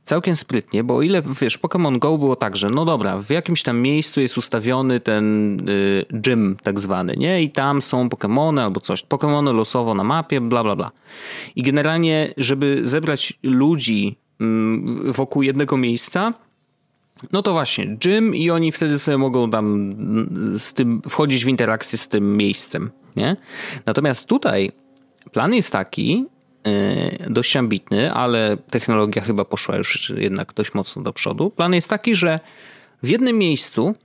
całkiem 0.03 0.35
sprytnie, 0.35 0.83
bo 0.83 0.95
o 0.95 1.01
ile 1.01 1.21
wiesz, 1.41 1.59
Pokémon 1.59 1.99
Go 1.99 2.17
było 2.17 2.35
tak, 2.35 2.55
że 2.55 2.69
no 2.69 2.85
dobra, 2.85 3.17
w 3.17 3.29
jakimś 3.29 3.63
tam 3.63 3.79
miejscu 3.79 4.21
jest 4.21 4.37
ustawiony 4.37 4.99
ten 4.99 5.55
y, 5.69 6.05
gym 6.09 6.57
tak 6.63 6.79
zwany, 6.79 7.15
nie? 7.17 7.43
I 7.43 7.49
tam 7.49 7.81
są 7.81 8.07
Pokémony 8.07 8.61
albo 8.61 8.79
coś. 8.79 9.03
Pokémony 9.03 9.55
losowo 9.55 9.95
na 9.95 10.03
mapie, 10.03 10.41
bla 10.41 10.63
bla 10.63 10.75
bla. 10.75 10.91
I 11.55 11.63
generalnie, 11.63 12.33
żeby 12.37 12.79
zebrać 12.83 13.33
ludzi 13.43 14.17
mm, 14.39 15.11
wokół 15.11 15.43
jednego 15.43 15.77
miejsca, 15.77 16.33
no 17.31 17.41
to 17.41 17.51
właśnie, 17.53 17.87
gym 17.87 18.35
i 18.35 18.49
oni 18.49 18.71
wtedy 18.71 18.99
sobie 18.99 19.17
mogą 19.17 19.51
tam 19.51 19.65
mm, 19.65 20.59
z 20.59 20.73
tym 20.73 21.01
wchodzić 21.09 21.45
w 21.45 21.47
interakcję 21.47 21.97
z 21.97 22.07
tym 22.07 22.37
miejscem, 22.37 22.91
nie? 23.15 23.37
Natomiast 23.85 24.25
tutaj 24.25 24.71
plan 25.31 25.53
jest 25.53 25.71
taki, 25.71 26.25
yy, 26.65 27.29
dość 27.29 27.55
ambitny, 27.55 28.13
ale 28.13 28.57
technologia 28.57 29.21
chyba 29.21 29.45
poszła 29.45 29.77
już 29.77 30.13
jednak 30.17 30.53
dość 30.53 30.73
mocno 30.73 31.01
do 31.01 31.13
przodu. 31.13 31.49
Plan 31.49 31.73
jest 31.73 31.89
taki, 31.89 32.15
że 32.15 32.39
w 33.03 33.09
jednym 33.09 33.37
miejscu 33.37 33.95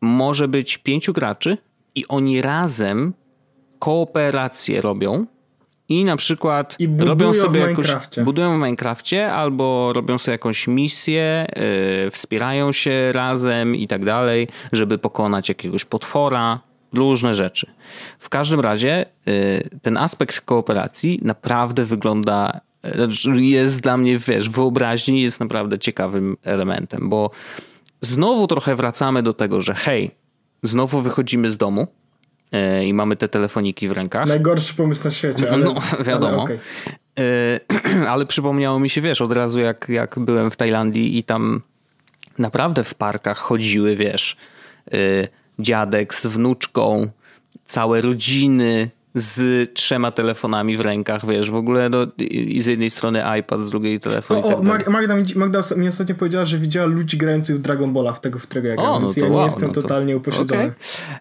może 0.00 0.48
być 0.48 0.78
pięciu 0.78 1.12
graczy 1.12 1.58
i 1.94 2.06
oni 2.08 2.42
razem 2.42 3.12
kooperację 3.78 4.80
robią 4.80 5.26
i 5.88 6.04
na 6.04 6.16
przykład 6.16 6.76
I 6.78 6.88
budują 6.88 7.08
robią 7.08 7.32
w 7.32 7.36
sobie 7.36 7.60
jakąś, 7.60 7.76
Minecrafcie. 7.86 8.24
budują 8.24 8.50
w 8.50 8.56
Minecrafcie 8.56 9.32
albo 9.32 9.92
robią 9.92 10.18
sobie 10.18 10.32
jakąś 10.32 10.68
misję, 10.68 11.46
yy, 12.04 12.10
wspierają 12.10 12.72
się 12.72 13.12
razem 13.12 13.76
i 13.76 13.88
tak 13.88 14.04
dalej, 14.04 14.48
żeby 14.72 14.98
pokonać 14.98 15.48
jakiegoś 15.48 15.84
potwora, 15.84 16.60
różne 16.92 17.34
rzeczy. 17.34 17.66
W 18.18 18.28
każdym 18.28 18.60
razie 18.60 19.06
yy, 19.26 19.68
ten 19.82 19.96
aspekt 19.96 20.40
kooperacji 20.40 21.20
naprawdę 21.22 21.84
wygląda, 21.84 22.60
znaczy 22.94 23.44
jest 23.44 23.80
dla 23.80 23.96
mnie, 23.96 24.18
wiesz, 24.18 24.48
w 24.48 24.52
wyobraźni 24.52 25.22
jest 25.22 25.40
naprawdę 25.40 25.78
ciekawym 25.78 26.36
elementem, 26.42 27.08
bo 27.08 27.30
znowu 28.00 28.46
trochę 28.46 28.76
wracamy 28.76 29.22
do 29.22 29.32
tego, 29.34 29.60
że 29.60 29.74
hej, 29.74 30.10
znowu 30.62 31.00
wychodzimy 31.00 31.50
z 31.50 31.56
domu 31.56 31.86
i 32.84 32.94
mamy 32.94 33.16
te 33.16 33.28
telefoniki 33.28 33.88
w 33.88 33.92
rękach. 33.92 34.26
Najgorszy 34.26 34.74
pomysł 34.74 35.04
na 35.04 35.10
świecie. 35.10 35.50
Ale, 35.52 35.64
No, 35.64 35.74
wiadomo. 36.04 36.46
Ale. 36.48 36.58
E, 37.18 38.08
ale 38.12 38.26
przypomniało 38.26 38.80
mi 38.80 38.90
się, 38.90 39.00
wiesz, 39.00 39.20
od 39.20 39.32
razu 39.32 39.60
jak, 39.60 39.88
jak 39.88 40.18
byłem 40.18 40.50
w 40.50 40.56
Tajlandii 40.56 41.18
i 41.18 41.24
tam 41.24 41.62
naprawdę 42.38 42.84
w 42.84 42.94
parkach 42.94 43.38
chodziły, 43.38 43.96
wiesz, 43.96 44.36
e, 44.92 44.96
dziadek 45.58 46.14
z 46.14 46.26
wnuczką, 46.26 47.08
całe 47.66 48.00
rodziny 48.00 48.90
z 49.14 49.70
trzema 49.74 50.10
telefonami 50.10 50.76
w 50.76 50.80
rękach, 50.80 51.26
wiesz, 51.26 51.50
w 51.50 51.54
ogóle 51.54 51.88
no, 51.88 51.98
i 52.18 52.60
z 52.60 52.66
jednej 52.66 52.90
strony 52.90 53.22
iPad, 53.40 53.60
z 53.60 53.70
drugiej 53.70 54.00
telefon 54.00 54.36
O, 54.36 54.42
tak 54.42 54.88
Magda, 54.88 55.16
mi- 55.16 55.22
Magda 55.36 55.60
mi 55.76 55.88
ostatnio 55.88 56.14
powiedziała, 56.14 56.44
że 56.44 56.58
widziała 56.58 56.86
ludzi 56.86 57.16
grających 57.16 57.56
w 57.56 57.58
Dragon 57.58 57.92
Balla 57.92 58.12
w 58.12 58.20
tego, 58.20 58.38
w 58.38 58.42
którego 58.42 58.68
ja 58.68 58.74
grałem, 58.76 58.92
O, 58.92 58.94
no 59.00 59.06
więc 59.06 59.14
to 59.14 59.20
ja 59.20 59.26
nie 59.28 59.32
wow, 59.36 59.44
jestem 59.44 59.68
no 59.68 59.74
to- 59.74 59.82
totalnie 59.82 60.16
upośledzony. 60.16 60.62
Okej. 60.62 60.72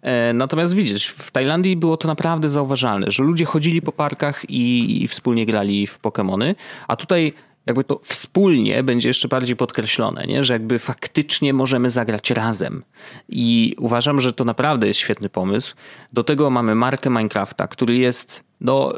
E, 0.02 0.34
Natomiast 0.34 0.74
widzisz, 0.74 1.08
w 1.08 1.32
Tajlandii 1.32 1.76
było 1.78 1.98
to 1.98 2.08
naprawdę 2.08 2.50
zauważalne, 2.50 3.12
że 3.12 3.24
ludzie 3.24 3.46
chodzili 3.46 3.82
po 3.82 3.92
parkach 3.92 4.50
i, 4.50 5.04
i 5.04 5.08
wspólnie 5.08 5.46
grali 5.46 5.88
w 5.88 6.00
Pokémony, 6.02 6.56
a 6.88 6.96
tutaj 6.96 7.34
jakby 7.66 7.84
to 7.84 8.00
wspólnie 8.04 8.84
będzie 8.84 9.08
jeszcze 9.08 9.28
bardziej 9.28 9.56
podkreślone, 9.56 10.26
nie? 10.28 10.44
że 10.44 10.54
jakby 10.54 10.80
faktycznie 10.80 11.54
możemy 11.54 11.90
zagrać 11.90 12.32
razem. 12.32 12.84
I 13.30 13.76
uważam, 13.80 14.22
że 14.22 14.34
to 14.34 14.46
naprawdę 14.46 14.88
jest 14.88 15.00
świetny 15.00 15.30
pomysł. 15.30 15.76
Do 16.14 16.24
tego 16.24 16.50
mamy 16.50 16.76
markę 16.76 17.10
Minecrafta, 17.10 17.68
który 17.68 17.98
jest 17.98 18.44
no, 18.62 18.94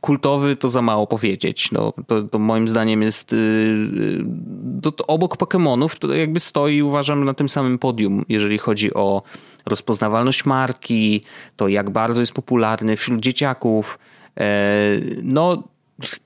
kultowy 0.00 0.56
to 0.56 0.68
za 0.68 0.82
mało 0.82 1.06
powiedzieć. 1.06 1.72
No, 1.72 1.92
to, 2.06 2.22
to 2.22 2.38
moim 2.38 2.68
zdaniem 2.68 3.02
jest 3.02 3.32
yy, 3.32 4.24
to, 4.82 4.92
to 4.92 5.06
obok 5.06 5.36
Pokémonów 5.36 5.98
to 5.98 6.14
jakby 6.14 6.40
stoi 6.40 6.82
uważam 6.82 7.24
na 7.24 7.34
tym 7.34 7.48
samym 7.48 7.78
podium, 7.78 8.24
jeżeli 8.28 8.58
chodzi 8.58 8.94
o 8.94 9.22
rozpoznawalność 9.66 10.44
marki, 10.44 11.24
to 11.56 11.68
jak 11.68 11.90
bardzo 11.90 12.20
jest 12.22 12.32
popularny 12.32 12.96
wśród 12.96 13.20
dzieciaków. 13.20 13.98
E, 14.40 14.46
no 15.22 15.62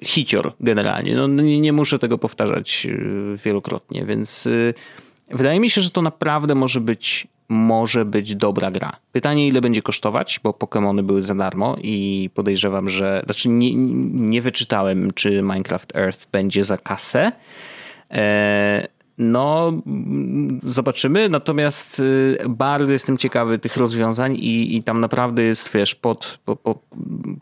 hicior 0.02 0.52
generalnie. 0.60 1.14
No, 1.14 1.26
nie, 1.26 1.60
nie 1.60 1.72
muszę 1.72 1.98
tego 1.98 2.18
powtarzać 2.18 2.84
yy, 2.84 3.36
wielokrotnie, 3.44 4.04
więc 4.04 4.44
yy, 4.44 4.74
wydaje 5.30 5.60
mi 5.60 5.70
się, 5.70 5.80
że 5.80 5.90
to 5.90 6.02
naprawdę 6.02 6.54
może 6.54 6.80
być 6.80 7.28
może 7.48 8.04
być 8.04 8.36
dobra 8.36 8.70
gra. 8.70 8.96
Pytanie, 9.12 9.48
ile 9.48 9.60
będzie 9.60 9.82
kosztować, 9.82 10.40
bo 10.42 10.50
Pokémony 10.50 11.02
były 11.02 11.22
za 11.22 11.34
darmo 11.34 11.76
i 11.82 12.30
podejrzewam, 12.34 12.88
że. 12.88 13.22
Znaczy, 13.24 13.48
nie, 13.48 13.74
nie 14.12 14.42
wyczytałem, 14.42 15.12
czy 15.14 15.42
Minecraft 15.42 15.96
Earth 15.96 16.26
będzie 16.32 16.64
za 16.64 16.78
kasę. 16.78 17.32
E, 18.10 18.88
no, 19.18 19.72
zobaczymy. 20.62 21.28
Natomiast 21.28 22.00
y, 22.00 22.38
bardzo 22.48 22.92
jestem 22.92 23.18
ciekawy 23.18 23.58
tych 23.58 23.76
rozwiązań 23.76 24.36
i, 24.36 24.76
i 24.76 24.82
tam 24.82 25.00
naprawdę 25.00 25.42
jest, 25.42 25.72
wiesz, 25.72 25.94
pod, 25.94 26.38
pod, 26.44 26.78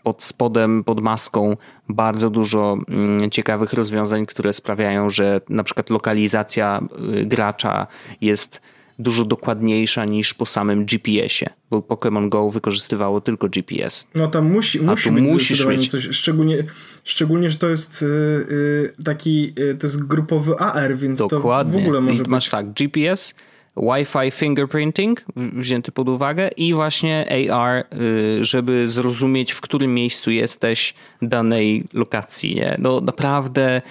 pod 0.03 0.23
spodem, 0.23 0.85
pod 0.85 1.01
maską 1.01 1.57
bardzo 1.89 2.31
dużo 2.31 2.79
mm, 2.89 3.31
ciekawych 3.31 3.73
rozwiązań, 3.73 4.27
które 4.27 4.53
sprawiają, 4.53 5.11
że 5.11 5.41
na 5.49 5.65
przykład 5.65 5.91
lokalizacja 5.91 6.81
y, 7.21 7.27
gracza 7.27 7.87
jest 8.21 8.63
dużo 9.03 9.25
dokładniejsza 9.25 10.05
niż 10.05 10.35
po 10.35 10.47
samym 10.47 10.85
GPS-ie, 10.85 11.51
bo 11.71 11.79
Pokémon 11.79 12.29
Go 12.29 12.51
wykorzystywało 12.51 13.21
tylko 13.21 13.49
GPS. 13.49 14.07
No 14.15 14.27
tam 14.27 14.51
musi, 14.51 14.81
musi 14.81 15.11
być 15.11 15.25
musisz 15.25 15.67
mieć 15.67 15.91
coś, 15.91 16.09
szczególnie, 16.11 16.65
szczególnie, 17.05 17.51
że 17.51 17.59
to 17.59 17.69
jest 17.69 18.03
yy, 18.03 18.93
taki, 19.05 19.55
yy, 19.57 19.75
to 19.75 19.87
jest 19.87 20.07
grupowy 20.07 20.55
AR, 20.59 20.97
więc 20.97 21.19
Dokładnie. 21.19 21.73
to 21.73 21.79
w 21.79 21.83
ogóle 21.83 22.01
może 22.01 22.23
I 22.23 22.29
masz 22.29 22.49
tak, 22.49 22.73
GPS, 22.73 23.35
Wi-Fi 23.77 24.31
fingerprinting 24.31 25.25
wzięty 25.37 25.93
pod 25.93 26.09
uwagę 26.09 26.49
i 26.57 26.75
właśnie 26.75 27.27
AR, 27.51 27.85
y, 28.01 28.45
żeby 28.45 28.89
zrozumieć, 28.89 29.53
w 29.53 29.61
którym 29.61 29.95
miejscu 29.95 30.31
jesteś 30.31 30.95
danej 31.23 31.85
lokacji. 31.93 32.55
Nie? 32.55 32.77
No 32.79 33.01
naprawdę 33.01 33.83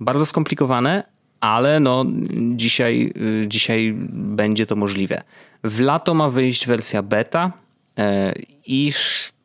bardzo 0.00 0.26
skomplikowane, 0.26 1.13
ale 1.44 1.80
no 1.80 2.04
dzisiaj, 2.56 3.12
y, 3.42 3.48
dzisiaj 3.48 3.94
będzie 4.12 4.66
to 4.66 4.76
możliwe. 4.76 5.22
W 5.64 5.80
lato 5.80 6.14
ma 6.14 6.30
wyjść 6.30 6.66
wersja 6.66 7.02
beta 7.02 7.52
e, 7.98 8.34
i 8.66 8.92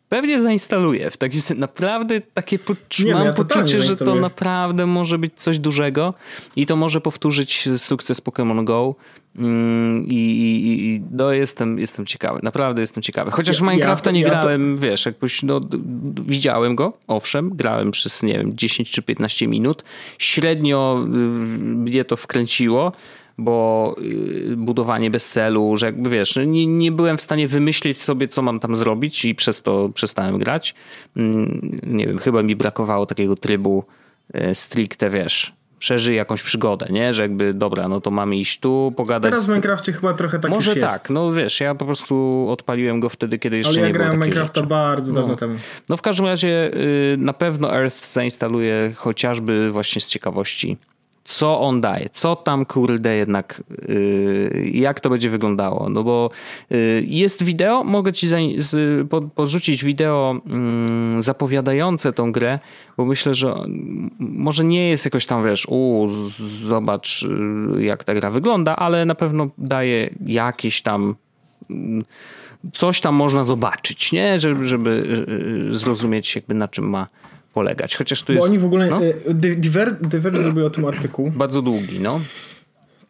pewnie 0.09 0.41
zainstaluję. 0.41 1.11
W 1.11 1.17
takim 1.17 1.41
sensie 1.41 1.61
naprawdę 1.61 2.21
takie 2.21 2.59
nie, 2.99 3.13
mam 3.13 3.25
ja 3.25 3.33
poczucie, 3.33 3.81
że 3.81 3.97
to 3.97 4.15
naprawdę 4.15 4.85
może 4.85 5.17
być 5.17 5.33
coś 5.35 5.59
dużego 5.59 6.13
i 6.55 6.65
to 6.65 6.75
może 6.75 7.01
powtórzyć 7.01 7.69
sukces 7.77 8.21
Pokémon 8.21 8.63
Go. 8.63 8.95
Mm, 9.36 10.05
I, 10.07 10.15
i, 10.15 10.86
i 10.86 11.01
no 11.11 11.32
jestem, 11.32 11.80
jestem 11.80 12.05
ciekawy, 12.05 12.39
naprawdę 12.43 12.82
jestem 12.82 13.03
ciekawy. 13.03 13.32
Chociaż 13.32 13.59
ja, 13.59 13.65
Minecrafta 13.65 14.09
ja, 14.09 14.13
nie 14.13 14.21
ja 14.21 14.30
grałem, 14.30 14.75
to... 14.75 14.82
wiesz, 14.82 15.05
jakoś, 15.05 15.43
no, 15.43 15.61
widziałem 16.25 16.75
go, 16.75 16.93
owszem, 17.07 17.49
grałem 17.49 17.91
przez, 17.91 18.23
nie 18.23 18.34
wiem, 18.34 18.51
10 18.55 18.91
czy 18.91 19.01
15 19.01 19.47
minut. 19.47 19.84
Średnio 20.17 21.03
y, 21.05 21.07
mnie 21.07 22.05
to 22.05 22.17
wkręciło, 22.17 22.91
bo 23.38 23.95
y, 24.51 24.55
budowanie 24.57 25.11
bez 25.11 25.30
celu, 25.30 25.77
że 25.77 25.86
jakby 25.86 26.09
wiesz, 26.09 26.36
no, 26.36 26.43
nie, 26.43 26.67
nie 26.67 26.91
byłem 26.91 27.17
w 27.17 27.21
stanie 27.21 27.47
wymyślić 27.47 28.01
sobie, 28.01 28.27
co 28.27 28.41
mam 28.41 28.59
tam 28.59 28.75
zrobić 28.75 29.25
i 29.25 29.36
przez 29.36 29.61
to 29.61 29.89
przestałem 29.89 30.38
grać. 30.38 30.75
Mm, 31.15 31.80
nie 31.84 32.07
wiem, 32.07 32.17
chyba 32.17 32.43
mi 32.43 32.55
brakowało 32.55 33.05
takiego 33.05 33.36
trybu 33.36 33.84
y, 34.36 34.55
stricte, 34.55 35.09
wiesz, 35.09 35.59
przeżyj 35.80 36.15
jakąś 36.15 36.43
przygodę, 36.43 36.86
nie? 36.89 37.13
Że 37.13 37.21
jakby, 37.21 37.53
dobra, 37.53 37.88
no 37.88 38.01
to 38.01 38.11
mamy 38.11 38.36
iść 38.36 38.59
tu, 38.59 38.93
pogadać. 38.97 39.32
Teraz 39.32 39.45
w 39.45 39.49
Minecrafcie 39.49 39.93
chyba 39.93 40.13
trochę 40.13 40.39
tak 40.39 40.51
Może 40.51 40.75
tak, 40.75 41.09
no 41.09 41.34
wiesz, 41.34 41.59
ja 41.59 41.75
po 41.75 41.86
prostu 41.86 42.45
odpaliłem 42.49 42.99
go 42.99 43.09
wtedy, 43.09 43.39
kiedy 43.39 43.57
jeszcze 43.57 43.69
Ale 43.69 43.88
nie 43.88 43.93
było 43.93 44.03
Ale 44.03 44.03
ja 44.03 44.17
grałem 44.17 44.19
Minecrafta 44.19 44.59
rzeczy. 44.59 44.69
bardzo 44.69 45.13
dawno 45.13 45.27
no. 45.27 45.36
temu. 45.36 45.55
No 45.89 45.97
w 45.97 46.01
każdym 46.01 46.25
razie 46.25 46.71
y, 46.73 47.15
na 47.17 47.34
pewno 47.34 47.75
Earth 47.75 48.11
zainstaluję 48.11 48.93
chociażby 48.95 49.71
właśnie 49.71 50.01
z 50.01 50.05
ciekawości 50.05 50.77
co 51.30 51.59
on 51.59 51.82
daje, 51.82 52.09
co 52.09 52.36
tam 52.36 52.65
kurde 52.65 53.15
jednak, 53.15 53.63
yy, 53.88 54.69
jak 54.73 54.99
to 54.99 55.09
będzie 55.09 55.30
wyglądało. 55.30 55.89
No 55.89 56.03
bo 56.03 56.30
yy, 56.69 57.03
jest 57.05 57.43
wideo, 57.43 57.84
mogę 57.84 58.13
ci 58.13 58.27
za, 58.27 58.38
z, 58.57 59.07
podrzucić 59.36 59.84
wideo 59.84 60.36
yy, 61.15 61.21
zapowiadające 61.21 62.13
tą 62.13 62.32
grę, 62.32 62.59
bo 62.97 63.05
myślę, 63.05 63.36
że 63.36 63.55
może 64.19 64.63
nie 64.65 64.89
jest 64.89 65.05
jakoś 65.05 65.25
tam, 65.25 65.45
wiesz, 65.45 65.67
u, 65.69 66.07
zobacz 66.63 67.23
y, 67.77 67.84
jak 67.84 68.03
ta 68.03 68.13
gra 68.13 68.32
wygląda, 68.32 68.75
ale 68.75 69.05
na 69.05 69.15
pewno 69.15 69.49
daje 69.57 70.09
jakieś 70.25 70.82
tam 70.82 71.15
mm, 71.69 72.03
coś 72.73 73.01
tam 73.01 73.15
można 73.15 73.43
zobaczyć, 73.43 74.11
nie? 74.11 74.39
Żeby, 74.39 74.65
żeby 74.65 75.23
y, 75.71 75.77
zrozumieć 75.77 76.36
jakby 76.36 76.53
na 76.53 76.67
czym 76.67 76.89
ma 76.89 77.07
polegać. 77.53 77.95
Chociaż 77.95 78.23
tu 78.23 78.27
Bo 78.27 78.33
jest. 78.33 78.47
oni 78.47 78.59
w 78.59 78.65
ogóle. 78.65 78.87
No? 78.87 78.99
E, 79.05 79.13
Diverge 80.01 80.41
zrobił 80.41 80.65
o 80.65 80.69
tym 80.69 80.85
artykuł. 80.85 81.31
Bardzo 81.31 81.61
długi, 81.61 81.99
no. 81.99 82.19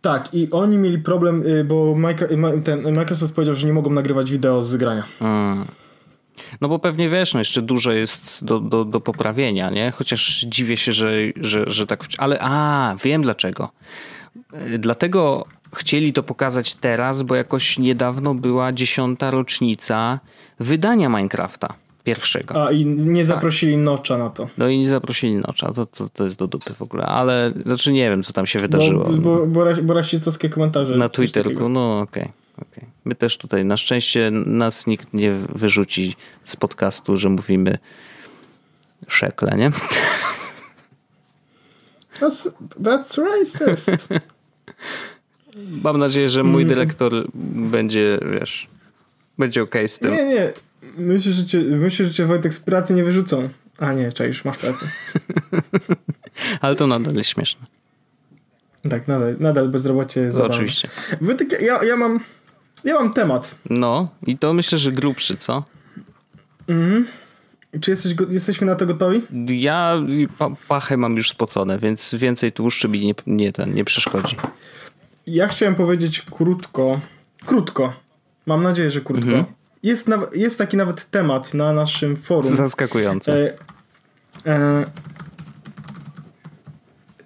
Tak, 0.01 0.33
i 0.33 0.47
oni 0.51 0.77
mieli 0.77 0.99
problem, 0.99 1.43
y, 1.47 1.63
bo 1.63 1.95
ten 2.63 2.93
Microsoft 2.93 3.33
powiedział, 3.33 3.55
że 3.55 3.67
nie 3.67 3.73
mogą 3.73 3.89
nagrywać 3.91 4.31
wideo 4.31 4.61
z 4.61 4.75
grania. 4.75 5.03
Hmm. 5.19 5.65
No 6.61 6.69
bo 6.69 6.79
pewnie 6.79 7.09
wiesz, 7.09 7.33
no 7.33 7.39
jeszcze 7.39 7.61
dużo 7.61 7.91
jest 7.91 8.45
do, 8.45 8.59
do, 8.59 8.85
do 8.85 8.99
poprawienia, 9.01 9.69
nie? 9.69 9.91
Chociaż 9.91 10.45
dziwię 10.47 10.77
się, 10.77 10.91
że, 10.91 11.11
że, 11.35 11.63
że 11.67 11.87
tak. 11.87 12.05
Ale 12.17 12.39
a, 12.41 12.95
wiem 13.03 13.21
dlaczego. 13.21 13.69
Dlatego 14.79 15.45
chcieli 15.75 16.13
to 16.13 16.23
pokazać 16.23 16.75
teraz, 16.75 17.21
bo 17.21 17.35
jakoś 17.35 17.79
niedawno 17.79 18.35
była 18.35 18.73
dziesiąta 18.73 19.31
rocznica 19.31 20.19
wydania 20.59 21.09
Minecrafta 21.09 21.73
pierwszego. 22.09 22.65
A 22.65 22.71
i 22.71 22.85
nie 22.85 23.21
tak. 23.21 23.25
zaprosili 23.25 23.73
tak. 23.73 23.81
Nocza 23.81 24.17
na 24.17 24.29
to. 24.29 24.49
No 24.57 24.69
i 24.69 24.77
nie 24.77 24.89
zaprosili 24.89 25.35
Nocza, 25.35 25.71
to, 25.73 25.85
to, 25.85 26.09
to 26.09 26.23
jest 26.23 26.37
do 26.37 26.47
dupy 26.47 26.73
w 26.73 26.81
ogóle, 26.81 27.05
ale 27.05 27.53
znaczy 27.65 27.91
nie 27.91 28.09
wiem 28.09 28.23
co 28.23 28.33
tam 28.33 28.45
się 28.45 28.59
wydarzyło. 28.59 29.03
Bo, 29.03 29.17
bo, 29.17 29.47
bo, 29.47 29.65
bo 29.83 29.93
rasistowskie 29.93 30.49
komentarze. 30.49 30.97
Na 30.97 31.09
Twitterku, 31.09 31.69
no 31.69 31.99
okej. 31.99 32.23
Okay. 32.23 32.39
Okay. 32.61 32.85
My 33.05 33.15
też 33.15 33.37
tutaj, 33.37 33.65
na 33.65 33.77
szczęście 33.77 34.31
nas 34.31 34.87
nikt 34.87 35.13
nie 35.13 35.33
wyrzuci 35.33 36.15
z 36.43 36.55
podcastu, 36.55 37.17
że 37.17 37.29
mówimy 37.29 37.77
szekle, 39.07 39.57
nie? 39.57 39.71
That's, 42.19 42.51
that's 42.83 43.17
racist. 43.17 44.01
Mam 45.83 45.97
nadzieję, 45.97 46.29
że 46.29 46.43
mój 46.43 46.63
mm. 46.63 46.75
dyrektor 46.75 47.13
będzie, 47.71 48.19
wiesz, 48.39 48.67
będzie 49.37 49.63
okej 49.63 49.81
okay 49.81 49.87
z 49.87 49.99
tym. 49.99 50.11
Nie, 50.11 50.25
nie. 50.25 50.53
Myślę, 50.97 51.31
że 51.31 51.45
cię, 51.45 51.61
myślę, 51.61 52.05
że 52.05 52.13
cię 52.13 52.25
Wojtek 52.25 52.53
z 52.53 52.59
pracy 52.59 52.93
nie 52.93 53.03
wyrzucą. 53.03 53.49
A 53.77 53.93
nie, 53.93 54.11
czaisz, 54.11 54.45
masz 54.45 54.57
pracę. 54.57 54.91
Ale 56.61 56.75
to 56.75 56.87
nadal 56.87 57.15
jest 57.15 57.29
śmieszne. 57.29 57.65
Tak, 58.89 59.07
nadal, 59.07 59.35
nadal 59.39 59.69
bezrobocie 59.69 60.21
jest 60.21 60.35
zabawne. 60.35 60.55
Oczywiście. 60.55 60.89
Wojtek, 61.21 61.61
ja, 61.61 61.83
ja 61.83 61.95
mam 61.95 62.19
ja 62.83 62.93
mam 62.93 63.13
temat. 63.13 63.55
No 63.69 64.09
i 64.27 64.37
to 64.37 64.53
myślę, 64.53 64.77
że 64.77 64.91
grubszy, 64.91 65.37
co? 65.37 65.63
Mhm. 66.67 67.07
Czy 67.81 67.91
jesteś, 67.91 68.15
jesteśmy 68.29 68.67
na 68.67 68.75
to 68.75 68.85
gotowi? 68.85 69.21
Ja 69.47 70.01
pachę 70.67 70.97
mam 70.97 71.15
już 71.15 71.29
spocone, 71.29 71.79
więc 71.79 72.15
więcej 72.15 72.51
tłuszczu 72.51 72.89
mi 72.89 73.05
nie, 73.05 73.13
nie, 73.27 73.53
ten, 73.53 73.73
nie 73.73 73.85
przeszkodzi. 73.85 74.35
Ja 75.27 75.47
chciałem 75.47 75.75
powiedzieć 75.75 76.21
krótko, 76.31 76.99
krótko, 77.45 77.93
mam 78.45 78.63
nadzieję, 78.63 78.91
że 78.91 79.01
krótko, 79.01 79.29
mhm. 79.29 79.45
Jest, 79.83 80.09
jest 80.33 80.57
taki 80.57 80.77
nawet 80.77 81.09
temat 81.09 81.53
na 81.53 81.73
naszym 81.73 82.17
forum. 82.17 82.55
Zaskakujące. 82.55 83.33
E, 83.33 83.53
e, 84.45 84.85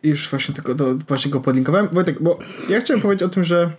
już 0.04 0.30
właśnie 0.30 0.56
tylko 0.56 0.76
do, 0.76 0.96
właśnie 0.96 1.32
go 1.32 1.40
podlinkowałem. 1.40 1.88
Wojtek, 1.92 2.22
bo 2.22 2.40
ja 2.70 2.82
chciałem 2.82 3.02
powiedzieć 3.02 3.24
o 3.24 3.30
tym, 3.30 3.44
że 3.44 3.72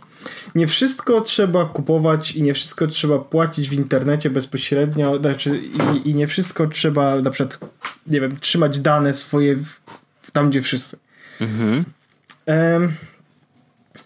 nie 0.54 0.66
wszystko 0.66 1.20
trzeba 1.20 1.64
kupować 1.64 2.32
i 2.32 2.42
nie 2.42 2.54
wszystko 2.54 2.86
trzeba 2.86 3.18
płacić 3.18 3.68
w 3.68 3.72
internecie 3.72 4.30
bezpośrednio, 4.30 5.18
znaczy 5.18 5.62
i, 6.04 6.10
i 6.10 6.14
nie 6.14 6.26
wszystko 6.26 6.66
trzeba 6.66 7.20
na 7.20 7.30
przykład, 7.30 7.58
nie 8.06 8.20
wiem, 8.20 8.36
trzymać 8.36 8.80
dane 8.80 9.14
swoje 9.14 9.56
w, 9.56 9.80
w 10.18 10.30
tam, 10.30 10.50
gdzie 10.50 10.62
wszyscy. 10.62 10.96
Mhm. 11.40 11.84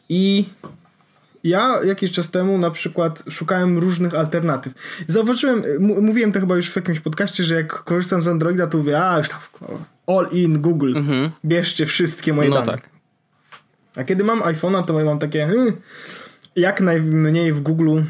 I 0.09 0.45
ja 1.45 1.85
jakiś 1.85 2.13
czas 2.13 2.31
temu 2.31 2.59
na 2.59 2.71
przykład 2.71 3.25
szukałem 3.31 3.79
różnych 3.79 4.15
alternatyw. 4.15 4.73
Zauważyłem, 5.07 5.63
mówiłem 5.81 6.33
to 6.33 6.41
chyba 6.41 6.57
już 6.57 6.71
w 6.71 6.77
jakimś 6.77 7.01
podcaście, 7.01 7.45
że 7.45 7.55
jak 7.55 7.85
korzystam 7.85 8.23
z 8.23 8.29
Androida, 8.29 8.67
to 8.67 8.79
mówię, 8.79 9.03
a 9.03 9.19
już 9.19 9.29
tam 9.29 9.39
all 10.07 10.29
in 10.33 10.63
Google, 10.63 10.97
mhm. 10.97 11.31
bierzcie 11.45 11.87
wszystkie 11.87 12.33
moje 12.33 12.49
no 12.49 12.55
dane. 12.55 12.73
Tak. 12.73 12.91
A 13.97 14.05
kiedy 14.05 14.25
mam 14.25 14.41
iPhone'a, 14.41 14.85
to 14.85 15.05
mam 15.05 15.19
takie 15.19 15.47
hmm, 15.47 15.73
jak 16.57 16.81
najmniej 16.81 17.53
w 17.53 17.61
Google 17.61 18.01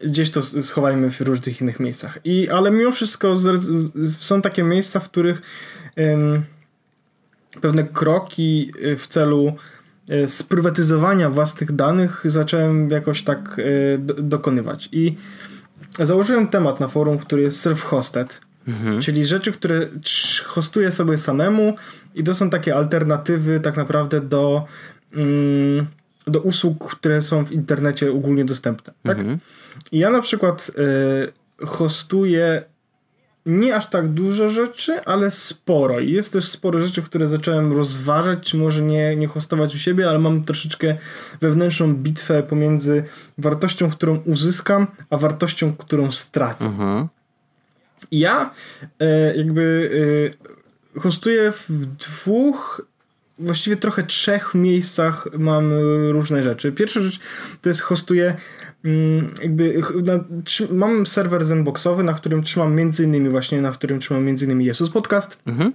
gdzieś 0.00 0.30
to 0.30 0.42
schowajmy 0.42 1.10
w 1.10 1.20
różnych 1.20 1.60
innych 1.60 1.80
miejscach. 1.80 2.18
I, 2.24 2.48
ale 2.48 2.70
mimo 2.70 2.92
wszystko 2.92 3.36
z, 3.36 3.62
z, 3.62 4.18
są 4.20 4.42
takie 4.42 4.62
miejsca, 4.62 5.00
w 5.00 5.08
których 5.08 5.42
ym, 5.98 6.42
pewne 7.60 7.84
kroki 7.84 8.72
y, 8.84 8.96
w 8.96 9.06
celu 9.06 9.56
sprywatyzowania 10.26 11.30
własnych 11.30 11.72
danych 11.72 12.22
zacząłem 12.24 12.90
jakoś 12.90 13.22
tak 13.22 13.60
e, 13.94 13.98
do, 13.98 14.14
dokonywać. 14.14 14.88
I 14.92 15.14
założyłem 16.00 16.48
temat 16.48 16.80
na 16.80 16.88
forum, 16.88 17.18
który 17.18 17.42
jest 17.42 17.66
self-hosted, 17.66 18.40
mhm. 18.68 19.00
czyli 19.00 19.26
rzeczy, 19.26 19.52
które 19.52 19.88
hostuję 20.44 20.92
sobie 20.92 21.18
samemu 21.18 21.76
i 22.14 22.24
to 22.24 22.34
są 22.34 22.50
takie 22.50 22.76
alternatywy 22.76 23.60
tak 23.60 23.76
naprawdę 23.76 24.20
do, 24.20 24.64
mm, 25.12 25.86
do 26.26 26.40
usług, 26.40 26.94
które 26.96 27.22
są 27.22 27.44
w 27.44 27.52
internecie 27.52 28.12
ogólnie 28.12 28.44
dostępne. 28.44 28.92
Tak? 29.02 29.18
Mhm. 29.18 29.38
I 29.92 29.98
ja 29.98 30.10
na 30.10 30.22
przykład 30.22 30.70
y, 31.62 31.66
hostuję 31.66 32.62
nie 33.46 33.76
aż 33.76 33.90
tak 33.90 34.08
dużo 34.08 34.48
rzeczy, 34.48 35.00
ale 35.04 35.30
sporo. 35.30 36.00
I 36.00 36.12
jest 36.12 36.32
też 36.32 36.48
sporo 36.48 36.80
rzeczy, 36.80 37.02
które 37.02 37.28
zacząłem 37.28 37.72
rozważać, 37.72 38.38
czy 38.50 38.56
może 38.56 38.82
nie, 38.82 39.16
nie 39.16 39.26
hostować 39.26 39.74
u 39.74 39.78
siebie, 39.78 40.08
ale 40.08 40.18
mam 40.18 40.44
troszeczkę 40.44 40.96
wewnętrzną 41.40 41.94
bitwę 41.94 42.42
pomiędzy 42.42 43.04
wartością, 43.38 43.90
którą 43.90 44.16
uzyskam, 44.16 44.86
a 45.10 45.16
wartością, 45.16 45.76
którą 45.76 46.12
stracę. 46.12 46.64
Mhm. 46.64 47.08
Ja 48.12 48.50
e, 49.00 49.36
jakby 49.36 49.90
e, 50.96 51.00
hostuję 51.00 51.52
w 51.52 51.86
dwóch 51.86 52.86
właściwie 53.38 53.76
trochę 53.76 54.02
trzech 54.02 54.54
miejscach 54.54 55.28
mam 55.38 55.72
różne 56.10 56.42
rzeczy. 56.42 56.72
Pierwsza 56.72 57.00
rzecz 57.00 57.20
to 57.62 57.68
jest 57.68 57.80
hostuję 57.80 58.34
mm, 58.84 59.30
jakby 59.42 59.82
na, 60.04 60.24
mam 60.70 61.06
serwer 61.06 61.44
zenboxowy, 61.44 62.02
na 62.02 62.14
którym 62.14 62.42
trzymam 62.42 62.74
między 62.74 63.04
innymi 63.04 63.28
właśnie, 63.28 63.60
na 63.60 63.72
którym 63.72 64.00
trzymam 64.00 64.24
między 64.24 64.44
innymi 64.44 64.64
Jesus 64.64 64.90
Podcast. 64.90 65.38
Mhm. 65.46 65.72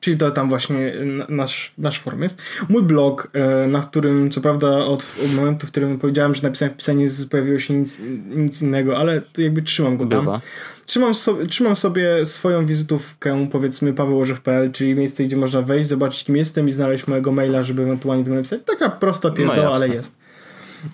Czyli 0.00 0.16
to 0.16 0.30
tam 0.30 0.48
właśnie 0.48 0.92
nasz, 1.28 1.72
nasz 1.78 2.00
forum 2.00 2.22
jest. 2.22 2.42
Mój 2.68 2.82
blog, 2.82 3.30
e, 3.32 3.66
na 3.66 3.80
którym 3.82 4.30
co 4.30 4.40
prawda 4.40 4.76
od, 4.76 5.14
od 5.24 5.32
momentu, 5.34 5.66
w 5.66 5.70
którym 5.70 5.98
powiedziałem, 5.98 6.34
że 6.34 6.42
napisałem 6.42 6.74
wpisanie, 6.74 7.06
pojawiło 7.30 7.58
się 7.58 7.74
nic, 7.74 8.00
nic 8.28 8.62
innego, 8.62 8.98
ale 8.98 9.20
to 9.20 9.42
jakby 9.42 9.62
trzymam 9.62 9.96
go 9.96 10.06
tam. 10.06 10.20
Bywa. 10.20 10.40
Trzymam, 10.88 11.14
so, 11.14 11.36
trzymam 11.48 11.76
sobie 11.76 12.26
swoją 12.26 12.66
wizytówkę, 12.66 13.48
powiedzmy 13.52 13.92
pawełorzech.pl, 13.92 14.72
czyli 14.72 14.94
miejsce, 14.94 15.24
gdzie 15.24 15.36
można 15.36 15.62
wejść, 15.62 15.88
zobaczyć 15.88 16.24
kim 16.24 16.36
jestem 16.36 16.68
i 16.68 16.72
znaleźć 16.72 17.06
mojego 17.06 17.32
maila, 17.32 17.62
żeby 17.62 17.82
ewentualnie 17.82 18.24
do 18.24 18.30
mnie 18.30 18.36
napisać. 18.36 18.60
Taka 18.64 18.90
prosta 18.90 19.30
pierdoła, 19.30 19.68
no 19.68 19.74
ale 19.74 19.88
jest. 19.88 20.16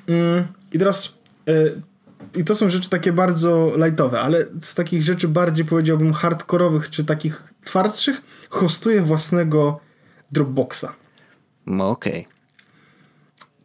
Mm, 0.08 0.44
I 0.72 0.78
teraz 0.78 1.14
y, 1.48 1.80
i 2.36 2.44
to 2.44 2.54
są 2.54 2.68
rzeczy 2.68 2.90
takie 2.90 3.12
bardzo 3.12 3.72
lightowe, 3.76 4.20
ale 4.20 4.46
z 4.60 4.74
takich 4.74 5.02
rzeczy 5.02 5.28
bardziej 5.28 5.64
powiedziałbym 5.64 6.12
hardkorowych, 6.12 6.90
czy 6.90 7.04
takich 7.04 7.42
twardszych, 7.64 8.22
hostuję 8.48 9.02
własnego 9.02 9.80
Dropboxa. 10.32 10.86
No 11.66 11.90
okej. 11.90 12.26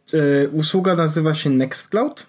Okay. 0.08 0.48
Usługa 0.52 0.96
nazywa 0.96 1.34
się 1.34 1.50
Nextcloud. 1.50 2.26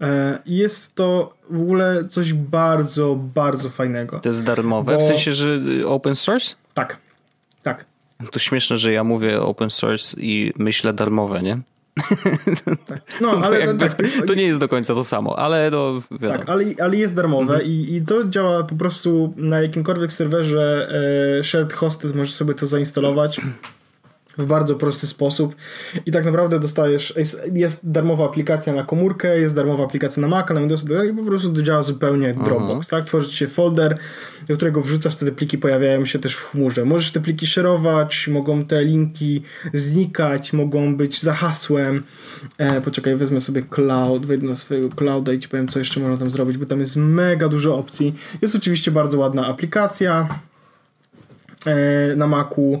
E, 0.00 0.38
jest 0.46 0.94
to 0.94 1.34
w 1.50 1.60
ogóle 1.60 2.04
coś 2.08 2.32
bardzo, 2.32 3.16
bardzo 3.34 3.70
fajnego. 3.70 4.20
To 4.20 4.28
jest 4.28 4.42
darmowe? 4.42 4.94
Bo... 4.94 5.00
W 5.00 5.02
sensie, 5.02 5.32
że 5.32 5.60
open 5.86 6.16
source? 6.16 6.54
Tak, 6.74 6.96
tak. 7.62 7.84
To 8.32 8.38
śmieszne, 8.38 8.76
że 8.76 8.92
ja 8.92 9.04
mówię 9.04 9.40
open 9.40 9.70
source 9.70 10.20
i 10.20 10.52
myślę 10.56 10.92
darmowe, 10.92 11.42
nie? 11.42 11.58
Tak. 12.86 13.00
No, 13.20 13.30
ale 13.44 13.66
to, 13.66 13.74
tak, 13.74 13.94
to, 13.94 14.02
jest... 14.02 14.26
to, 14.26 14.34
nie 14.34 14.42
jest 14.42 14.60
do 14.60 14.68
końca 14.68 14.94
to 14.94 15.04
samo, 15.04 15.38
ale 15.38 15.70
no, 15.70 16.02
Tak, 16.20 16.48
ale, 16.48 16.64
ale 16.82 16.96
jest 16.96 17.16
darmowe 17.16 17.54
mhm. 17.54 17.70
i, 17.70 17.94
i 17.94 18.02
to 18.02 18.24
działa 18.24 18.64
po 18.64 18.74
prostu 18.74 19.34
na 19.36 19.60
jakimkolwiek 19.60 20.12
serwerze 20.12 20.88
e, 21.40 21.44
shared 21.44 21.72
hosted, 21.72 22.14
możesz 22.14 22.34
sobie 22.34 22.54
to 22.54 22.66
zainstalować 22.66 23.40
w 24.38 24.46
bardzo 24.46 24.74
prosty 24.74 25.06
sposób 25.06 25.54
i 26.06 26.10
tak 26.10 26.24
naprawdę 26.24 26.60
dostajesz, 26.60 27.14
jest, 27.16 27.50
jest, 27.54 27.90
darmowa 27.90 28.24
aplikacja 28.24 28.72
na 28.72 28.84
komórkę, 28.84 29.40
jest 29.40 29.54
darmowa 29.54 29.84
aplikacja 29.84 30.20
na 30.20 30.28
Maca, 30.28 30.54
na 30.54 30.60
Windows 30.60 30.84
i 31.10 31.14
po 31.16 31.24
prostu 31.24 31.52
to 31.52 31.62
działa 31.62 31.82
zupełnie 31.82 32.26
jak 32.26 32.44
Dropbox, 32.44 32.88
tak? 32.88 33.04
Tworzy 33.04 33.32
się 33.32 33.48
folder, 33.48 33.98
do 34.48 34.56
którego 34.56 34.80
wrzucasz, 34.80 35.16
te 35.16 35.32
pliki 35.32 35.58
pojawiają 35.58 36.04
się 36.04 36.18
też 36.18 36.34
w 36.34 36.50
chmurze. 36.50 36.84
Możesz 36.84 37.12
te 37.12 37.20
pliki 37.20 37.46
szerować, 37.46 38.28
mogą 38.28 38.64
te 38.64 38.84
linki 38.84 39.42
znikać, 39.72 40.52
mogą 40.52 40.96
być 40.96 41.22
za 41.22 41.34
hasłem. 41.34 42.02
E, 42.58 42.80
poczekaj, 42.80 43.16
wezmę 43.16 43.40
sobie 43.40 43.62
cloud, 43.62 44.26
wejdę 44.26 44.46
na 44.46 44.54
swojego 44.54 44.88
clouda 44.88 45.32
i 45.32 45.38
ci 45.38 45.48
powiem, 45.48 45.68
co 45.68 45.78
jeszcze 45.78 46.00
można 46.00 46.16
tam 46.16 46.30
zrobić, 46.30 46.58
bo 46.58 46.66
tam 46.66 46.80
jest 46.80 46.96
mega 46.96 47.48
dużo 47.48 47.78
opcji. 47.78 48.14
Jest 48.42 48.56
oczywiście 48.56 48.90
bardzo 48.90 49.18
ładna 49.18 49.46
aplikacja 49.46 50.28
na 52.16 52.26
Macu, 52.26 52.80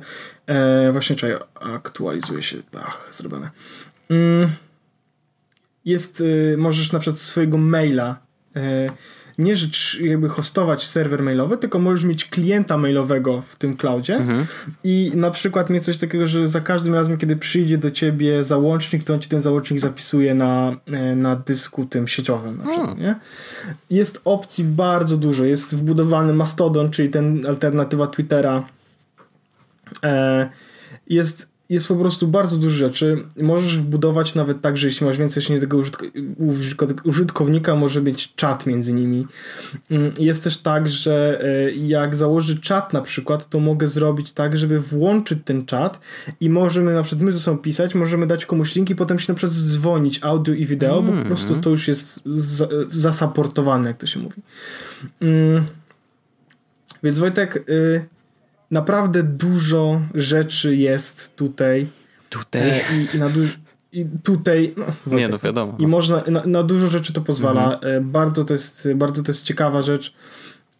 E, 0.50 0.92
właśnie 0.92 1.16
czekaj, 1.16 1.36
aktualizuje 1.54 2.42
się. 2.42 2.56
Ach, 2.76 3.08
zrobione. 3.10 3.50
Mm, 4.10 4.50
jest, 5.84 6.20
y, 6.20 6.54
możesz 6.58 6.92
na 6.92 6.98
przykład 6.98 7.20
swojego 7.20 7.58
maila 7.58 8.18
e, 8.56 8.90
nie 9.40 9.56
rzecz 9.56 9.98
jakby 10.00 10.28
hostować 10.28 10.86
serwer 10.86 11.22
mailowy, 11.22 11.56
tylko 11.56 11.78
możesz 11.78 12.04
mieć 12.04 12.24
klienta 12.24 12.78
mailowego 12.78 13.42
w 13.48 13.56
tym 13.56 13.76
cloudzie 13.76 14.16
mhm. 14.16 14.46
i 14.84 15.12
na 15.14 15.30
przykład 15.30 15.70
mieć 15.70 15.84
coś 15.84 15.98
takiego, 15.98 16.26
że 16.26 16.48
za 16.48 16.60
każdym 16.60 16.94
razem, 16.94 17.18
kiedy 17.18 17.36
przyjdzie 17.36 17.78
do 17.78 17.90
ciebie 17.90 18.44
załącznik, 18.44 19.04
to 19.04 19.14
on 19.14 19.20
ci 19.20 19.28
ten 19.28 19.40
załącznik 19.40 19.80
zapisuje 19.80 20.34
na, 20.34 20.76
e, 20.86 21.16
na 21.16 21.36
dysku 21.36 21.84
tym 21.84 22.08
sieciowym 22.08 22.58
na 22.58 22.64
przykład, 22.64 22.88
hmm. 22.88 23.06
nie? 23.06 23.14
Jest 23.90 24.20
opcji 24.24 24.64
bardzo 24.64 25.16
dużo. 25.16 25.44
Jest 25.44 25.76
wbudowany 25.76 26.32
Mastodon, 26.32 26.90
czyli 26.90 27.08
ten 27.08 27.46
alternatywa 27.46 28.06
Twittera 28.06 28.64
E, 30.02 30.48
jest, 31.06 31.49
jest 31.70 31.88
po 31.88 31.96
prostu 31.96 32.28
bardzo 32.28 32.56
dużo 32.56 32.76
rzeczy. 32.76 33.24
Możesz 33.36 33.78
wbudować 33.78 34.34
nawet 34.34 34.60
tak, 34.60 34.76
że 34.76 34.86
jeśli 34.86 35.06
masz 35.06 35.18
więcej 35.18 35.40
niż 35.40 35.50
jednego 35.50 35.82
użytkownika, 37.04 37.76
może 37.76 38.00
być 38.00 38.34
czat 38.34 38.66
między 38.66 38.92
nimi. 38.92 39.26
Mm, 39.90 40.12
jest 40.18 40.44
też 40.44 40.58
tak, 40.58 40.88
że 40.88 41.44
e, 41.44 41.72
jak 41.72 42.16
założy 42.16 42.60
czat 42.60 42.92
na 42.92 43.00
przykład, 43.00 43.48
to 43.48 43.60
mogę 43.60 43.88
zrobić 43.88 44.32
tak, 44.32 44.56
żeby 44.56 44.80
włączyć 44.80 45.38
ten 45.44 45.66
czat 45.66 46.00
i 46.40 46.50
możemy 46.50 46.94
na 46.94 47.02
przykład 47.02 47.24
my 47.24 47.32
ze 47.32 47.40
sobą 47.40 47.58
pisać, 47.58 47.94
możemy 47.94 48.26
dać 48.26 48.46
komuś 48.46 48.74
linki, 48.74 48.96
potem 48.96 49.18
się 49.18 49.32
na 49.32 49.36
przykład 49.36 49.56
dzwonić 49.56 50.18
audio 50.22 50.54
i 50.54 50.66
wideo, 50.66 50.98
mm. 50.98 51.16
bo 51.16 51.22
po 51.22 51.26
prostu 51.26 51.60
to 51.60 51.70
już 51.70 51.88
jest 51.88 52.22
zasaportowane, 52.90 53.88
jak 53.88 53.96
to 53.96 54.06
się 54.06 54.20
mówi. 54.20 54.42
Mm. 55.20 55.64
Więc 57.02 57.18
Wojtek... 57.18 57.64
Y 57.68 58.19
naprawdę 58.70 59.22
dużo 59.22 60.00
rzeczy 60.14 60.76
jest 60.76 61.36
tutaj. 61.36 61.86
Tutaj? 62.30 62.62
E, 62.70 62.80
I, 62.96 63.16
i 63.16 63.18
na 63.18 63.28
du- 63.28 63.40
i 63.92 64.06
tutaj. 64.22 64.74
No, 65.06 65.16
nie, 65.16 65.28
no 65.28 65.38
wiadomo. 65.38 65.74
I 65.78 65.86
można, 65.86 66.22
na, 66.30 66.46
na 66.46 66.62
dużo 66.62 66.86
rzeczy 66.86 67.12
to 67.12 67.20
pozwala. 67.20 67.74
Mhm. 67.74 67.94
E, 67.94 68.00
bardzo, 68.00 68.44
to 68.44 68.52
jest, 68.52 68.88
bardzo 68.94 69.22
to 69.22 69.30
jest 69.30 69.44
ciekawa 69.44 69.82
rzecz. 69.82 70.14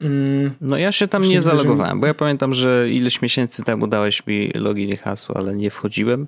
Mm, 0.01 0.51
no 0.61 0.77
ja 0.77 0.93
się 0.93 1.09
tam 1.09 1.23
nie 1.23 1.41
zalogowałem, 1.41 2.01
bo 2.01 2.07
ja 2.07 2.15
pamiętam, 2.15 2.55
że 2.55 2.91
ileś 2.91 3.23
miesięcy 3.23 3.65
temu 3.65 3.87
dałeś 3.87 4.27
mi 4.27 4.51
login 4.55 4.91
i 4.91 4.97
hasło, 4.97 5.37
ale 5.37 5.55
nie 5.55 5.71
wchodziłem. 5.71 6.27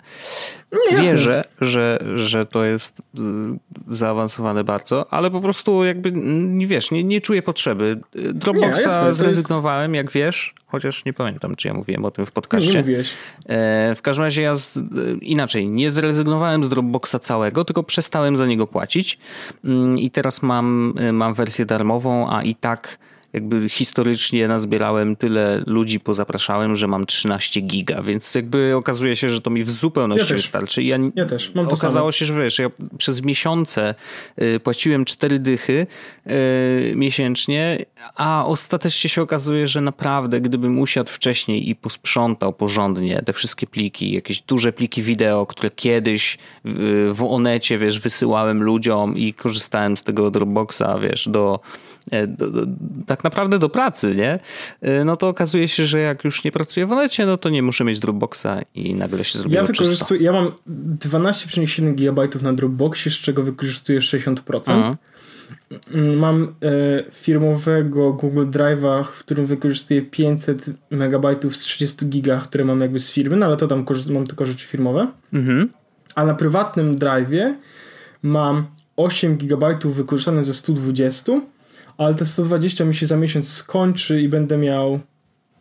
Nie, 0.90 0.96
Wierzę, 0.96 1.44
że, 1.60 1.98
że 2.14 2.46
to 2.46 2.64
jest 2.64 3.00
y, 3.00 3.02
zaawansowane 3.88 4.64
bardzo, 4.64 5.12
ale 5.12 5.30
po 5.30 5.40
prostu 5.40 5.84
jakby, 5.84 6.12
nie 6.12 6.66
wiesz, 6.66 6.90
nie, 6.90 7.04
nie 7.04 7.20
czuję 7.20 7.42
potrzeby. 7.42 8.00
Dropboxa 8.34 8.78
nie, 8.78 8.82
jasne, 8.82 9.14
zrezygnowałem, 9.14 9.94
jest... 9.94 10.04
jak 10.04 10.12
wiesz, 10.12 10.54
chociaż 10.66 11.04
nie 11.04 11.12
pamiętam, 11.12 11.56
czy 11.56 11.68
ja 11.68 11.74
mówiłem 11.74 12.04
o 12.04 12.10
tym 12.10 12.26
w 12.26 12.32
podcaście. 12.32 12.72
Nie, 12.72 12.78
mówiłeś. 12.78 13.14
E, 13.46 13.94
w 13.94 14.02
każdym 14.02 14.24
razie 14.24 14.42
ja 14.42 14.54
z, 14.54 14.78
inaczej, 15.20 15.68
nie 15.68 15.90
zrezygnowałem 15.90 16.64
z 16.64 16.68
Dropboxa 16.68 17.16
całego, 17.20 17.64
tylko 17.64 17.82
przestałem 17.82 18.36
za 18.36 18.46
niego 18.46 18.66
płacić 18.66 19.18
mm, 19.64 19.98
i 19.98 20.10
teraz 20.10 20.42
mam, 20.42 20.94
mam 21.12 21.34
wersję 21.34 21.66
darmową, 21.66 22.30
a 22.30 22.42
i 22.42 22.54
tak 22.54 22.98
jakby 23.32 23.68
historycznie 23.68 24.48
nazbierałem 24.48 25.16
tyle 25.16 25.62
ludzi, 25.66 26.00
pozapraszałem, 26.00 26.76
że 26.76 26.86
mam 26.86 27.06
13 27.06 27.60
giga, 27.60 28.02
więc 28.02 28.34
jakby 28.34 28.76
okazuje 28.76 29.16
się, 29.16 29.28
że 29.28 29.40
to 29.40 29.50
mi 29.50 29.64
w 29.64 29.70
zupełności 29.70 30.30
ja 30.30 30.36
wystarczy. 30.36 30.82
Ja, 30.82 30.98
ja 31.14 31.26
też, 31.26 31.54
mam 31.54 31.66
to 31.66 31.74
Okazało 31.74 32.12
się, 32.12 32.24
że 32.24 32.42
wiesz, 32.42 32.58
ja 32.58 32.70
przez 32.98 33.22
miesiące 33.22 33.94
y, 34.42 34.60
płaciłem 34.60 35.04
4 35.04 35.38
dychy 35.38 35.86
y, 36.26 36.92
miesięcznie, 36.96 37.84
a 38.14 38.46
ostatecznie 38.46 39.10
się 39.10 39.22
okazuje, 39.22 39.68
że 39.68 39.80
naprawdę 39.80 40.40
gdybym 40.40 40.78
usiadł 40.78 41.10
wcześniej 41.10 41.68
i 41.70 41.76
posprzątał 41.76 42.52
porządnie 42.52 43.22
te 43.26 43.32
wszystkie 43.32 43.66
pliki, 43.66 44.12
jakieś 44.12 44.40
duże 44.40 44.72
pliki 44.72 45.02
wideo, 45.02 45.46
które 45.46 45.70
kiedyś 45.70 46.38
w 47.12 47.26
Onecie, 47.28 47.78
wiesz, 47.78 47.98
wysyłałem 47.98 48.62
ludziom 48.62 49.16
i 49.16 49.34
korzystałem 49.34 49.96
z 49.96 50.02
tego 50.02 50.30
Dropboxa, 50.30 50.98
wiesz, 51.00 51.28
do 51.28 51.60
do, 52.28 52.50
do, 52.50 52.66
tak 53.06 53.24
naprawdę 53.24 53.58
do 53.58 53.68
pracy, 53.68 54.14
nie? 54.14 54.38
E, 54.80 55.04
no 55.04 55.16
to 55.16 55.28
okazuje 55.28 55.68
się, 55.68 55.86
że 55.86 56.00
jak 56.00 56.24
już 56.24 56.44
nie 56.44 56.52
pracuję 56.52 56.86
w 56.86 56.92
Onecie, 56.92 57.26
no 57.26 57.36
to 57.36 57.48
nie 57.48 57.62
muszę 57.62 57.84
mieć 57.84 58.00
Dropboxa 58.00 58.46
i 58.74 58.94
nagle 58.94 59.24
się 59.24 59.38
zrobiło 59.38 59.62
ja 59.62 59.66
wykorzystuję, 59.66 60.22
Ja 60.22 60.32
mam 60.32 60.52
12,7 60.98 61.94
GB 61.94 62.28
na 62.42 62.52
Dropboxie, 62.52 63.12
z 63.12 63.14
czego 63.14 63.42
wykorzystuję 63.42 63.98
60%. 63.98 64.36
Aha. 64.66 64.96
Mm, 65.94 66.18
mam 66.18 66.42
e, 66.42 66.48
firmowego 67.12 68.12
Google 68.12 68.46
Drive'a, 68.46 69.04
w 69.04 69.18
którym 69.18 69.46
wykorzystuję 69.46 70.02
500 70.02 70.70
MB 70.90 71.26
z 71.50 71.58
30 71.58 72.06
giga, 72.06 72.40
które 72.40 72.64
mam 72.64 72.80
jakby 72.80 73.00
z 73.00 73.12
firmy, 73.12 73.36
no 73.36 73.46
ale 73.46 73.56
to 73.56 73.68
tam 73.68 73.84
mam 74.10 74.26
tylko 74.26 74.46
rzeczy 74.46 74.66
firmowe. 74.66 75.08
Mhm. 75.32 75.68
A 76.14 76.24
na 76.24 76.34
prywatnym 76.34 76.96
Drive'ie 76.96 77.54
mam 78.22 78.66
8 78.96 79.36
GB 79.36 79.78
wykorzystane 79.84 80.42
ze 80.42 80.54
120 80.54 81.32
ale 82.04 82.14
te 82.14 82.26
120 82.26 82.84
mi 82.84 82.94
się 82.94 83.06
za 83.06 83.16
miesiąc 83.16 83.48
skończy 83.48 84.20
i 84.20 84.28
będę 84.28 84.56
miał 84.56 85.00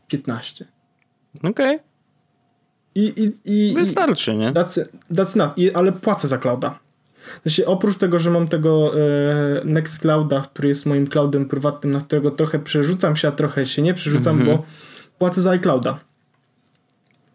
15. 0.08 0.66
Okej. 1.38 1.52
Okay. 1.52 1.80
I, 2.96 3.14
i, 3.46 3.70
i, 3.72 3.74
Wystarczy, 3.74 4.36
nie? 4.36 4.52
That's, 4.52 4.86
that's 5.14 5.36
not, 5.36 5.58
I, 5.58 5.74
ale 5.74 5.92
płacę 5.92 6.28
za 6.28 6.38
clouda. 6.38 6.80
Znaczy, 7.44 7.66
oprócz 7.66 7.98
tego, 7.98 8.20
że 8.20 8.32
mam 8.32 8.48
tego 8.48 8.92
e, 8.96 9.66
Nextclouda, 9.66 10.42
który 10.42 10.68
jest 10.68 10.86
moim 10.86 11.08
cloudem 11.08 11.46
prywatnym, 11.46 11.94
na 11.94 12.00
którego 12.02 12.32
trochę 12.32 12.60
przerzucam 12.60 13.16
się, 13.16 13.28
a 13.28 13.32
trochę 13.32 13.66
się 13.66 13.82
nie 13.82 13.94
przerzucam, 13.94 14.40
Mhm. 14.40 14.58
bo 14.58 14.64
płacę 15.20 15.42
za 15.42 15.52
iClouda. 15.52 16.00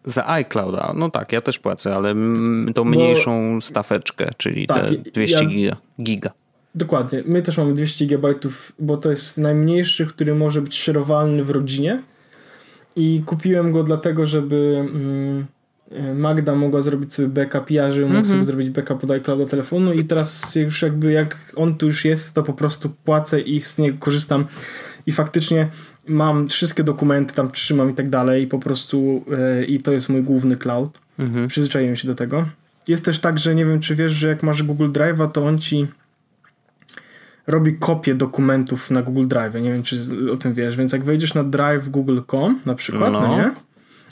Za 0.04 0.28
iClouda, 0.28 0.92
no 0.96 1.10
tak, 1.10 1.32
ja 1.32 1.40
też 1.40 1.58
płacę, 1.58 1.96
ale 1.96 2.10
mm, 2.10 2.74
tą 2.74 2.84
mniejszą 2.84 3.60
stafeczkę, 3.60 4.30
czyli 4.36 4.66
Tak, 4.66 4.86
te 4.86 4.94
ja- 4.94 5.00
200 5.14 5.44
ja- 5.44 5.50
giga. 5.50 5.76
giga. 6.02 6.30
Dokładnie. 6.76 7.22
My 7.26 7.42
też 7.42 7.58
mamy 7.58 7.74
200 7.74 8.06
GB, 8.06 8.34
bo 8.78 8.96
to 8.96 9.10
jest 9.10 9.38
najmniejszy, 9.38 10.06
który 10.06 10.34
może 10.34 10.62
być 10.62 10.78
szerowalny 10.78 11.44
w 11.44 11.50
rodzinie. 11.50 12.02
I 12.96 13.22
kupiłem 13.26 13.72
go 13.72 13.82
dlatego, 13.82 14.26
żeby 14.26 14.86
mm, 14.90 15.46
Magda 16.14 16.54
mogła 16.54 16.82
zrobić 16.82 17.14
sobie 17.14 17.28
backup, 17.28 17.70
ja 17.70 17.92
żebym 17.92 18.16
mógł 18.16 18.28
sobie 18.28 18.44
zrobić 18.44 18.70
backup 18.70 19.04
od 19.04 19.10
iClouda 19.10 19.46
telefonu 19.46 19.92
i 19.92 20.04
teraz 20.04 20.54
już 20.54 20.82
jakby 20.82 21.12
jak 21.12 21.52
on 21.56 21.74
tu 21.74 21.86
już 21.86 22.04
jest, 22.04 22.34
to 22.34 22.42
po 22.42 22.52
prostu 22.52 22.90
płacę 23.04 23.40
i 23.40 23.60
z 23.60 23.78
niego 23.78 23.96
korzystam 24.00 24.44
i 25.06 25.12
faktycznie 25.12 25.68
mam 26.08 26.48
wszystkie 26.48 26.84
dokumenty, 26.84 27.34
tam 27.34 27.50
trzymam 27.50 27.90
i 27.90 27.94
tak 27.94 28.08
dalej 28.10 28.42
i 28.42 28.46
po 28.46 28.58
prostu 28.58 29.24
e, 29.38 29.64
i 29.64 29.80
to 29.80 29.92
jest 29.92 30.08
mój 30.08 30.22
główny 30.22 30.56
cloud. 30.56 30.98
Mhm. 31.18 31.48
Przyzwyczaiłem 31.48 31.96
się 31.96 32.08
do 32.08 32.14
tego. 32.14 32.46
Jest 32.88 33.04
też 33.04 33.20
tak, 33.20 33.38
że 33.38 33.54
nie 33.54 33.66
wiem, 33.66 33.80
czy 33.80 33.94
wiesz, 33.94 34.12
że 34.12 34.28
jak 34.28 34.42
masz 34.42 34.62
Google 34.62 34.88
Drive'a, 34.88 35.30
to 35.30 35.46
on 35.46 35.58
ci 35.58 35.86
robi 37.46 37.74
kopię 37.78 38.14
dokumentów 38.14 38.90
na 38.90 39.02
Google 39.02 39.26
Drive. 39.28 39.54
Nie 39.54 39.72
wiem, 39.72 39.82
czy 39.82 40.00
o 40.32 40.36
tym 40.36 40.54
wiesz, 40.54 40.76
więc 40.76 40.92
jak 40.92 41.04
wejdziesz 41.04 41.34
na 41.34 41.44
drive.google.com 41.44 42.60
na 42.66 42.74
przykład, 42.74 43.12
no. 43.12 43.20
No. 43.20 43.36
nie? 43.36 43.50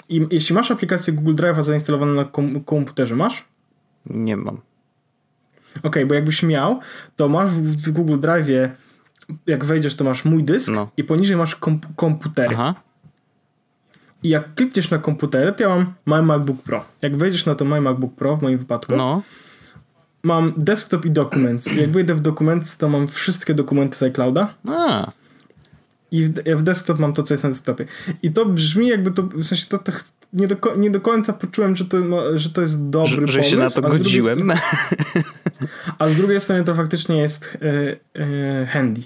I 0.08 0.26
jeśli 0.30 0.54
masz 0.54 0.70
aplikację 0.70 1.12
Google 1.12 1.34
Drive'a 1.34 1.62
zainstalowaną 1.62 2.14
na 2.14 2.24
kom- 2.24 2.64
komputerze, 2.64 3.16
masz? 3.16 3.44
Nie 4.06 4.36
mam. 4.36 4.60
Okej, 5.82 6.06
bo 6.06 6.14
jakbyś 6.14 6.42
miał, 6.42 6.80
to 7.16 7.28
masz 7.28 7.50
w, 7.50 7.62
w 7.62 7.90
Google 7.92 8.14
Drive'ie, 8.16 8.68
jak 9.46 9.64
wejdziesz, 9.64 9.94
to 9.94 10.04
masz 10.04 10.24
mój 10.24 10.44
dysk 10.44 10.72
No. 10.72 10.90
i 10.96 11.04
poniżej 11.04 11.36
masz 11.36 11.56
komp- 11.56 11.86
komputery. 11.96 12.54
Aha. 12.54 12.74
I 14.22 14.28
jak 14.28 14.54
klikniesz 14.54 14.90
na 14.90 14.98
komputery, 14.98 15.52
to 15.52 15.62
ja 15.62 15.68
mam 15.68 15.94
My 16.06 16.22
MacBook 16.22 16.62
Pro. 16.62 16.84
Jak 17.02 17.16
wejdziesz 17.16 17.46
na 17.46 17.54
to 17.54 17.64
My 17.64 17.80
MacBook 17.80 18.14
Pro 18.14 18.36
w 18.36 18.42
moim 18.42 18.58
wypadku, 18.58 18.96
No. 18.96 19.22
Mam 20.24 20.52
desktop 20.56 21.04
i 21.06 21.10
documents. 21.10 21.72
Jak 21.72 21.90
wyjdę 21.90 22.14
w 22.14 22.20
documents, 22.20 22.76
to 22.76 22.88
mam 22.88 23.08
wszystkie 23.08 23.54
dokumenty 23.54 23.96
z 23.96 24.02
iClouda 24.02 24.54
A, 24.68 25.10
i 26.10 26.24
w, 26.24 26.32
w 26.56 26.62
desktop 26.62 26.98
mam 26.98 27.12
to, 27.12 27.22
co 27.22 27.34
jest 27.34 27.44
na 27.44 27.50
desktopie. 27.50 27.86
I 28.22 28.32
to 28.32 28.46
brzmi 28.46 28.88
jakby 28.88 29.10
to, 29.10 29.22
w 29.22 29.44
sensie 29.44 29.66
to, 29.68 29.78
to 29.78 29.92
nie, 30.32 30.46
do, 30.48 30.56
nie 30.76 30.90
do 30.90 31.00
końca 31.00 31.32
poczułem, 31.32 31.76
że 31.76 31.84
to, 31.84 31.98
że 32.38 32.50
to 32.50 32.60
jest 32.62 32.88
dobry 32.90 33.26
że, 33.26 33.32
że 33.32 33.38
pomysł. 33.38 33.50
się 33.50 33.56
na 33.56 33.70
to 33.70 33.84
a 33.86 33.88
z 33.90 33.92
godziłem. 33.92 34.34
strony- 34.34 34.54
A 35.98 36.08
z 36.08 36.14
drugiej 36.14 36.40
strony 36.40 36.64
to 36.64 36.74
faktycznie 36.74 37.16
jest 37.16 37.58
e, 37.62 38.20
e, 38.20 38.66
handy, 38.66 39.00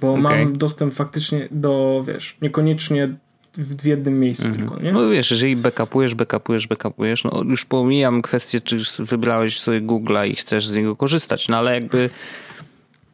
bo 0.00 0.10
Okej. 0.10 0.22
mam 0.22 0.52
dostęp 0.58 0.94
faktycznie 0.94 1.48
do, 1.50 2.04
wiesz, 2.06 2.36
niekoniecznie 2.42 3.14
w, 3.58 3.86
jednym 3.86 4.20
miejscu 4.20 4.52
tylko, 4.52 4.80
nie? 4.80 4.92
No 4.92 5.08
wiesz, 5.08 5.30
jeżeli 5.30 5.56
backupujesz, 5.56 6.14
backupujesz, 6.14 6.66
backupujesz, 6.66 7.24
no 7.24 7.42
już 7.48 7.64
pomijam 7.64 8.22
kwestię, 8.22 8.60
czy 8.60 8.78
wybrałeś 8.98 9.60
sobie 9.60 9.80
Google'a 9.82 10.28
i 10.28 10.36
chcesz 10.36 10.66
z 10.66 10.76
niego 10.76 10.96
korzystać, 10.96 11.48
no 11.48 11.56
ale 11.56 11.74
jakby 11.74 12.10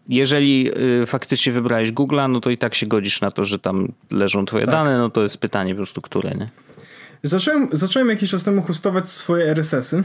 jeżeli 0.09 0.71
y, 1.03 1.07
faktycznie 1.07 1.53
wybrałeś 1.53 1.93
Google'a, 1.93 2.31
no 2.31 2.41
to 2.41 2.51
i 2.51 2.59
tak 2.59 2.75
się 2.75 2.87
godzisz 2.87 3.21
na 3.21 3.31
to, 3.31 3.45
że 3.45 3.59
tam 3.59 3.93
leżą 4.11 4.47
twoje 4.47 4.67
Tak. 4.67 4.75
dane, 4.75 4.99
no 4.99 5.11
to 5.11 5.23
jest 5.23 5.39
pytanie 5.39 5.75
po 5.75 5.77
prostu, 5.77 6.01
które, 6.03 6.31
nie? 6.31 6.49
Zacząłem, 7.23 7.69
zacząłem 7.73 8.09
jakiś 8.09 8.31
czas 8.31 8.45
temu 8.45 8.63
hostować 8.63 9.09
swoje 9.09 9.45
RSS-y. 9.45 10.05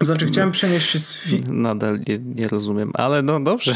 Znaczy, 0.00 0.26
chciałem 0.26 0.50
przenieść 0.50 0.90
się 0.90 0.98
z, 0.98 1.16
fi- 1.26 1.48
Nadal 1.52 2.00
nie, 2.08 2.18
nie 2.18 2.48
rozumiem, 2.48 2.90
ale 2.94 3.22
no 3.22 3.40
dobrze. 3.40 3.74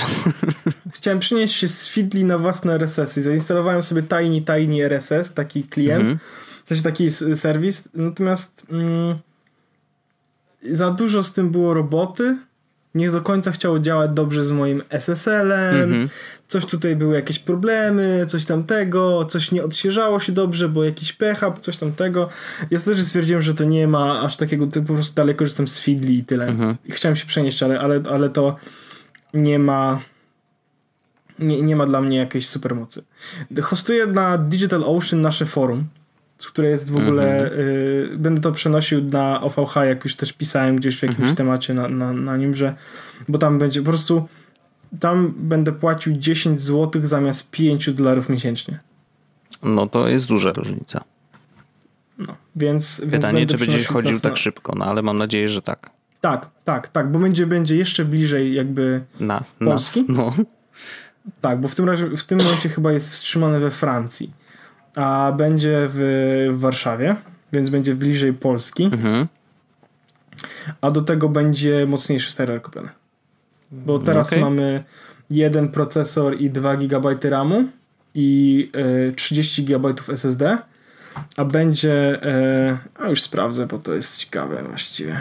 chciałem 0.94 1.18
przenieść 1.18 1.54
się 1.56 1.68
z 1.68 1.88
Feedly 1.88 2.24
na 2.24 2.38
własne 2.38 2.74
RSS-y. 2.74 3.22
Zainstalowałem 3.22 3.82
sobie 3.82 4.02
Tiny 4.02 4.40
Tiny 4.42 4.84
RSS, 4.84 5.34
taki 5.34 5.62
klient, 5.64 6.00
Mhm. 6.00 6.18
też 6.66 6.82
taki 6.82 7.10
serwis. 7.34 7.88
Natomiast 7.94 8.66
mm, 8.70 9.18
za 10.72 10.90
dużo 10.90 11.22
z 11.22 11.32
tym 11.32 11.50
było 11.50 11.74
roboty. 11.74 12.38
Nie 12.94 13.10
do 13.10 13.20
końca 13.20 13.50
chciało 13.52 13.78
działać 13.78 14.10
dobrze 14.14 14.44
z 14.44 14.50
moim 14.52 14.82
SSL-em. 14.90 15.82
Mhm. 15.82 16.08
Coś 16.50 16.66
tutaj 16.66 16.96
były 16.96 17.14
jakieś 17.14 17.38
problemy, 17.38 18.24
coś 18.28 18.44
tamtego, 18.44 19.24
coś 19.24 19.52
nie 19.52 19.64
odświeżało 19.64 20.20
się 20.20 20.32
dobrze, 20.32 20.68
bo 20.68 20.84
jakiś 20.84 21.12
pecha, 21.12 21.52
coś 21.60 21.78
tamtego. 21.78 22.28
Ja 22.70 22.80
też 22.80 23.04
stwierdziłem, 23.04 23.42
że 23.42 23.54
to 23.54 23.64
nie 23.64 23.88
ma 23.88 24.20
aż 24.20 24.36
takiego, 24.36 24.66
to 24.66 24.80
po 24.82 24.94
prostu 24.94 25.14
dalej 25.14 25.34
korzystam 25.34 25.68
z 25.68 25.80
Feedly 25.80 26.12
i 26.12 26.24
tyle. 26.24 26.46
Mhm. 26.46 26.76
Chciałem 26.90 27.16
się 27.16 27.26
przenieść, 27.26 27.62
ale, 27.62 27.80
ale, 27.80 28.02
ale 28.10 28.28
to 28.28 28.56
nie 29.34 29.58
ma 29.58 30.00
nie, 31.38 31.62
nie 31.62 31.76
ma 31.76 31.86
dla 31.86 32.00
mnie 32.00 32.16
jakiejś 32.16 32.48
supermocy. 32.48 33.04
Hostuję 33.62 34.06
na 34.06 34.38
Digital 34.38 34.84
Ocean 34.86 35.20
nasze 35.20 35.46
forum, 35.46 35.84
które 36.46 36.68
jest 36.68 36.90
w 36.90 36.96
ogóle, 36.96 37.52
y, 37.52 38.16
będę 38.16 38.40
to 38.40 38.52
przenosił 38.52 39.04
na 39.04 39.40
OVH, 39.40 39.74
jak 39.76 40.04
już 40.04 40.16
też 40.16 40.32
pisałem 40.32 40.76
gdzieś 40.76 40.98
w 40.98 41.02
jakimś 41.02 41.34
temacie 41.34 41.74
na, 41.74 41.88
na, 41.88 42.12
na 42.12 42.36
nim, 42.36 42.54
że 42.54 42.74
bo 43.28 43.38
tam 43.38 43.58
będzie 43.58 43.80
po 43.80 43.88
prostu 43.88 44.28
tam 45.00 45.34
będę 45.36 45.72
płacił 45.72 46.12
10 46.12 46.60
zł 46.60 47.06
zamiast 47.06 47.50
5 47.50 47.94
dolarów 47.94 48.28
miesięcznie. 48.28 48.78
No 49.62 49.86
to 49.86 50.08
jest 50.08 50.26
duża 50.26 50.52
różnica. 50.52 51.04
No, 52.18 52.36
więc, 52.56 53.00
więc 53.00 53.12
Pytanie, 53.12 53.38
będę 53.38 53.58
czy 53.58 53.66
będziesz 53.66 53.86
chodził 53.88 54.20
tak 54.20 54.32
na... 54.32 54.36
szybko, 54.36 54.74
no 54.76 54.84
ale 54.84 55.02
mam 55.02 55.16
nadzieję, 55.16 55.48
że 55.48 55.62
tak. 55.62 55.90
Tak, 56.20 56.48
tak, 56.64 56.88
tak, 56.88 57.12
bo 57.12 57.18
będzie, 57.18 57.46
będzie 57.46 57.76
jeszcze 57.76 58.04
bliżej 58.04 58.54
jakby 58.54 59.00
Nas, 59.20 59.54
Polski? 59.58 60.00
nas. 60.02 60.08
No. 60.08 60.44
Tak, 61.40 61.60
bo 61.60 61.68
w 61.68 61.74
tym 61.74 61.84
razie, 61.84 62.16
w 62.16 62.24
tym 62.24 62.38
momencie 62.38 62.68
chyba 62.68 62.92
jest 62.92 63.10
wstrzymane 63.12 63.60
we 63.60 63.70
Francji, 63.70 64.32
a 64.96 65.32
będzie 65.36 65.88
w, 65.88 66.48
w 66.52 66.60
Warszawie, 66.60 67.16
więc 67.52 67.70
będzie 67.70 67.94
bliżej 67.94 68.32
Polski, 68.32 68.84
Mhm. 68.84 69.26
a 70.80 70.90
do 70.90 71.00
tego 71.00 71.28
będzie 71.28 71.86
mocniejszy 71.86 72.32
stereo 72.32 72.60
kupiony. 72.60 72.88
Bo 73.70 73.98
teraz 73.98 74.28
Okej. 74.28 74.40
mamy 74.40 74.84
jeden 75.30 75.68
procesor 75.68 76.40
i 76.40 76.50
2 76.50 76.76
GB 76.76 77.16
RAMu 77.30 77.68
i 78.14 78.70
y, 79.08 79.12
30 79.12 79.64
GB 79.64 79.94
SSD, 80.08 80.58
a 81.36 81.44
będzie, 81.44 82.24
y, 82.72 82.78
a 82.98 83.08
już 83.08 83.22
sprawdzę, 83.22 83.66
bo 83.66 83.78
to 83.78 83.94
jest 83.94 84.16
ciekawe 84.16 84.62
właściwie. 84.68 85.16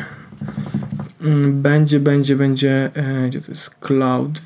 Mm, 1.21 1.61
Będzie, 1.61 1.99
będzie, 1.99 2.35
będzie, 2.35 2.91
y, 3.25 3.27
gdzie 3.29 3.41
to 3.41 3.51
jest 3.51 3.75
Cloud 3.75 4.41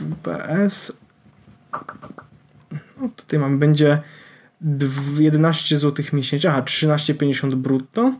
VPS. 0.00 0.96
No 3.00 3.08
tutaj 3.16 3.38
mam, 3.38 3.58
będzie 3.58 3.98
dw- 4.60 5.20
11 5.20 5.76
zł 5.78 6.04
miesięcznie, 6.12 6.50
aha, 6.50 6.62
13,50 6.62 7.54
brutto. 7.54 8.14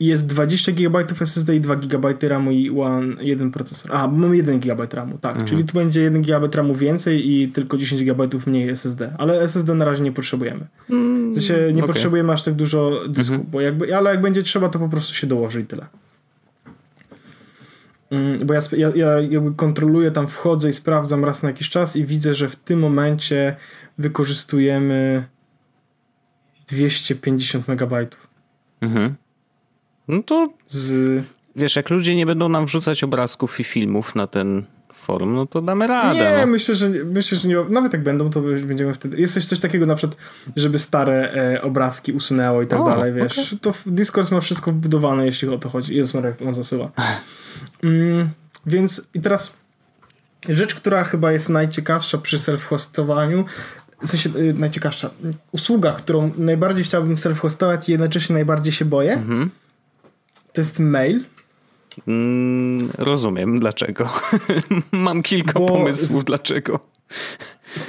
Jest 0.00 0.26
20 0.26 0.72
GB 0.72 1.04
SSD 1.20 1.56
i 1.56 1.60
2 1.60 1.76
GB 1.76 2.14
RAMu 2.28 2.50
i 2.50 2.70
one, 2.80 3.14
jeden 3.20 3.50
procesor. 3.50 3.90
A, 3.94 4.08
bo 4.08 4.16
mam 4.16 4.34
1 4.34 4.60
GB 4.60 4.86
RAMu, 4.92 5.18
tak. 5.18 5.44
Czyli 5.44 5.64
tu 5.64 5.74
będzie 5.74 6.00
1 6.00 6.22
GB 6.22 6.48
RAMu 6.54 6.74
więcej 6.74 7.30
i 7.30 7.48
tylko 7.48 7.76
10 7.76 8.04
GB 8.04 8.28
mniej 8.46 8.68
SSD. 8.68 9.14
Ale 9.18 9.40
SSD 9.40 9.74
na 9.74 9.84
razie 9.84 10.02
nie 10.02 10.12
potrzebujemy. 10.12 10.66
W 10.88 11.34
sensie 11.34 11.54
nie 11.72 11.82
okej. 11.82 11.94
potrzebujemy 11.94 12.32
aż 12.32 12.44
tak 12.44 12.54
dużo 12.54 13.08
dysku, 13.08 13.46
bo 13.50 13.60
jakby, 13.60 13.96
ale 13.96 14.10
jak 14.10 14.20
będzie 14.20 14.42
trzeba, 14.42 14.68
to 14.68 14.78
po 14.78 14.88
prostu 14.88 15.14
się 15.14 15.26
dołoży 15.26 15.60
i 15.60 15.64
tyle. 15.64 15.86
Mm, 18.10 18.38
Bo 18.46 18.54
ja, 18.54 18.60
ja, 18.76 18.92
ja 18.94 19.20
jakby 19.20 19.54
kontroluję, 19.54 20.10
tam 20.10 20.28
wchodzę 20.28 20.68
i 20.70 20.72
sprawdzam 20.72 21.24
raz 21.24 21.42
na 21.42 21.48
jakiś 21.48 21.70
czas 21.70 21.96
i 21.96 22.04
widzę, 22.04 22.34
że 22.34 22.48
w 22.48 22.56
tym 22.56 22.78
momencie 22.78 23.56
wykorzystujemy 23.98 25.24
250 26.68 27.68
megabajtów 27.68 28.26
Mhm. 28.80 29.14
No 30.08 30.22
to 30.22 30.48
z 30.66 31.22
wiesz, 31.56 31.76
jak 31.76 31.90
ludzie 31.90 32.14
nie 32.14 32.26
będą 32.26 32.48
nam 32.48 32.66
wrzucać 32.66 33.04
obrazków 33.04 33.60
i 33.60 33.64
filmów 33.64 34.14
na 34.14 34.26
ten 34.26 34.64
forum, 34.94 35.34
no 35.34 35.46
to 35.46 35.62
damy 35.62 35.86
radę. 35.86 36.18
Nie, 36.18 36.36
no. 36.40 36.46
myślę, 36.46 36.74
że 36.74 36.88
myślę, 36.88 37.38
że 37.38 37.48
nie, 37.48 37.56
nawet 37.68 37.92
jak 37.92 38.02
będą, 38.02 38.30
to 38.30 38.40
będziemy 38.40 38.94
wtedy. 38.94 39.20
Jest 39.20 39.34
coś, 39.34 39.46
coś 39.46 39.58
takiego 39.58 39.86
na 39.86 39.94
przykład, 39.94 40.18
żeby 40.56 40.78
stare 40.78 41.32
e, 41.32 41.62
obrazki 41.62 42.12
usunęło 42.12 42.62
i 42.62 42.66
tak 42.66 42.80
O, 42.80 42.84
dalej, 42.84 43.12
wiesz. 43.12 43.56
To 43.62 43.72
w- 43.72 43.82
Discord 43.86 44.32
ma 44.32 44.40
wszystko 44.40 44.70
wbudowane, 44.72 45.26
jeśli 45.26 45.48
o 45.48 45.58
to 45.58 45.68
chodzi. 45.68 45.94
Jest 45.96 46.14
jak 46.14 46.42
on 46.42 46.54
zasuwa. 46.54 46.90
Mm, 47.82 48.28
więc 48.66 49.08
i 49.14 49.20
teraz 49.20 49.56
rzecz, 50.48 50.74
która 50.74 51.04
chyba 51.04 51.32
jest 51.32 51.48
najciekawsza 51.48 52.18
przy 52.18 52.36
self-hostowaniu, 52.38 53.44
w 54.02 54.08
sensie 54.08 54.30
y, 54.36 54.54
najciekawsza, 54.54 55.10
usługa, 55.52 55.92
którą 55.92 56.30
najbardziej 56.38 56.84
chciałbym 56.84 57.16
self-hostować 57.16 57.88
i 57.88 57.92
jednocześnie 57.92 58.34
najbardziej 58.34 58.72
się 58.72 58.84
boję, 58.84 59.12
Mhm. 59.12 59.50
To 60.56 60.60
jest 60.60 60.78
mail. 60.80 61.24
Mm, 62.08 62.90
rozumiem 62.98 63.60
dlaczego. 63.60 64.10
Mam 64.92 65.22
kilka 65.22 65.60
Bo 65.60 65.66
pomysłów 65.66 66.22
z- 66.22 66.24
dlaczego. 66.24 66.80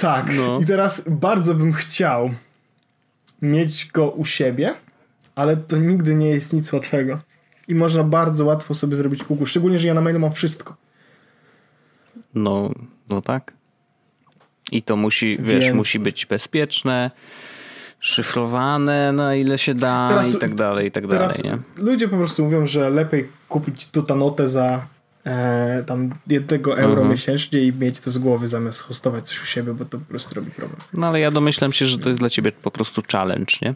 Tak. 0.00 0.30
No. 0.36 0.60
I 0.60 0.66
teraz 0.66 1.08
bardzo 1.10 1.54
bym 1.54 1.72
chciał 1.72 2.34
mieć 3.42 3.86
go 3.86 4.10
u 4.10 4.24
siebie, 4.24 4.74
ale 5.34 5.56
to 5.56 5.76
nigdy 5.76 6.14
nie 6.14 6.28
jest 6.28 6.52
nic 6.52 6.72
łatwego. 6.72 7.20
i 7.68 7.74
można 7.74 8.04
bardzo 8.04 8.44
łatwo 8.44 8.74
sobie 8.74 8.96
zrobić 8.96 9.24
kółku. 9.24 9.46
Szczególnie, 9.46 9.78
że 9.78 9.86
ja 9.88 9.94
na 9.94 10.00
mailu 10.00 10.18
mam 10.18 10.32
wszystko. 10.32 10.76
No, 12.34 12.70
no 13.08 13.22
tak. 13.22 13.52
I 14.72 14.82
to 14.82 14.96
musi, 14.96 15.38
wiesz, 15.40 15.64
Więc... 15.64 15.76
musi 15.76 15.98
być 15.98 16.26
bezpieczne, 16.26 17.10
szyfrowane 18.00 19.12
na 19.12 19.34
ile 19.34 19.58
się 19.58 19.74
da 19.74 20.08
teraz, 20.08 20.34
i 20.34 20.38
tak 20.38 20.54
dalej, 20.54 20.86
i 20.86 20.90
tak 20.90 21.06
dalej, 21.06 21.36
nie? 21.44 21.58
Ludzie 21.76 22.08
po 22.08 22.16
prostu 22.16 22.44
mówią, 22.44 22.66
że 22.66 22.90
lepiej 22.90 23.28
kupić 23.48 23.86
tutanotę 23.86 24.48
za 24.48 24.86
e, 25.24 25.84
tam 25.86 26.10
jednego 26.26 26.78
euro 26.78 26.92
mhm. 26.92 27.10
miesięcznie 27.10 27.60
i 27.60 27.72
mieć 27.72 28.00
to 28.00 28.10
z 28.10 28.18
głowy 28.18 28.48
zamiast 28.48 28.80
hostować 28.80 29.28
coś 29.28 29.42
u 29.42 29.46
siebie, 29.46 29.74
bo 29.74 29.84
to 29.84 29.98
po 29.98 30.04
prostu 30.04 30.34
robi 30.34 30.50
problem. 30.50 30.80
No 30.92 31.06
ale 31.06 31.20
ja 31.20 31.30
domyślam 31.30 31.72
się, 31.72 31.86
że 31.86 31.98
to 31.98 32.08
jest 32.08 32.20
dla 32.20 32.30
ciebie 32.30 32.52
po 32.52 32.70
prostu 32.70 33.02
challenge, 33.12 33.54
nie? 33.62 33.74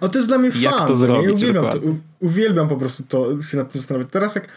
O, 0.00 0.08
to 0.08 0.18
jest 0.18 0.28
dla 0.28 0.38
mnie 0.38 0.52
fan. 0.52 0.62
Jak 0.62 0.78
to 0.78 0.96
zrobić? 0.96 1.26
Ja 1.26 1.34
uwielbiam, 1.34 1.70
to, 1.70 1.78
uwielbiam 2.20 2.68
po 2.68 2.76
prostu 2.76 3.02
to 3.02 3.42
się 3.42 3.56
nad 3.56 3.72
tym 3.72 3.80
zastanawiać. 3.80 4.08
Teraz 4.12 4.34
jak 4.34 4.48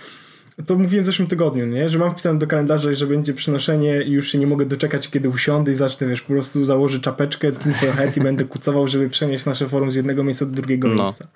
to 0.65 0.77
mówiłem 0.77 1.03
w 1.03 1.05
zeszłym 1.05 1.27
tygodniu, 1.27 1.65
nie? 1.65 1.89
że 1.89 1.99
mam 1.99 2.11
wpisane 2.11 2.39
do 2.39 2.47
kalendarza, 2.47 2.93
że 2.93 3.07
będzie 3.07 3.33
przenoszenie 3.33 4.01
i 4.01 4.11
już 4.11 4.31
się 4.31 4.37
nie 4.37 4.47
mogę 4.47 4.65
doczekać, 4.65 5.09
kiedy 5.09 5.29
usiądę 5.29 5.71
i 5.71 5.75
zacznę, 5.75 6.07
wiesz, 6.07 6.21
po 6.21 6.33
prostu 6.33 6.65
założę 6.65 6.99
czapeczkę, 6.99 7.51
head 7.97 8.17
i 8.17 8.21
będę 8.21 8.45
kucował, 8.45 8.87
żeby 8.87 9.09
przenieść 9.09 9.45
nasze 9.45 9.67
forum 9.67 9.91
z 9.91 9.95
jednego 9.95 10.23
miejsca 10.23 10.45
do 10.45 10.51
drugiego 10.51 10.87
no. 10.87 11.03
miejsca. 11.03 11.27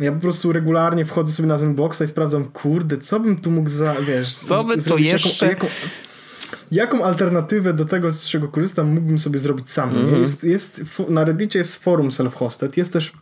Ja 0.00 0.12
po 0.12 0.20
prostu 0.20 0.52
regularnie 0.52 1.04
wchodzę 1.04 1.32
sobie 1.32 1.48
na 1.48 1.58
Zenboxa 1.58 2.02
i 2.04 2.08
sprawdzam, 2.08 2.44
kurde, 2.44 2.98
co 2.98 3.20
bym 3.20 3.36
tu 3.36 3.50
mógł 3.50 3.68
za, 3.68 3.94
wiesz... 3.94 4.34
Co 4.34 4.64
by 4.64 4.82
to 4.82 4.98
jeszcze... 4.98 5.46
Jaką, 5.46 5.66
jaką, 5.66 5.76
jaką 6.72 7.04
alternatywę 7.04 7.74
do 7.74 7.84
tego, 7.84 8.12
z 8.12 8.28
czego 8.28 8.48
korzystam, 8.48 8.86
mógłbym 8.86 9.18
sobie 9.18 9.38
zrobić 9.38 9.70
sam. 9.70 9.90
Mm 9.90 10.06
-hmm. 10.06 10.20
Jest, 10.20 10.44
jest, 10.44 10.82
na 11.08 11.24
Reddicie 11.24 11.58
jest 11.58 11.76
forum 11.76 12.08
self-hosted, 12.08 12.78
jest 12.78 12.92
też 12.92 13.12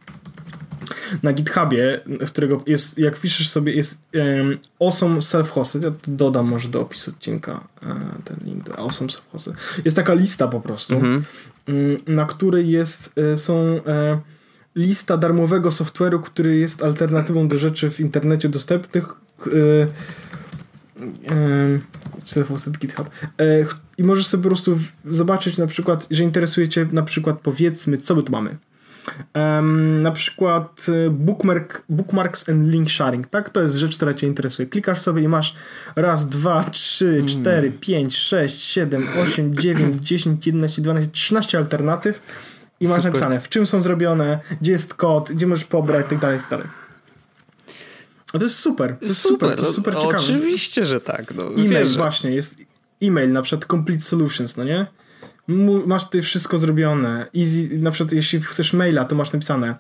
na 1.23 1.33
GitHubie, 1.33 2.01
z 2.27 2.31
którego 2.31 2.63
jest, 2.67 2.99
jak 2.99 3.21
piszesz 3.21 3.51
sobie, 3.51 3.73
jest 3.73 4.03
um, 4.15 4.59
Awesome 4.81 5.19
Self-Hosted, 5.19 5.83
ja 5.83 5.93
dodam 6.09 6.49
może 6.49 6.69
do 6.69 6.81
opisu 6.81 7.11
odcinka 7.11 7.65
e, 7.83 7.87
ten 8.25 8.37
link 8.45 8.65
do 8.65 8.79
Awesome 8.79 9.11
Self-Hosted. 9.11 9.53
Jest 9.85 9.97
taka 9.97 10.15
lista 10.15 10.49
po 10.49 10.61
prostu, 10.61 10.97
mm 10.97 11.25
-hmm. 11.69 12.09
na 12.09 12.27
której 12.27 12.71
jest, 12.71 13.19
e, 13.19 13.37
są 13.37 13.55
e, 13.87 14.21
lista 14.77 15.17
darmowego 15.17 15.69
software'u, 15.69 16.21
który 16.21 16.57
jest 16.57 16.83
alternatywą 16.83 17.49
do 17.49 17.59
rzeczy 17.59 17.91
w 17.91 18.01
internecie 18.01 18.49
dostępnych 18.49 19.09
self-hosted 22.27 22.79
GitHub 22.79 23.11
i 23.99 24.03
możesz 24.03 24.27
sobie 24.27 24.43
po 24.43 24.49
prostu 24.49 24.79
zobaczyć 25.05 25.59
na 25.59 25.67
przykład, 25.67 26.07
że 26.11 26.23
interesujecie 26.23 26.87
na 26.93 27.03
przykład 27.03 27.41
powiedzmy, 27.43 27.97
co 27.97 28.15
my 28.15 28.23
tu 28.23 28.33
mamy 28.33 28.57
Um, 29.35 30.03
na 30.03 30.11
przykład 30.11 30.87
y, 30.89 31.11
bookmark, 31.11 31.83
bookmarks 31.89 32.49
and 32.49 32.69
link 32.69 32.91
sharing, 32.91 33.27
tak? 33.27 33.51
To 33.51 33.63
jest 33.63 33.75
rzecz, 33.75 33.97
która 33.97 34.15
Cię 34.15 34.27
interesuje. 34.27 34.69
Klikasz 34.69 35.01
sobie 35.01 35.23
i 35.23 35.29
masz 35.29 35.55
raz, 35.97 36.29
dwa, 36.29 36.65
trzy, 36.65 37.07
hmm. 37.07 37.29
cztery, 37.29 37.73
pięć, 37.81 38.17
sześć, 38.17 38.63
siedem, 38.63 39.09
osiem, 39.23 39.55
dziewięć, 39.63 39.97
dziesięć, 39.97 40.47
jedenaście, 40.47 40.83
dwanaście, 40.83 41.11
trzynaście 41.11 41.59
alternatyw 41.59 42.23
i 42.81 42.89
masz 42.89 42.97
Super. 42.97 43.13
napisane, 43.13 43.41
w 43.41 43.49
czym 43.49 43.67
są 43.67 43.81
zrobione, 43.81 44.39
gdzie 44.61 44.73
jest 44.73 44.95
kod, 44.95 45.33
gdzie 45.33 45.47
możesz 45.47 45.65
pobrać, 45.65 46.07
tak 46.11 46.19
dalej, 46.19 46.39
tak 46.39 46.51
dalej. 46.51 46.67
A 48.33 48.39
to 48.39 48.45
jest 48.45 48.59
super. 48.59 48.97
To 49.01 49.07
jest 49.07 49.21
super, 49.21 49.39
super 49.39 49.59
to 49.59 49.65
jest 49.65 49.75
super 49.75 49.95
no, 49.95 50.01
ciekawe. 50.01 50.25
Oczywiście, 50.25 50.85
że 50.85 51.01
tak. 51.01 51.35
No, 51.35 51.45
e-mail 51.45 51.69
wierzę. 51.69 51.97
właśnie, 51.97 52.31
jest 52.31 52.63
e-mail, 53.03 53.33
na 53.33 53.43
przykład 53.43 53.71
Complete 53.71 54.03
Solutions, 54.03 54.57
no 54.57 54.65
nie? 54.65 54.87
Masz 55.87 56.05
tutaj 56.05 56.23
wszystko 56.23 56.59
zrobione. 56.59 57.27
Easy, 57.37 57.79
na 57.79 57.91
przykład 57.91 58.13
jeśli 58.13 58.41
chcesz 58.41 58.73
maila, 58.73 59.05
to 59.05 59.15
masz 59.15 59.33
napisane 59.33 59.75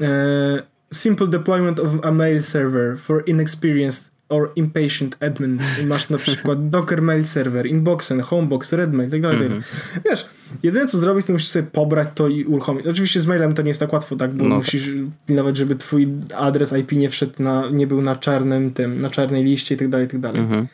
e, 0.00 0.62
Simple 0.92 1.26
deployment 1.26 1.80
of 1.80 1.90
a 2.04 2.12
mail 2.12 2.42
server 2.42 2.98
for 2.98 3.22
inexperienced 3.26 4.12
or 4.28 4.52
impatient 4.56 5.16
admins. 5.20 5.78
I 5.82 5.86
masz 5.86 6.10
na 6.10 6.18
przykład 6.18 6.58
Docker 6.70 7.02
Mail 7.02 7.24
Server, 7.24 7.66
Inboxen, 7.66 8.20
Homebox, 8.20 8.72
Redmail, 8.72 9.10
tak 9.10 9.20
dalej. 9.20 9.46
Mm 9.46 9.60
-hmm. 9.60 10.00
Wiesz, 10.04 10.26
jedyne 10.62 10.86
co 10.86 10.98
zrobić, 10.98 11.26
to 11.26 11.32
musisz 11.32 11.48
sobie 11.48 11.66
pobrać 11.66 12.08
to 12.14 12.28
i 12.28 12.44
uruchomić. 12.44 12.86
Oczywiście 12.86 13.20
z 13.20 13.26
mailem 13.26 13.54
to 13.54 13.62
nie 13.62 13.68
jest 13.68 13.80
tak 13.80 13.92
łatwo, 13.92 14.16
tak, 14.16 14.34
bo 14.34 14.44
no 14.44 14.56
musisz 14.56 14.90
pilnować, 15.26 15.56
żeby 15.56 15.76
twój 15.76 16.08
adres 16.36 16.72
IP 16.72 16.92
nie 16.92 17.10
wszedł 17.10 17.42
na, 17.42 17.70
nie 17.70 17.86
był 17.86 18.02
na 18.02 18.16
czarnym 18.16 18.70
tym, 18.70 18.98
na 18.98 19.10
czarnej 19.10 19.44
liście 19.44 19.74
i 19.74 19.78
tak 19.78 19.88
dalej, 19.88 20.06
i 20.06 20.10
tak 20.10 20.20
dalej. 20.20 20.40
Mm 20.40 20.50
-hmm. 20.50 20.66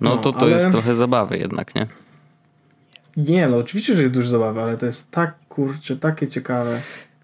No, 0.00 0.10
no, 0.10 0.22
to 0.22 0.32
to 0.32 0.40
ale... 0.40 0.50
jest 0.50 0.70
trochę 0.70 0.94
zabawy 0.94 1.38
jednak, 1.38 1.74
nie? 1.74 1.86
Nie, 3.16 3.48
no 3.48 3.56
oczywiście, 3.56 3.96
że 3.96 4.02
jest 4.02 4.14
dużo 4.14 4.28
zabawy, 4.28 4.60
ale 4.60 4.76
to 4.76 4.86
jest 4.86 5.10
tak, 5.10 5.34
kurczę, 5.48 5.96
takie 5.96 6.26
ciekawe. 6.26 6.80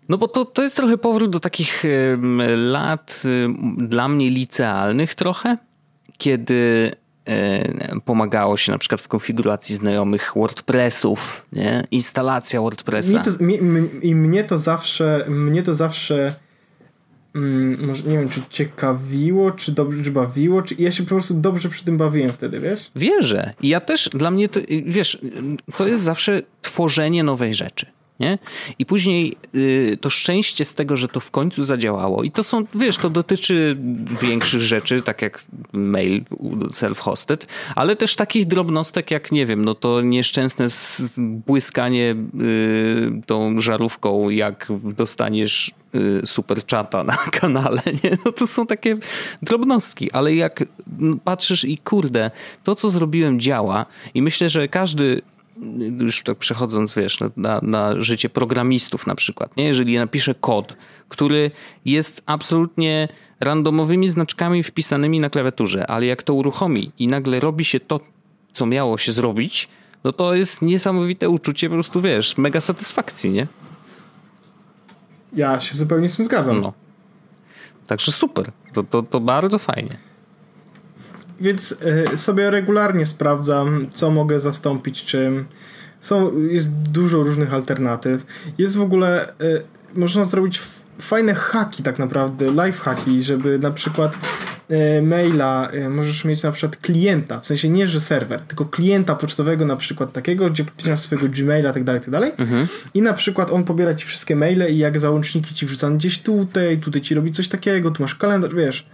No 0.09 0.19
bo 0.19 0.29
to, 0.29 0.45
to 0.45 0.63
jest 0.63 0.77
trochę 0.77 0.99
powrót 0.99 1.31
do 1.31 1.41
takich 1.41 1.85
lat 2.57 3.23
dla 3.77 4.09
mnie 4.09 4.31
licealnych 4.31 5.15
trochę, 5.15 5.57
kiedy 6.19 6.93
pomagało 8.05 8.57
się 8.57 8.73
na 8.73 8.79
przykład 8.79 9.01
w 9.01 9.09
konfiguracji 9.09 9.75
znajomych 9.75 10.33
WordPressów, 10.37 11.47
nie? 11.53 11.87
Instalacja 11.91 12.61
WordPressa. 12.61 13.23
I 13.41 13.45
mnie, 13.45 13.63
mnie, 13.63 14.15
mnie 14.15 14.45
to 14.45 14.59
zawsze, 14.59 15.25
mnie 15.29 15.63
to 15.63 15.75
zawsze 15.75 16.35
mm, 17.37 17.87
może 17.87 18.03
nie 18.03 18.19
wiem, 18.19 18.29
czy 18.29 18.41
ciekawiło, 18.51 19.51
czy 19.51 19.73
dobrze 19.73 20.11
bawiło, 20.11 20.63
czy 20.63 20.75
ja 20.79 20.93
się 20.93 21.03
po 21.03 21.09
prostu 21.09 21.35
dobrze 21.35 21.69
przy 21.69 21.85
tym 21.85 21.97
bawiłem 21.97 22.33
wtedy, 22.33 22.61
wiesz? 22.61 22.91
Wierzę. 22.97 23.51
Ja 23.63 23.81
też, 23.81 24.11
dla 24.15 24.31
mnie 24.31 24.49
to, 24.49 24.61
wiesz, 24.87 25.19
to 25.77 25.89
jest 25.89 26.03
zawsze 26.03 26.43
tworzenie 26.63 27.25
nowej 27.25 27.55
rzeczy. 27.55 27.87
Nie? 28.21 28.39
I 28.79 28.87
później 28.87 29.37
y, 29.55 29.99
to 30.01 30.11
szczęście 30.11 30.65
z 30.65 30.75
tego, 30.75 30.97
że 30.97 31.09
to 31.09 31.21
w 31.21 31.31
końcu 31.31 31.65
zadziałało. 31.65 32.23
I 32.23 32.31
to 32.31 32.45
są, 32.45 32.65
wiesz, 32.75 32.97
to 32.97 33.11
dotyczy 33.11 33.77
większych 34.23 34.63
rzeczy, 34.63 35.03
tak 35.03 35.23
jak 35.23 35.45
mail 35.73 36.25
self-hosted, 36.73 37.47
ale 37.75 37.97
też 37.97 38.17
takich 38.17 38.47
drobnostek 38.47 39.11
jak, 39.11 39.33
nie 39.33 39.47
wiem, 39.47 39.65
no 39.65 39.75
to 39.75 40.01
nieszczęsne 40.01 40.67
błyskanie 41.19 42.17
y, 42.41 43.23
tą 43.27 43.61
żarówką, 43.61 44.31
jak 44.31 44.69
dostaniesz 44.85 45.71
y, 45.95 46.27
super 46.27 46.67
chata 46.71 47.05
na 47.05 47.17
kanale, 47.41 47.83
nie? 48.05 48.11
No 48.25 48.33
to 48.33 48.47
są 48.47 48.67
takie 48.67 48.97
drobnostki, 49.43 50.13
ale 50.13 50.35
jak 50.35 50.65
patrzysz 51.25 51.65
i 51.65 51.79
kurde, 51.79 52.31
to 52.65 52.75
co 52.75 52.91
zrobiłem 52.91 53.41
działa 53.41 53.87
i 54.15 54.23
myślę, 54.23 54.49
że 54.49 54.69
każdy 54.69 55.23
już 56.01 56.23
tak 56.23 56.39
przechodząc, 56.39 56.95
wiesz, 56.95 57.19
na, 57.37 57.61
na 57.63 58.01
życie 58.01 58.29
programistów 58.29 59.07
na 59.07 59.15
przykład, 59.15 59.57
nie? 59.57 59.65
jeżeli 59.65 59.93
ja 59.93 60.01
napiszę 60.01 60.35
kod, 60.35 60.75
który 61.09 61.51
jest 61.85 62.23
absolutnie 62.27 63.09
randomowymi 63.41 64.09
znaczkami 64.09 64.63
wpisanymi 64.63 65.21
na 65.21 65.31
klawiaturze, 65.31 65.87
ale 65.87 66.07
jak 66.07 66.23
to 66.23 66.35
uruchomi 66.35 66.93
i 66.99 67.09
nagle 67.09 67.41
robi 67.41 67.65
się 67.65 67.81
to, 67.81 68.01
co 68.53 68.67
miało 68.67 68.99
się 68.99 69.13
zrobić, 69.13 69.69
no 70.05 70.13
to 70.13 70.35
jest 70.35 70.63
niesamowite 70.63 71.29
uczucie 71.29 71.69
po 71.69 71.75
prostu, 71.75 72.01
wiesz, 72.01 72.39
mega 72.39 72.61
satysfakcji, 72.61 73.31
nie? 73.31 73.47
Ja 75.33 75.61
się 75.61 75.75
zupełnie 75.75 76.09
z 76.09 76.17
tym 76.17 76.25
zgadzam. 76.25 76.61
No. 76.61 76.73
Także 77.87 78.13
super. 78.13 78.53
To, 78.73 78.83
to, 78.83 79.03
to 79.03 79.21
bardzo 79.21 79.59
fajnie. 79.59 79.97
Więc 81.41 81.79
y, 82.15 82.19
sobie 82.19 82.51
regularnie 82.51 83.07
sprawdzam, 83.07 83.87
co 83.93 84.11
mogę 84.11 84.41
zastąpić 84.41 85.05
czym. 85.05 85.45
Są, 86.01 86.39
jest 86.39 86.73
dużo 86.73 87.23
różnych 87.23 87.55
alternatyw. 87.55 88.27
Jest 88.59 88.77
w 88.77 88.81
ogóle, 88.81 89.29
y, 89.29 89.63
można 89.95 90.25
zrobić 90.25 90.61
fajne 91.01 91.35
haki 91.35 91.83
tak 91.83 91.99
naprawdę, 91.99 92.53
live 92.53 92.81
haki, 92.81 93.23
żeby 93.23 93.59
na 93.59 93.71
przykład 93.71 94.17
y, 94.71 95.03
maila 95.03 95.71
możesz 95.91 96.25
mieć 96.25 96.43
na 96.43 96.53
przykład 96.53 96.77
klienta, 96.77 97.41
w 97.41 97.47
sensie 97.47 97.69
nie, 97.69 97.89
że 97.89 98.01
serwer, 98.01 98.41
tylko 98.41 98.65
klienta 98.65 99.15
pocztowego 99.15 99.65
na 99.65 99.77
przykład 99.77 100.13
takiego, 100.13 100.51
gdzie 100.51 100.65
podpisasz 100.65 101.01
swojego 101.01 101.29
Gmaila, 101.29 101.73
tak 101.73 101.85
dalej, 101.85 102.01
tak 102.01 102.11
dalej. 102.11 102.33
Mhm. 102.39 102.67
I 102.95 103.03
na 103.03 103.15
przykład 103.15 103.51
on 103.51 103.65
pobiera 103.65 103.95
ci 103.95 104.07
wszystkie 104.07 104.37
maile 104.37 104.63
i 104.71 104.79
jak 104.79 104.99
załączniki 104.99 105.55
ci 105.55 105.67
wrzuca 105.67 105.91
gdzieś 105.91 106.19
tutaj, 106.19 106.79
tutaj 106.79 107.03
ci 107.03 107.15
robi 107.15 107.33
coś 107.33 107.49
takiego, 107.49 107.91
tu 107.91 108.03
masz 108.03 108.15
kalendarz, 108.15 108.55
wiesz. 108.55 108.87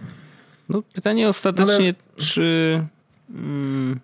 No 0.69 0.81
pytanie 0.93 1.29
ostatecznie, 1.29 1.85
Ale... 1.85 2.25
czy... 2.25 2.83
Mm, 3.29 3.99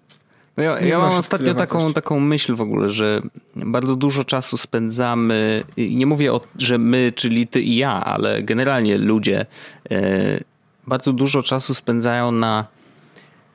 no 0.58 0.64
ja, 0.64 0.80
ja 0.80 1.00
mam 1.00 1.14
ostatnio 1.14 1.56
taką, 1.56 1.94
taką 1.94 2.20
myśl 2.20 2.56
w 2.56 2.62
ogóle, 2.62 2.90
że 2.90 3.22
bardzo 3.56 3.96
dużo 3.96 4.24
czasu 4.24 4.58
spędzamy, 4.58 5.64
nie 5.78 6.06
mówię, 6.06 6.34
o, 6.34 6.42
że 6.58 6.78
my, 6.78 7.12
czyli 7.16 7.48
ty 7.48 7.62
i 7.62 7.76
ja, 7.76 8.04
ale 8.06 8.44
generalnie 8.44 8.98
ludzie 8.98 9.46
e, 9.92 10.40
bardzo 10.88 11.14
dużo 11.14 11.44
czasu 11.44 11.74
spędzają 11.74 12.32
na 12.32 12.68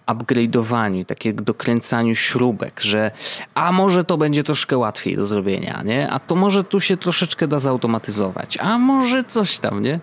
upgrade'owaniu, 0.07 1.05
takie 1.05 1.33
dokręcaniu 1.33 2.15
śrubek, 2.15 2.81
że 2.81 3.11
a 3.55 3.73
może 3.73 4.05
to 4.05 4.17
będzie 4.17 4.43
troszkę 4.43 4.79
łatwiej 4.79 5.17
do 5.17 5.27
zrobienia, 5.27 5.83
nie? 5.85 6.11
A 6.11 6.19
to 6.19 6.35
może 6.35 6.65
tu 6.65 6.81
się 6.81 6.97
troszeczkę 6.97 7.49
da 7.49 7.59
zautomatyzować, 7.59 8.59
a 8.61 8.79
może 8.79 9.25
coś 9.25 9.59
tam, 9.59 9.83
nie? 9.83 10.01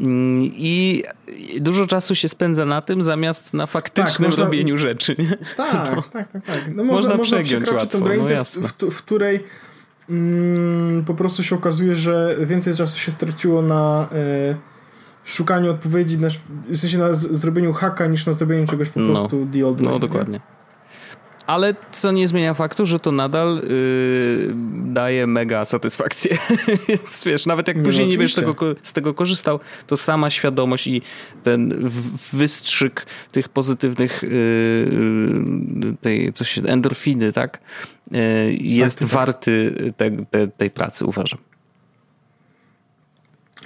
Mm, 0.00 0.42
I 0.44 1.02
dużo 1.60 1.86
czasu 1.86 2.14
się 2.14 2.28
spędza 2.28 2.64
na 2.64 2.82
tym, 2.82 3.02
zamiast 3.02 3.54
na 3.54 3.66
faktycznym 3.66 4.06
tak, 4.06 4.18
można, 4.18 4.44
robieniu 4.44 4.76
rzeczy. 4.76 5.16
Tak, 5.56 5.96
no, 5.96 6.02
tak, 6.02 6.32
tak, 6.32 6.46
tak. 6.46 6.74
No 6.74 6.84
można, 6.84 7.16
można, 7.16 7.16
można 7.16 7.42
przekroczyć 7.42 7.90
tę 7.90 8.00
granicę, 8.00 8.36
no 8.36 8.44
w, 8.44 8.72
w, 8.72 8.90
w, 8.90 9.02
której 9.02 9.44
mm, 10.10 11.04
po 11.04 11.14
prostu 11.14 11.42
się 11.42 11.56
okazuje, 11.56 11.96
że 11.96 12.36
więcej 12.40 12.74
czasu 12.74 12.98
się 12.98 13.12
straciło 13.12 13.62
na. 13.62 14.08
Y, 14.52 14.76
szukaniu 15.26 15.70
odpowiedzi, 15.70 16.18
na, 16.18 16.28
w 16.68 16.76
sensie 16.76 16.98
na 16.98 17.14
zrobieniu 17.14 17.72
haka, 17.72 18.06
niż 18.06 18.26
na 18.26 18.32
zrobieniu 18.32 18.66
czegoś 18.66 18.88
po 18.88 19.00
no, 19.00 19.06
prostu 19.06 19.46
the 19.52 19.66
old 19.66 19.82
way. 19.82 19.92
No, 19.92 19.98
dokładnie. 19.98 20.34
Nie? 20.34 20.55
Ale 21.46 21.74
co 21.92 22.12
nie 22.12 22.28
zmienia 22.28 22.54
faktu, 22.54 22.86
że 22.86 23.00
to 23.00 23.12
nadal 23.12 23.56
yy, 23.56 24.54
daje 24.84 25.26
mega 25.26 25.64
satysfakcję. 25.64 26.38
Więc 26.88 27.24
wiesz, 27.24 27.46
nawet 27.46 27.68
jak 27.68 27.76
nie, 27.76 27.82
później 27.82 28.06
no, 28.06 28.12
nie 28.12 28.18
wiesz 28.18 28.34
tego, 28.34 28.54
z 28.82 28.92
tego 28.92 29.14
korzystał, 29.14 29.60
to 29.86 29.96
sama 29.96 30.30
świadomość 30.30 30.86
i 30.86 31.02
ten 31.44 31.90
wystrzyk 32.32 33.06
tych 33.32 33.48
pozytywnych 33.48 34.22
yy, 34.22 35.96
tej, 36.00 36.32
coś, 36.32 36.58
endorfiny, 36.58 37.32
tak? 37.32 37.60
Yy, 38.10 38.20
jest 38.60 38.98
tak, 38.98 39.08
warty 39.08 39.74
te, 39.96 40.10
te, 40.10 40.48
tej 40.48 40.70
pracy, 40.70 41.04
uważam. 41.04 41.38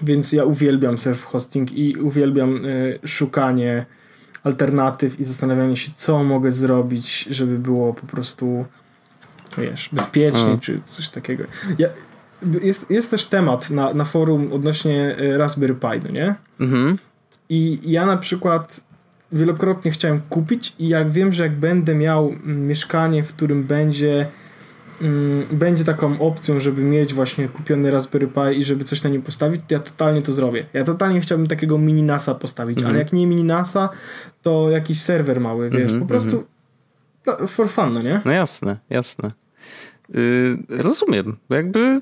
Więc 0.03 0.33
ja 0.33 0.45
uwielbiam 0.45 0.97
self-hosting 0.97 1.72
i 1.74 1.97
uwielbiam 1.97 2.64
y, 2.64 2.99
szukanie 3.07 3.87
alternatyw 4.45 5.20
i 5.20 5.24
zastanawianie 5.24 5.76
się, 5.76 5.93
co 5.95 6.24
mogę 6.24 6.53
zrobić, 6.53 7.28
żeby 7.30 7.59
było 7.59 7.95
po 7.95 8.07
prostu 8.07 8.64
wiesz, 9.59 9.88
bezpiecznie, 9.93 10.59
czy 10.61 10.80
coś 10.84 11.09
takiego. 11.09 11.45
Ja, 11.78 11.88
jest, 12.62 12.91
jest 12.91 13.11
też 13.11 13.26
temat 13.26 13.70
na, 13.70 13.95
na 13.95 14.05
forum 14.05 14.53
odnośnie 14.53 15.16
y, 15.20 15.38
Raspberry 15.38 15.74
Pi, 15.74 16.01
no 16.05 16.11
nie? 16.12 16.34
Mhm. 16.61 16.99
I 17.49 17.80
ja 17.84 18.07
na 18.07 18.16
przykład 18.16 18.84
wielokrotnie 19.32 19.91
chciałem 19.91 20.20
kupić 20.20 20.74
i 20.78 20.88
jak 20.88 21.11
wiem, 21.11 21.32
że 21.32 21.43
jak 21.43 21.57
będę 21.57 21.95
miał 21.95 22.34
mieszkanie, 22.45 23.24
w 23.24 23.34
którym 23.34 23.64
będzie 23.64 24.26
Mm, 25.01 25.44
będzie 25.53 25.84
taką 25.84 26.18
opcją, 26.18 26.61
żeby 26.61 26.82
mieć 26.82 27.14
właśnie 27.14 27.48
kupiony 27.48 27.90
Raspberry 27.90 28.26
Pi 28.26 28.59
i 28.59 28.64
żeby 28.64 28.84
coś 28.84 29.03
na 29.03 29.11
nim 29.11 29.22
postawić, 29.22 29.61
to 29.68 29.74
ja 29.74 29.80
totalnie 29.80 30.22
to 30.22 30.32
zrobię. 30.32 30.66
Ja 30.72 30.84
totalnie 30.84 31.20
chciałbym 31.20 31.46
takiego 31.46 31.78
mini 31.78 32.03
NASA 32.03 32.34
postawić, 32.34 32.78
mm 32.78 32.86
-hmm. 32.86 32.90
ale 32.90 32.98
jak 32.98 33.12
nie 33.12 33.26
mini 33.26 33.44
NASA, 33.44 33.88
to 34.42 34.70
jakiś 34.70 35.03
serwer 35.03 35.40
mały, 35.40 35.70
wiesz, 35.70 35.90
mm 35.90 35.96
-hmm, 35.96 36.01
po 36.01 36.07
prostu 36.07 36.36
-hmm. 36.36 37.40
no, 37.40 37.46
for 37.46 37.68
fun, 37.68 37.94
no 37.94 38.03
nie? 38.03 38.20
No 38.24 38.32
jasne, 38.32 38.76
jasne. 38.90 39.30
Yy, 40.09 40.59
rozumiem. 40.68 41.36
Jakby 41.51 42.01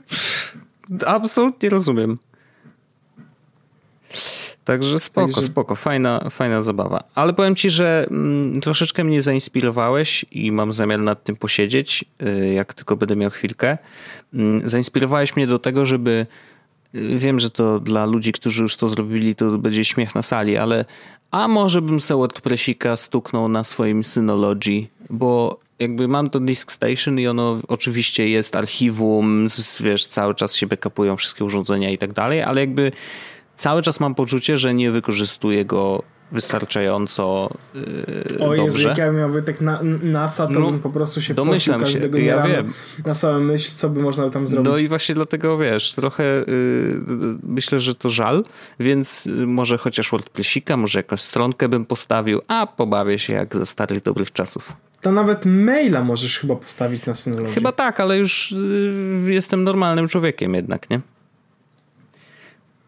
absolutnie 1.06 1.70
rozumiem. 1.70 2.18
Także 4.68 4.98
spoko, 4.98 5.26
Także... 5.26 5.42
spoko, 5.42 5.76
fajna, 5.76 6.30
fajna 6.30 6.62
zabawa. 6.62 7.04
Ale 7.14 7.32
powiem 7.32 7.56
ci, 7.56 7.70
że 7.70 8.06
mm, 8.10 8.60
troszeczkę 8.60 9.04
mnie 9.04 9.22
zainspirowałeś 9.22 10.24
i 10.32 10.52
mam 10.52 10.72
zamiar 10.72 11.00
nad 11.00 11.24
tym 11.24 11.36
posiedzieć, 11.36 12.04
y, 12.22 12.52
jak 12.54 12.74
tylko 12.74 12.96
będę 12.96 13.16
miał 13.16 13.30
chwilkę. 13.30 13.78
Mm, 14.34 14.68
zainspirowałeś 14.68 15.36
mnie 15.36 15.46
do 15.46 15.58
tego, 15.58 15.86
żeby 15.86 16.26
y, 16.94 17.18
wiem, 17.18 17.40
że 17.40 17.50
to 17.50 17.80
dla 17.80 18.06
ludzi, 18.06 18.32
którzy 18.32 18.62
już 18.62 18.76
to 18.76 18.88
zrobili, 18.88 19.34
to 19.34 19.58
będzie 19.58 19.84
śmiech 19.84 20.14
na 20.14 20.22
sali, 20.22 20.56
ale 20.56 20.84
a 21.30 21.48
może 21.48 21.82
bym 21.82 22.00
sobie 22.00 22.18
WordPressika 22.18 22.96
stuknął 22.96 23.48
na 23.48 23.64
swoim 23.64 24.04
Synology, 24.04 24.86
bo 25.10 25.60
jakby 25.78 26.08
mam 26.08 26.30
to 26.30 26.40
Disk 26.40 26.72
Station 26.72 27.18
i 27.18 27.26
ono 27.26 27.60
oczywiście 27.68 28.28
jest 28.28 28.56
archiwum, 28.56 29.48
wiesz, 29.80 30.06
cały 30.06 30.34
czas 30.34 30.56
się 30.56 30.66
backupują 30.66 31.16
wszystkie 31.16 31.44
urządzenia 31.44 31.90
i 31.90 31.98
tak 31.98 32.12
dalej, 32.12 32.42
ale 32.42 32.60
jakby 32.60 32.92
cały 33.58 33.82
czas 33.82 34.00
mam 34.00 34.14
poczucie, 34.14 34.56
że 34.56 34.74
nie 34.74 34.90
wykorzystuję 34.90 35.64
go 35.64 36.02
wystarczająco 36.32 37.50
yy, 37.74 38.46
o 38.46 38.54
Jezu, 38.54 38.88
jak 38.88 38.98
ja 38.98 39.12
miał 39.12 39.42
tak 39.42 39.60
na, 39.60 39.80
NASA, 40.02 40.46
to 40.46 40.52
no, 40.52 40.70
bym 40.70 40.80
po 40.80 40.90
prostu 40.90 41.22
się 41.22 41.34
domyślam 41.34 41.80
się, 41.80 41.84
każdego 41.84 42.18
ja 42.18 42.46
wiem. 42.46 42.72
na 43.06 43.14
samą 43.14 43.40
myśl, 43.40 43.70
co 43.74 43.88
by 43.88 44.00
można 44.00 44.30
tam 44.30 44.48
zrobić. 44.48 44.70
No 44.72 44.78
i 44.78 44.88
właśnie 44.88 45.14
dlatego, 45.14 45.58
wiesz, 45.58 45.92
trochę 45.92 46.24
yy, 46.24 47.02
myślę, 47.42 47.80
że 47.80 47.94
to 47.94 48.08
żal, 48.08 48.44
więc 48.80 49.24
yy, 49.24 49.46
może 49.46 49.78
chociaż 49.78 50.10
WordPressika, 50.10 50.76
może 50.76 50.98
jakąś 50.98 51.20
stronkę 51.20 51.68
bym 51.68 51.84
postawił, 51.84 52.40
a 52.48 52.66
pobawię 52.66 53.18
się 53.18 53.34
jak 53.34 53.56
ze 53.56 53.66
starych 53.66 54.02
dobrych 54.02 54.32
czasów. 54.32 54.72
To 55.00 55.12
nawet 55.12 55.46
maila 55.46 56.04
możesz 56.04 56.38
chyba 56.38 56.56
postawić 56.56 57.06
na 57.06 57.14
Synology. 57.14 57.54
Chyba 57.54 57.72
tak, 57.72 58.00
ale 58.00 58.18
już 58.18 58.54
yy, 59.24 59.32
jestem 59.32 59.64
normalnym 59.64 60.08
człowiekiem 60.08 60.54
jednak, 60.54 60.90
nie? 60.90 61.00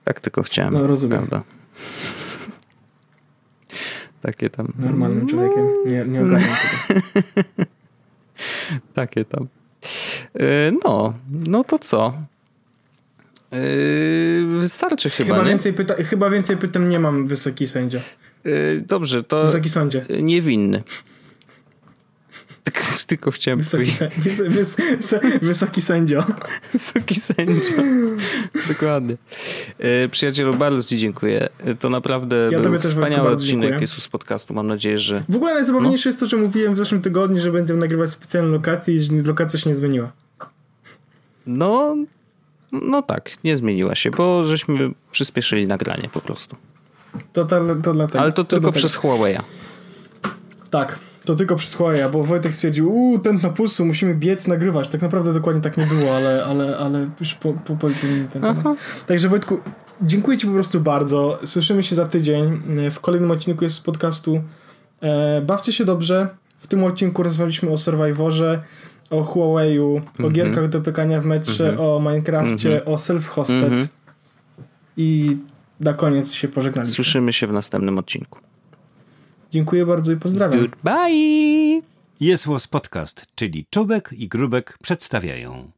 Tak 0.05 0.21
tylko 0.21 0.43
chciałem. 0.43 0.75
No 0.75 0.87
rozumiem. 0.87 1.27
Prawda? 1.27 1.43
Takie 4.23 4.51
tam. 4.51 4.73
Normalnym 4.79 5.27
człowiekiem. 5.27 5.67
Nie, 5.87 6.05
nie 6.05 6.21
ogarniam 6.21 6.57
tego. 6.89 7.01
Takie 8.95 9.25
tam. 9.25 9.49
E, 10.35 10.73
no, 10.85 11.15
no 11.31 11.65
to 11.65 11.79
co? 11.79 12.15
E, 13.53 13.57
wystarczy 14.61 15.11
chyba. 15.11 15.35
Chyba 15.35 15.49
więcej, 15.49 15.73
pyta 15.73 15.95
chyba 15.95 16.31
więcej 16.31 16.57
pytań 16.57 16.89
nie 16.89 17.01
mam, 17.01 17.27
wysoki 17.27 17.67
sędzia. 17.67 18.01
E, 18.45 18.81
dobrze, 18.81 19.25
to. 19.25 19.43
Wysoki 19.43 19.69
sądzie. 19.69 20.07
Niewinny. 20.23 20.83
Tylko 23.07 23.31
chciałem 23.31 23.59
wysoki, 23.59 23.93
wys, 24.19 24.43
wys, 24.43 24.77
wysoki 25.43 25.83
sędzio. 25.83 26.25
Wysoki 26.73 27.15
sędzio. 27.15 27.83
Dokładnie. 28.69 29.17
E, 29.79 30.09
przyjacielu, 30.09 30.55
bardzo 30.55 30.85
Ci 30.85 30.97
dziękuję. 30.97 31.49
E, 31.59 31.75
to 31.75 31.91
naprawdę 31.91 32.49
ja 32.53 32.61
był 32.61 32.81
wspaniały 32.81 33.29
odcinek 33.29 33.81
Jezus 33.81 34.09
podcastu. 34.09 34.55
Mam 34.55 34.67
nadzieję, 34.67 34.99
że... 34.99 35.23
W 35.29 35.37
ogóle 35.37 35.55
najzabawniejsze 35.55 36.09
no. 36.09 36.11
jest 36.11 36.21
to, 36.21 36.27
że 36.27 36.37
mówiłem 36.37 36.75
w 36.75 36.79
zeszłym 36.79 37.03
tygodniu, 37.03 37.41
że 37.41 37.53
będziemy 37.53 37.81
nagrywać 37.81 38.11
specjalne 38.11 38.51
lokacje 38.51 38.95
i 38.95 39.01
że 39.01 39.13
lokacja 39.13 39.61
się 39.61 39.71
nie 39.71 39.77
zmieniła. 39.77 40.13
No, 41.47 41.97
no 42.73 43.03
tak, 43.03 43.45
nie 43.45 43.57
zmieniła 43.57 43.95
się, 43.95 44.11
bo 44.11 44.45
żeśmy 44.45 44.91
przyspieszyli 45.11 45.67
nagranie 45.67 46.09
po 46.13 46.21
prostu. 46.21 46.57
To, 47.33 47.45
to, 47.45 47.77
to 47.83 47.93
dlatego. 47.95 48.21
Ale 48.21 48.33
to, 48.33 48.45
to 48.45 48.57
tylko 48.57 48.73
przez 48.73 48.97
Huawei'a. 48.97 49.43
Tak 50.71 50.99
to 51.25 51.37
tylko 51.37 51.57
Huawei, 51.77 52.11
bo 52.13 52.25
Wojtek 52.25 52.55
stwierdził, 52.55 52.93
uuu, 52.93 53.19
ten 53.19 53.41
na 53.43 53.51
pulsu, 53.51 53.87
musimy 53.87 54.15
biec, 54.15 54.47
nagrywać. 54.47 54.89
Tak 54.89 55.03
naprawdę 55.03 55.33
dokładnie 55.33 55.63
tak 55.63 55.77
nie 55.77 55.87
było, 55.87 56.17
ale, 56.17 56.45
ale, 56.45 56.77
ale 56.77 57.11
już 57.21 57.35
po, 57.35 57.53
po, 57.53 57.77
po 57.77 57.89
ten 57.89 58.29
temat. 58.29 58.57
Także 59.07 59.29
Wojtku, 59.29 59.59
dziękuję 60.03 60.39
Ci 60.39 60.47
po 60.47 60.53
prostu 60.53 60.81
bardzo. 60.81 61.39
Słyszymy 61.45 61.83
się 61.83 61.95
za 61.95 62.07
tydzień. 62.07 62.61
W 62.91 63.01
kolejnym 63.01 63.31
odcinku 63.31 63.65
jest 63.65 63.77
z 63.77 63.81
podcastu. 63.81 64.43
E, 65.01 65.41
bawcie 65.41 65.73
się 65.73 65.85
dobrze. 65.85 66.29
W 66.59 66.67
tym 66.67 66.85
odcinku 66.85 67.23
rozmawialiśmy 67.23 67.71
o 67.71 67.79
Survivorze, 67.79 68.63
o 69.11 69.23
Huawei'u, 69.23 69.91
mm 69.91 70.03
-hmm. 70.03 70.25
o 70.25 70.27
mhm. 70.27 70.33
gierkach 70.33 70.69
do 70.69 70.81
pykania 70.81 71.21
w 71.21 71.25
metrze, 71.25 71.69
mm 71.69 71.79
-hmm. 71.79 71.97
o 71.97 72.01
Minecrafcie, 72.01 72.69
mm 72.69 72.81
-hmm. 72.81 72.93
o 72.93 72.95
self-hosted. 72.95 73.65
Mhm. 73.65 73.87
I 74.97 75.37
na 75.81 75.93
koniec 75.93 76.33
się 76.33 76.49
pożegnaliśmy. 76.49 76.95
Słyszymy 76.95 77.33
się 77.33 77.47
w 77.47 77.53
następnym 77.53 77.99
odcinku. 77.99 78.39
Dziękuję 79.51 79.87
bardzo 79.87 80.13
i 80.13 80.17
pozdrawiam. 80.17 80.61
Goodbye! 80.61 81.81
Jest 82.21 82.47
Podcast, 82.67 83.27
czyli 83.35 83.67
Czubek 83.71 84.11
i 84.13 84.29
Grubek 84.29 84.79
przedstawiają. 84.83 85.71